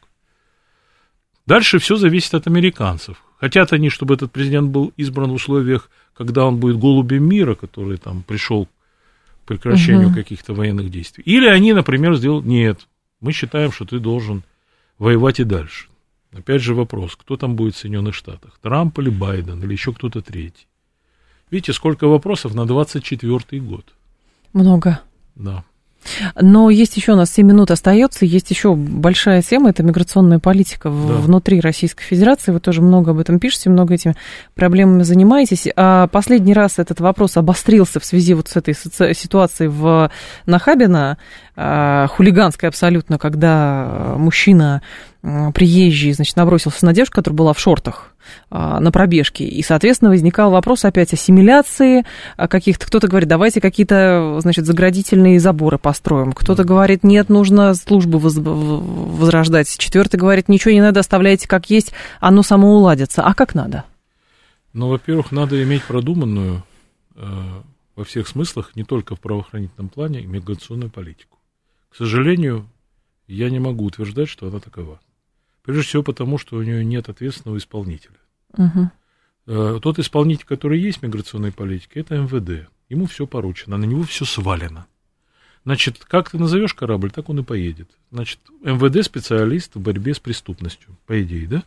Дальше 1.47 1.79
все 1.79 1.95
зависит 1.95 2.33
от 2.35 2.47
американцев. 2.47 3.23
Хотят 3.39 3.73
они, 3.73 3.89
чтобы 3.89 4.13
этот 4.13 4.31
президент 4.31 4.69
был 4.69 4.93
избран 4.97 5.31
в 5.31 5.33
условиях, 5.33 5.89
когда 6.13 6.45
он 6.45 6.57
будет 6.57 6.77
голубем 6.77 7.27
мира, 7.27 7.55
который 7.55 7.97
там 7.97 8.21
пришел 8.21 8.67
к 8.67 9.47
прекращению 9.47 10.09
угу. 10.09 10.15
каких-то 10.15 10.53
военных 10.53 10.91
действий. 10.91 11.23
Или 11.25 11.47
они, 11.47 11.73
например, 11.73 12.15
сделают, 12.15 12.45
нет, 12.45 12.87
мы 13.19 13.31
считаем, 13.31 13.71
что 13.71 13.85
ты 13.85 13.99
должен 13.99 14.43
воевать 14.99 15.39
и 15.39 15.43
дальше. 15.43 15.87
Опять 16.31 16.61
же 16.61 16.75
вопрос, 16.75 17.15
кто 17.15 17.35
там 17.35 17.55
будет 17.55 17.75
в 17.75 17.79
Соединенных 17.79 18.13
Штатах, 18.13 18.59
Трамп 18.61 18.99
или 18.99 19.09
Байден, 19.09 19.61
или 19.63 19.73
еще 19.73 19.91
кто-то 19.91 20.21
третий. 20.21 20.67
Видите, 21.49 21.73
сколько 21.73 22.07
вопросов 22.07 22.53
на 22.53 22.65
24 22.65 23.61
год. 23.61 23.85
Много. 24.53 25.01
Да. 25.41 25.63
Но 26.39 26.69
есть 26.69 26.97
еще 26.97 27.13
у 27.13 27.15
нас 27.15 27.31
7 27.31 27.45
минут 27.45 27.69
остается, 27.69 28.25
есть 28.25 28.49
еще 28.49 28.75
большая 28.75 29.41
тема, 29.41 29.69
это 29.69 29.83
миграционная 29.83 30.39
политика 30.39 30.89
да. 30.89 30.91
внутри 30.91 31.59
Российской 31.59 32.03
Федерации. 32.03 32.51
Вы 32.51 32.59
тоже 32.59 32.81
много 32.81 33.11
об 33.11 33.19
этом 33.19 33.39
пишете, 33.39 33.69
много 33.69 33.93
этими 33.93 34.15
проблемами 34.55 35.03
занимаетесь. 35.03 35.67
А 35.75 36.07
последний 36.07 36.53
раз 36.53 36.79
этот 36.79 36.99
вопрос 36.99 37.37
обострился 37.37 37.99
в 37.99 38.05
связи 38.05 38.33
вот 38.33 38.47
с 38.47 38.55
этой 38.55 38.73
ситуацией 38.73 39.69
в 39.69 40.11
Нахабино, 40.45 41.17
а, 41.55 42.07
хулиганской 42.07 42.69
абсолютно, 42.69 43.19
когда 43.19 44.15
мужчина 44.17 44.81
приезжий, 45.21 46.13
значит, 46.13 46.35
набросился 46.35 46.83
на 46.85 46.93
девушку, 46.93 47.17
которая 47.17 47.37
была 47.37 47.53
в 47.53 47.59
шортах 47.59 48.10
на 48.49 48.91
пробежке. 48.91 49.45
И, 49.45 49.61
соответственно, 49.63 50.11
возникал 50.11 50.51
вопрос 50.51 50.85
опять 50.85 51.13
ассимиляции 51.13 52.05
а, 52.37 52.47
каких-то. 52.47 52.85
Кто-то 52.85 53.07
говорит, 53.07 53.29
давайте 53.29 53.61
какие-то, 53.61 54.39
значит, 54.41 54.65
заградительные 54.65 55.39
заборы 55.39 55.77
построим. 55.77 56.33
Кто-то 56.33 56.63
говорит, 56.63 57.03
нет, 57.03 57.29
нужно 57.29 57.73
службу 57.73 58.19
возрождать. 58.19 59.75
Четвертый 59.77 60.17
говорит, 60.17 60.49
ничего 60.49 60.73
не 60.73 60.81
надо, 60.81 60.99
оставляйте 60.99 61.47
как 61.47 61.69
есть, 61.69 61.93
оно 62.19 62.43
само 62.43 62.75
уладится. 62.75 63.23
А 63.23 63.33
как 63.33 63.55
надо? 63.55 63.85
Ну, 64.73 64.89
во-первых, 64.89 65.31
надо 65.31 65.61
иметь 65.63 65.83
продуманную 65.83 66.63
э, 67.15 67.21
во 67.95 68.03
всех 68.03 68.27
смыслах, 68.27 68.75
не 68.75 68.83
только 68.83 69.15
в 69.15 69.19
правоохранительном 69.19 69.89
плане, 69.89 70.21
миграционную 70.21 70.89
политику. 70.89 71.37
К 71.89 71.95
сожалению, 71.97 72.67
я 73.27 73.49
не 73.49 73.59
могу 73.59 73.85
утверждать, 73.85 74.29
что 74.29 74.47
она 74.47 74.59
такова. 74.59 74.99
Прежде 75.63 75.83
всего 75.83 76.03
потому, 76.03 76.37
что 76.37 76.57
у 76.57 76.63
нее 76.63 76.83
нет 76.83 77.09
ответственного 77.09 77.57
исполнителя. 77.57 78.17
Угу. 78.57 79.79
Тот 79.79 79.99
исполнитель, 79.99 80.45
который 80.45 80.79
есть 80.79 80.99
в 80.99 81.03
миграционной 81.03 81.51
политике, 81.51 81.99
это 81.99 82.17
МВД. 82.17 82.69
Ему 82.89 83.05
все 83.05 83.25
поручено, 83.27 83.77
на 83.77 83.85
него 83.85 84.03
все 84.03 84.25
свалено. 84.25 84.85
Значит, 85.63 86.03
как 86.05 86.31
ты 86.31 86.39
назовешь 86.39 86.73
корабль, 86.73 87.11
так 87.11 87.29
он 87.29 87.39
и 87.39 87.43
поедет. 87.43 87.89
Значит, 88.11 88.39
МВД 88.61 89.05
специалист 89.05 89.75
в 89.75 89.79
борьбе 89.79 90.13
с 90.13 90.19
преступностью, 90.19 90.97
по 91.05 91.21
идее, 91.21 91.47
да? 91.47 91.63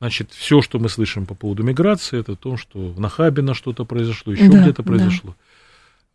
Значит, 0.00 0.32
все, 0.32 0.60
что 0.60 0.80
мы 0.80 0.88
слышим 0.88 1.24
по 1.24 1.34
поводу 1.34 1.62
миграции, 1.62 2.18
это 2.18 2.34
то, 2.34 2.56
что 2.56 2.80
в 2.80 2.98
Нахабино 2.98 3.54
что-то 3.54 3.84
произошло, 3.84 4.32
еще 4.32 4.48
да, 4.48 4.62
где-то 4.62 4.82
произошло. 4.82 5.36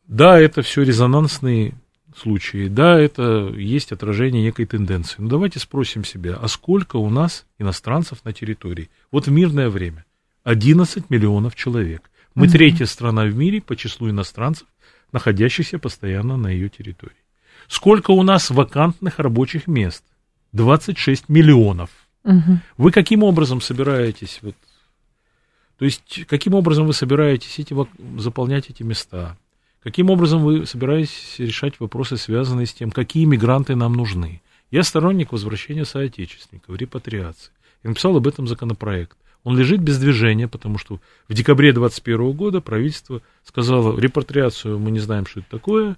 Да. 0.05 0.33
да, 0.33 0.39
это 0.39 0.61
все 0.61 0.83
резонансные 0.83 1.73
случаи, 2.15 2.67
да, 2.67 2.99
это 2.99 3.53
есть 3.55 3.91
отражение 3.91 4.43
некой 4.43 4.65
тенденции. 4.65 5.15
Но 5.19 5.29
давайте 5.29 5.59
спросим 5.59 6.03
себя, 6.03 6.37
а 6.41 6.47
сколько 6.47 6.97
у 6.97 7.09
нас 7.09 7.45
иностранцев 7.57 8.23
на 8.25 8.33
территории? 8.33 8.89
Вот 9.11 9.27
в 9.27 9.31
мирное 9.31 9.69
время 9.69 10.05
11 10.43 11.09
миллионов 11.09 11.55
человек. 11.55 12.09
Мы 12.35 12.45
угу. 12.45 12.53
третья 12.53 12.85
страна 12.85 13.25
в 13.25 13.35
мире 13.35 13.61
по 13.61 13.75
числу 13.75 14.09
иностранцев, 14.09 14.67
находящихся 15.11 15.79
постоянно 15.79 16.37
на 16.37 16.47
ее 16.47 16.69
территории. 16.69 17.15
Сколько 17.67 18.11
у 18.11 18.23
нас 18.23 18.49
вакантных 18.49 19.19
рабочих 19.19 19.67
мест? 19.67 20.03
26 20.53 21.29
миллионов. 21.29 21.89
Мгм. 22.23 22.61
Вы 22.77 22.91
каким 22.91 23.23
образом 23.23 23.61
собираетесь, 23.61 24.39
вот, 24.41 24.55
то 25.77 25.85
есть 25.85 26.25
каким 26.27 26.53
образом 26.53 26.85
вы 26.85 26.93
собираетесь 26.93 27.59
эти, 27.59 27.75
заполнять 28.19 28.69
эти 28.69 28.83
места? 28.83 29.37
Каким 29.81 30.09
образом 30.09 30.43
вы 30.43 30.65
собираетесь 30.65 31.35
решать 31.39 31.79
вопросы, 31.79 32.17
связанные 32.17 32.65
с 32.65 32.73
тем, 32.73 32.91
какие 32.91 33.25
мигранты 33.25 33.75
нам 33.75 33.93
нужны? 33.93 34.41
Я 34.71 34.83
сторонник 34.83 35.31
возвращения 35.31 35.85
соотечественников, 35.85 36.75
репатриации. 36.75 37.51
Я 37.83 37.89
написал 37.89 38.15
об 38.17 38.27
этом 38.27 38.47
законопроект. 38.47 39.17
Он 39.43 39.57
лежит 39.57 39.79
без 39.79 39.97
движения, 39.97 40.49
потому 40.49 40.77
что 40.77 40.99
в 41.29 41.33
декабре 41.33 41.71
2021 41.71 42.31
года 42.33 42.61
правительство 42.61 43.21
сказало, 43.45 43.97
репатриацию 43.97 44.77
мы 44.77 44.91
не 44.91 44.99
знаем, 44.99 45.25
что 45.25 45.39
это 45.39 45.49
такое. 45.49 45.97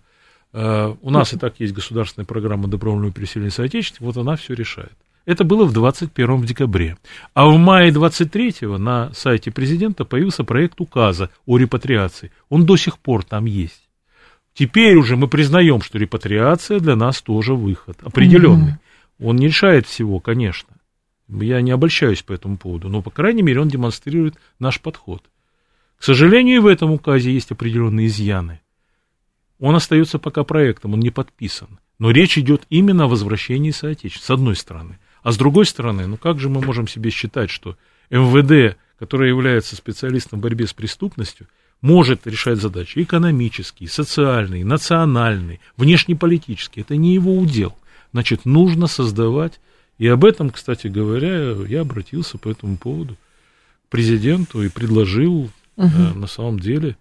Э, 0.53 0.93
У 1.01 1.09
нас 1.09 1.33
и 1.33 1.37
так 1.37 1.59
есть 1.59 1.73
государственная 1.73 2.27
программа 2.27 2.67
добровольного 2.67 3.11
переселения 3.11 3.49
соотечественников, 3.49 4.15
вот 4.15 4.21
она 4.21 4.35
все 4.35 4.53
решает. 4.53 4.93
Это 5.25 5.43
было 5.43 5.65
в 5.65 5.73
21 5.73 6.43
декабре. 6.43 6.97
А 7.33 7.47
в 7.47 7.57
мае 7.57 7.91
23 7.91 8.67
на 8.77 9.13
сайте 9.13 9.51
президента 9.51 10.03
появился 10.03 10.43
проект 10.43 10.81
указа 10.81 11.29
о 11.45 11.57
репатриации. 11.57 12.31
Он 12.49 12.65
до 12.65 12.75
сих 12.75 12.97
пор 12.97 13.23
там 13.23 13.45
есть. 13.45 13.87
Теперь 14.53 14.95
уже 14.95 15.15
мы 15.15 15.27
признаем, 15.27 15.81
что 15.81 15.97
репатриация 15.97 16.79
для 16.79 16.95
нас 16.95 17.21
тоже 17.21 17.53
выход 17.53 17.97
определенный. 18.01 18.75
Он 19.19 19.35
не 19.35 19.47
решает 19.47 19.85
всего, 19.85 20.19
конечно. 20.19 20.75
Я 21.29 21.61
не 21.61 21.71
обольщаюсь 21.71 22.23
по 22.23 22.33
этому 22.33 22.57
поводу, 22.57 22.89
но, 22.89 23.01
по 23.01 23.11
крайней 23.11 23.43
мере, 23.43 23.61
он 23.61 23.69
демонстрирует 23.69 24.35
наш 24.59 24.81
подход. 24.81 25.23
К 25.97 26.03
сожалению, 26.03 26.57
и 26.57 26.59
в 26.59 26.67
этом 26.67 26.91
указе 26.91 27.31
есть 27.31 27.51
определенные 27.51 28.07
изъяны. 28.07 28.59
Он 29.59 29.75
остается 29.75 30.17
пока 30.17 30.43
проектом, 30.43 30.95
он 30.95 30.99
не 30.99 31.11
подписан. 31.11 31.79
Но 31.99 32.09
речь 32.09 32.37
идет 32.37 32.63
именно 32.69 33.03
о 33.03 33.07
возвращении 33.07 33.69
соотечественников, 33.69 34.25
с 34.25 34.29
одной 34.31 34.55
стороны. 34.55 34.97
А 35.23 35.31
с 35.31 35.37
другой 35.37 35.65
стороны, 35.65 36.07
ну 36.07 36.17
как 36.17 36.39
же 36.39 36.49
мы 36.49 36.61
можем 36.61 36.87
себе 36.87 37.09
считать, 37.09 37.49
что 37.49 37.77
МВД, 38.09 38.77
которое 38.99 39.29
является 39.29 39.75
специалистом 39.75 40.39
в 40.39 40.41
борьбе 40.41 40.67
с 40.67 40.73
преступностью, 40.73 41.47
может 41.81 42.27
решать 42.27 42.59
задачи 42.59 42.99
экономические, 42.99 43.89
социальные, 43.89 44.65
национальные, 44.65 45.59
внешнеполитические. 45.77 46.83
Это 46.83 46.95
не 46.95 47.13
его 47.13 47.37
удел. 47.37 47.75
Значит, 48.13 48.45
нужно 48.45 48.87
создавать, 48.87 49.59
и 49.97 50.07
об 50.07 50.25
этом, 50.25 50.49
кстати 50.49 50.87
говоря, 50.87 51.51
я 51.67 51.81
обратился 51.81 52.37
по 52.37 52.49
этому 52.49 52.77
поводу 52.77 53.15
к 53.15 53.89
президенту 53.89 54.61
и 54.63 54.69
предложил 54.69 55.49
э, 55.77 55.83
на 55.87 56.27
самом 56.27 56.59
деле 56.59 56.97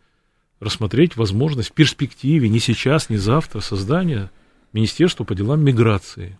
рассмотреть 0.60 1.16
возможность 1.16 1.70
в 1.70 1.72
перспективе, 1.72 2.48
не 2.48 2.60
сейчас, 2.60 3.08
не 3.08 3.16
завтра, 3.16 3.60
создания 3.60 4.30
Министерства 4.72 5.24
по 5.24 5.34
делам 5.34 5.62
миграции. 5.62 6.38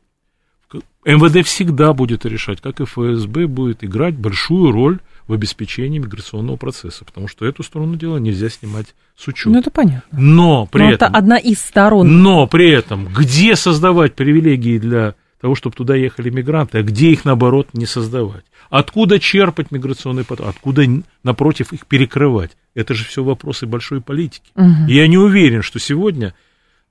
МВД 1.04 1.46
всегда 1.46 1.92
будет 1.94 2.26
решать, 2.26 2.60
как 2.60 2.80
и 2.80 2.84
ФСБ 2.84 3.46
будет 3.46 3.82
играть 3.82 4.14
большую 4.14 4.70
роль 4.70 4.98
в 5.26 5.32
обеспечении 5.32 5.98
миграционного 5.98 6.56
процесса, 6.56 7.04
потому 7.04 7.28
что 7.28 7.46
эту 7.46 7.62
сторону 7.62 7.96
дела 7.96 8.18
нельзя 8.18 8.50
снимать 8.50 8.94
с 9.16 9.26
учета. 9.28 9.50
Ну, 9.50 9.58
это 9.60 9.70
понятно. 9.70 10.18
Но 10.18 10.66
при 10.66 10.80
Но 10.82 10.90
этом... 10.90 11.08
это 11.08 11.18
одна 11.18 11.36
из 11.38 11.60
сторон. 11.60 12.22
Но 12.22 12.46
при 12.46 12.70
этом, 12.70 13.06
где 13.06 13.56
создавать 13.56 14.14
привилегии 14.14 14.78
для 14.78 15.14
того, 15.40 15.54
чтобы 15.54 15.74
туда 15.74 15.94
ехали 15.94 16.28
мигранты, 16.30 16.78
а 16.78 16.82
где 16.82 17.10
их, 17.12 17.24
наоборот, 17.24 17.68
не 17.72 17.86
создавать? 17.86 18.44
Откуда 18.68 19.18
черпать 19.18 19.70
миграционный 19.70 20.24
поток? 20.24 20.48
Откуда, 20.48 20.84
напротив, 21.22 21.72
их 21.72 21.86
перекрывать? 21.86 22.50
Это 22.74 22.94
же 22.94 23.04
все 23.04 23.24
вопросы 23.24 23.66
большой 23.66 24.00
политики. 24.00 24.52
И 24.88 24.94
я 24.94 25.08
не 25.08 25.16
уверен, 25.16 25.62
что 25.62 25.78
сегодня 25.78 26.34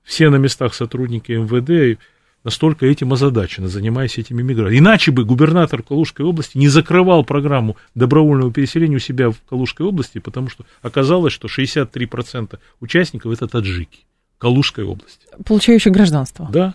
все 0.02 0.30
на 0.30 0.36
местах 0.36 0.74
сотрудники 0.74 1.32
МВД 1.32 2.00
настолько 2.44 2.86
этим 2.86 3.12
озадачены, 3.12 3.68
занимаясь 3.68 4.18
этими 4.18 4.42
мигрантами. 4.42 4.78
Иначе 4.78 5.10
бы 5.10 5.24
губернатор 5.24 5.82
Калужской 5.82 6.24
области 6.24 6.56
не 6.58 6.68
закрывал 6.68 7.24
программу 7.24 7.76
добровольного 7.94 8.52
переселения 8.52 8.96
у 8.96 9.00
себя 9.00 9.30
в 9.30 9.40
Калужской 9.48 9.86
области, 9.86 10.18
потому 10.18 10.48
что 10.48 10.64
оказалось, 10.82 11.32
что 11.32 11.48
63% 11.48 12.58
участников 12.80 13.32
это 13.32 13.46
таджики 13.46 14.00
Калужской 14.38 14.84
области. 14.84 15.26
Получающие 15.44 15.92
гражданство. 15.92 16.48
Да, 16.50 16.74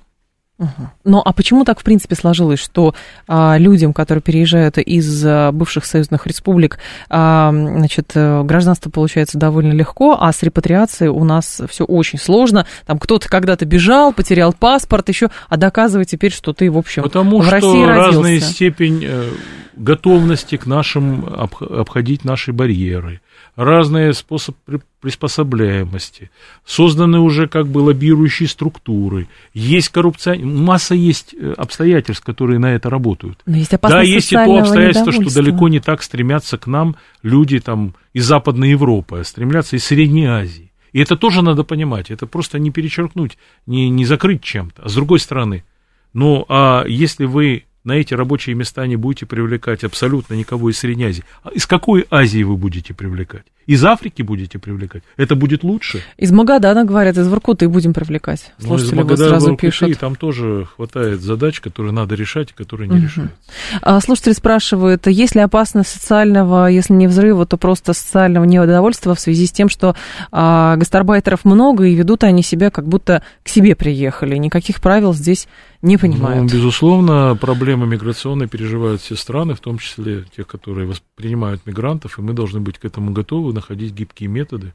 Ну, 1.03 1.22
а 1.24 1.34
почему 1.34 1.66
так, 1.66 1.82
в 1.82 1.84
принципе, 1.84 2.16
сложилось, 2.16 2.60
что 2.60 2.95
а, 3.28 3.58
людям, 3.58 3.93
которые 3.93 4.22
переезжают 4.22 4.78
из 4.78 5.24
а, 5.26 5.51
бывших 5.51 5.84
союзных 5.86 6.26
республик, 6.28 6.80
а, 7.10 7.51
значит, 7.51 8.12
э, 8.16 8.41
гражданство 8.43 8.89
получается 8.89 9.38
довольно 9.38 9.74
легко, 9.74 10.18
а 10.20 10.32
с 10.32 10.41
репатриацией 10.43 11.10
у 11.10 11.26
нас 11.26 11.62
все 11.70 11.84
очень 11.84 12.18
сложно. 12.20 12.66
Там 12.86 12.99
кто-то 12.99 13.28
когда-то 13.28 13.66
бежал, 13.66 14.14
потерял 14.14 14.53
паспорт 14.53 15.10
еще, 15.10 15.30
а 15.49 15.58
доказывай 15.58 16.06
теперь, 16.06 16.32
что 16.32 16.53
ты, 16.53 16.72
в 16.72 16.78
общем, 16.78 17.03
Потому 17.03 17.39
в 17.39 17.45
что 17.45 17.51
России 17.51 17.84
разная 17.84 18.24
родился. 18.36 18.53
степень 18.53 19.03
э, 19.03 19.30
готовности 19.76 20.56
к 20.58 20.66
нашим 20.66 21.26
обх- 21.26 21.80
обходить 21.82 22.24
наши 22.24 22.53
барьеры, 22.53 23.20
разный 23.56 24.14
способ 24.14 24.56
при- 24.66 24.82
приспособляемости, 25.01 26.30
созданы 26.66 27.20
уже 27.20 27.47
как 27.47 27.68
бы 27.68 27.80
лоббирующие 27.80 28.49
структуры, 28.49 29.28
есть 29.53 29.89
коррупция, 29.89 30.38
масса 30.38 30.95
есть 30.95 31.34
э, 31.34 31.53
обстоятельств, 31.58 32.24
которые 32.24 32.60
на 32.60 32.74
это 32.74 32.89
работают. 32.89 33.39
Но 33.45 33.56
есть 33.58 33.72
Да, 33.72 34.01
есть 34.01 34.32
и 34.32 34.36
то 34.36 34.58
обстоятельство, 34.58 35.12
что 35.12 35.34
далеко 35.34 35.70
не 35.70 35.80
так 35.80 36.03
стремятся 36.03 36.58
к 36.58 36.68
нам 36.68 36.95
люди 37.24 37.60
там 37.60 37.95
из 38.14 38.26
Западной 38.26 38.72
Европы, 38.72 39.20
а 39.20 39.24
стремятся 39.24 39.76
из 39.76 39.86
Средней 39.86 40.26
Азии. 40.26 40.72
И 40.91 40.99
это 40.99 41.18
тоже 41.18 41.41
надо 41.41 41.64
понимать, 41.64 42.10
это 42.10 42.26
просто 42.26 42.58
не 42.58 42.72
перечеркнуть, 42.72 43.38
не, 43.66 43.89
не 43.89 44.06
закрыть 44.06 44.41
чем-то. 44.41 44.84
А 44.84 44.89
с 44.89 44.93
другой 44.93 45.20
стороны, 45.20 45.66
ну, 46.14 46.45
а 46.47 46.86
если 46.88 47.26
вы 47.26 47.66
на 47.86 47.94
эти 47.94 48.14
рабочие 48.14 48.56
места 48.56 48.86
не 48.88 48.98
будете 48.98 49.26
привлекать 49.26 49.84
абсолютно 49.84 50.34
никого 50.34 50.70
из 50.70 50.78
Средней 50.78 51.06
Азии, 51.06 51.24
а 51.44 51.52
из 51.52 51.66
какой 51.66 52.06
Азии 52.10 52.44
вы 52.44 52.58
будете 52.58 52.94
привлекать? 52.94 53.46
Из 53.68 53.84
Африки 53.84 54.22
будете 54.22 54.59
привлекать? 54.59 55.03
Это 55.18 55.36
будет 55.36 55.63
лучше? 55.63 56.01
Из 56.18 56.32
Магадана, 56.32 56.86
говорят, 56.86 57.18
из 57.18 57.28
Воркуты 57.28 57.68
будем 57.68 57.93
привлекать. 57.93 58.51
Ну, 58.59 58.66
из 58.66 58.68
Слушатели 58.68 59.01
вот 59.01 59.18
сразу 59.18 59.47
Воркуты, 59.47 59.68
пишут. 59.68 59.99
Там 59.99 60.16
тоже 60.16 60.68
хватает 60.76 61.22
задач, 61.22 61.59
которые 61.61 61.91
надо 61.91 62.16
решать 62.16 62.51
и 62.51 62.53
которые 62.53 62.88
не 62.88 62.95
Мгм. 62.97 63.05
решаются. 63.05 63.36
А, 63.82 63.99
Слушатель 64.01 64.34
спрашивает, 64.34 65.07
есть 65.07 65.36
ли 65.36 65.41
опасность 65.41 65.89
социального, 65.89 66.68
если 66.68 66.93
не 66.93 67.07
взрыва, 67.07 67.45
то 67.45 67.57
просто 67.57 67.93
социального 67.93 68.43
неудовольствия 68.43 69.13
в 69.16 69.20
связи 69.20 69.47
с 69.47 69.51
тем, 69.51 69.70
что 69.70 69.95
а, 70.32 70.76
гастарбайтеров 70.76 71.43
много, 71.45 71.86
и 71.86 71.95
ведут 71.95 72.24
они 72.24 72.43
себя 72.43 72.70
как 72.70 72.88
будто 72.88 73.24
к 73.43 73.49
себе 73.49 73.76
приехали. 73.76 74.36
Никаких 74.38 74.80
правил 74.82 75.13
здесь 75.13 75.47
не 75.82 75.97
понимают. 75.97 76.41
Ну, 76.41 76.47
безусловно, 76.47 77.38
проблемы 77.39 77.86
миграционные 77.86 78.47
переживают 78.47 79.01
все 79.01 79.16
страны, 79.16 79.53
в 79.53 79.59
том 79.59 79.78
числе 79.78 80.26
те, 80.36 80.43
которые 80.43 80.88
воспринимают 80.88 81.66
мигрантов, 81.66 82.18
и 82.18 82.22
мы 82.22 82.34
должны 82.34 82.59
быть 82.59 82.78
к 82.80 82.86
этому 82.86 83.11
готовы, 83.11 83.53
находить 83.56 83.93
гибкие 83.93 84.30
методы. 84.30 84.74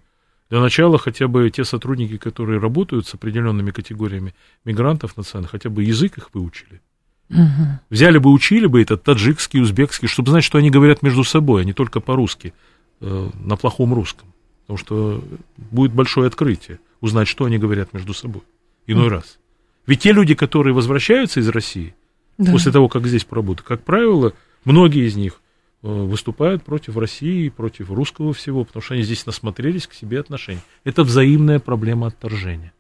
Для 0.50 0.60
начала 0.60 0.98
хотя 0.98 1.28
бы 1.28 1.48
те 1.50 1.64
сотрудники, 1.64 2.16
которые 2.16 2.58
работают 2.58 3.06
с 3.06 3.14
определенными 3.14 3.70
категориями 3.70 4.34
мигрантов 4.64 5.16
национальных, 5.16 5.52
хотя 5.52 5.70
бы 5.70 5.84
язык 5.84 6.18
их 6.18 6.30
выучили. 6.34 6.80
Мгм. 7.28 7.78
Взяли 7.90 8.18
бы, 8.18 8.32
учили 8.32 8.66
бы 8.66 8.82
этот 8.82 9.04
таджикский, 9.04 9.60
узбекский, 9.62 10.08
чтобы 10.08 10.30
знать, 10.30 10.42
что 10.42 10.58
они 10.58 10.70
говорят 10.70 11.02
между 11.02 11.22
собой, 11.22 11.62
а 11.62 11.64
не 11.64 11.72
только 11.72 12.00
по-русски, 12.00 12.52
э, 13.00 13.30
на 13.44 13.56
плохом 13.56 13.94
русском. 13.94 14.32
Потому 14.62 14.78
что 14.78 15.24
будет 15.56 15.92
большое 15.92 16.26
открытие, 16.26 16.80
узнать, 17.00 17.28
что 17.28 17.44
они 17.44 17.58
говорят 17.58 17.92
между 17.92 18.14
собой. 18.14 18.42
Иной 18.86 19.08
раз. 19.08 19.38
Ведь 19.86 20.00
те 20.00 20.12
люди, 20.12 20.34
которые 20.34 20.74
возвращаются 20.74 21.38
из 21.40 21.48
России, 21.48 21.94
Да. 22.38 22.50
после 22.52 22.72
того, 22.72 22.88
как 22.88 23.06
здесь 23.06 23.24
поработают, 23.24 23.66
как 23.66 23.82
правило, 23.84 24.32
многие 24.64 25.06
из 25.06 25.14
них 25.14 25.40
выступают 25.82 26.62
против 26.62 26.96
России, 26.96 27.48
против 27.48 27.90
русского 27.90 28.32
всего, 28.32 28.64
потому 28.64 28.82
что 28.82 28.94
они 28.94 29.02
здесь 29.02 29.26
насмотрелись 29.26 29.86
к 29.86 29.94
себе 29.94 30.20
отношений. 30.20 30.60
Это 30.84 31.04
взаимная 31.04 31.58
проблема 31.58 32.08
отторжения. 32.08 32.72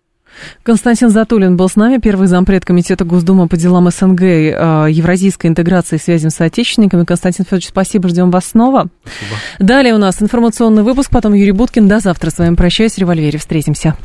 Константин 0.62 1.10
Затулин 1.10 1.56
был 1.56 1.68
с 1.68 1.76
нами, 1.76 1.98
первый 1.98 2.28
зампред 2.28 2.64
Комитета 2.64 3.04
Госдумы 3.04 3.48
по 3.48 3.56
делам 3.56 3.90
СНГ, 3.90 4.22
э, 4.22 4.86
Евразийской 4.90 5.50
интеграции 5.50 5.96
и 5.96 5.98
связям 5.98 6.30
с 6.30 6.36
соотечественниками. 6.36 7.04
Константин 7.04 7.44
Федорович, 7.44 7.68
спасибо, 7.68 8.08
ждем 8.08 8.30
вас 8.30 8.46
снова. 8.46 8.88
Спасибо. 9.02 9.36
Далее 9.58 9.94
у 9.94 9.98
нас 9.98 10.22
информационный 10.22 10.82
выпуск, 10.82 11.10
потом 11.10 11.34
Юрий 11.34 11.52
Буткин. 11.52 11.88
До 11.88 12.00
завтра 12.00 12.30
с 12.30 12.38
вами 12.38 12.54
прощаюсь, 12.54 12.94
в 12.94 12.98
револьвере 12.98 13.38
встретимся. 13.38 13.96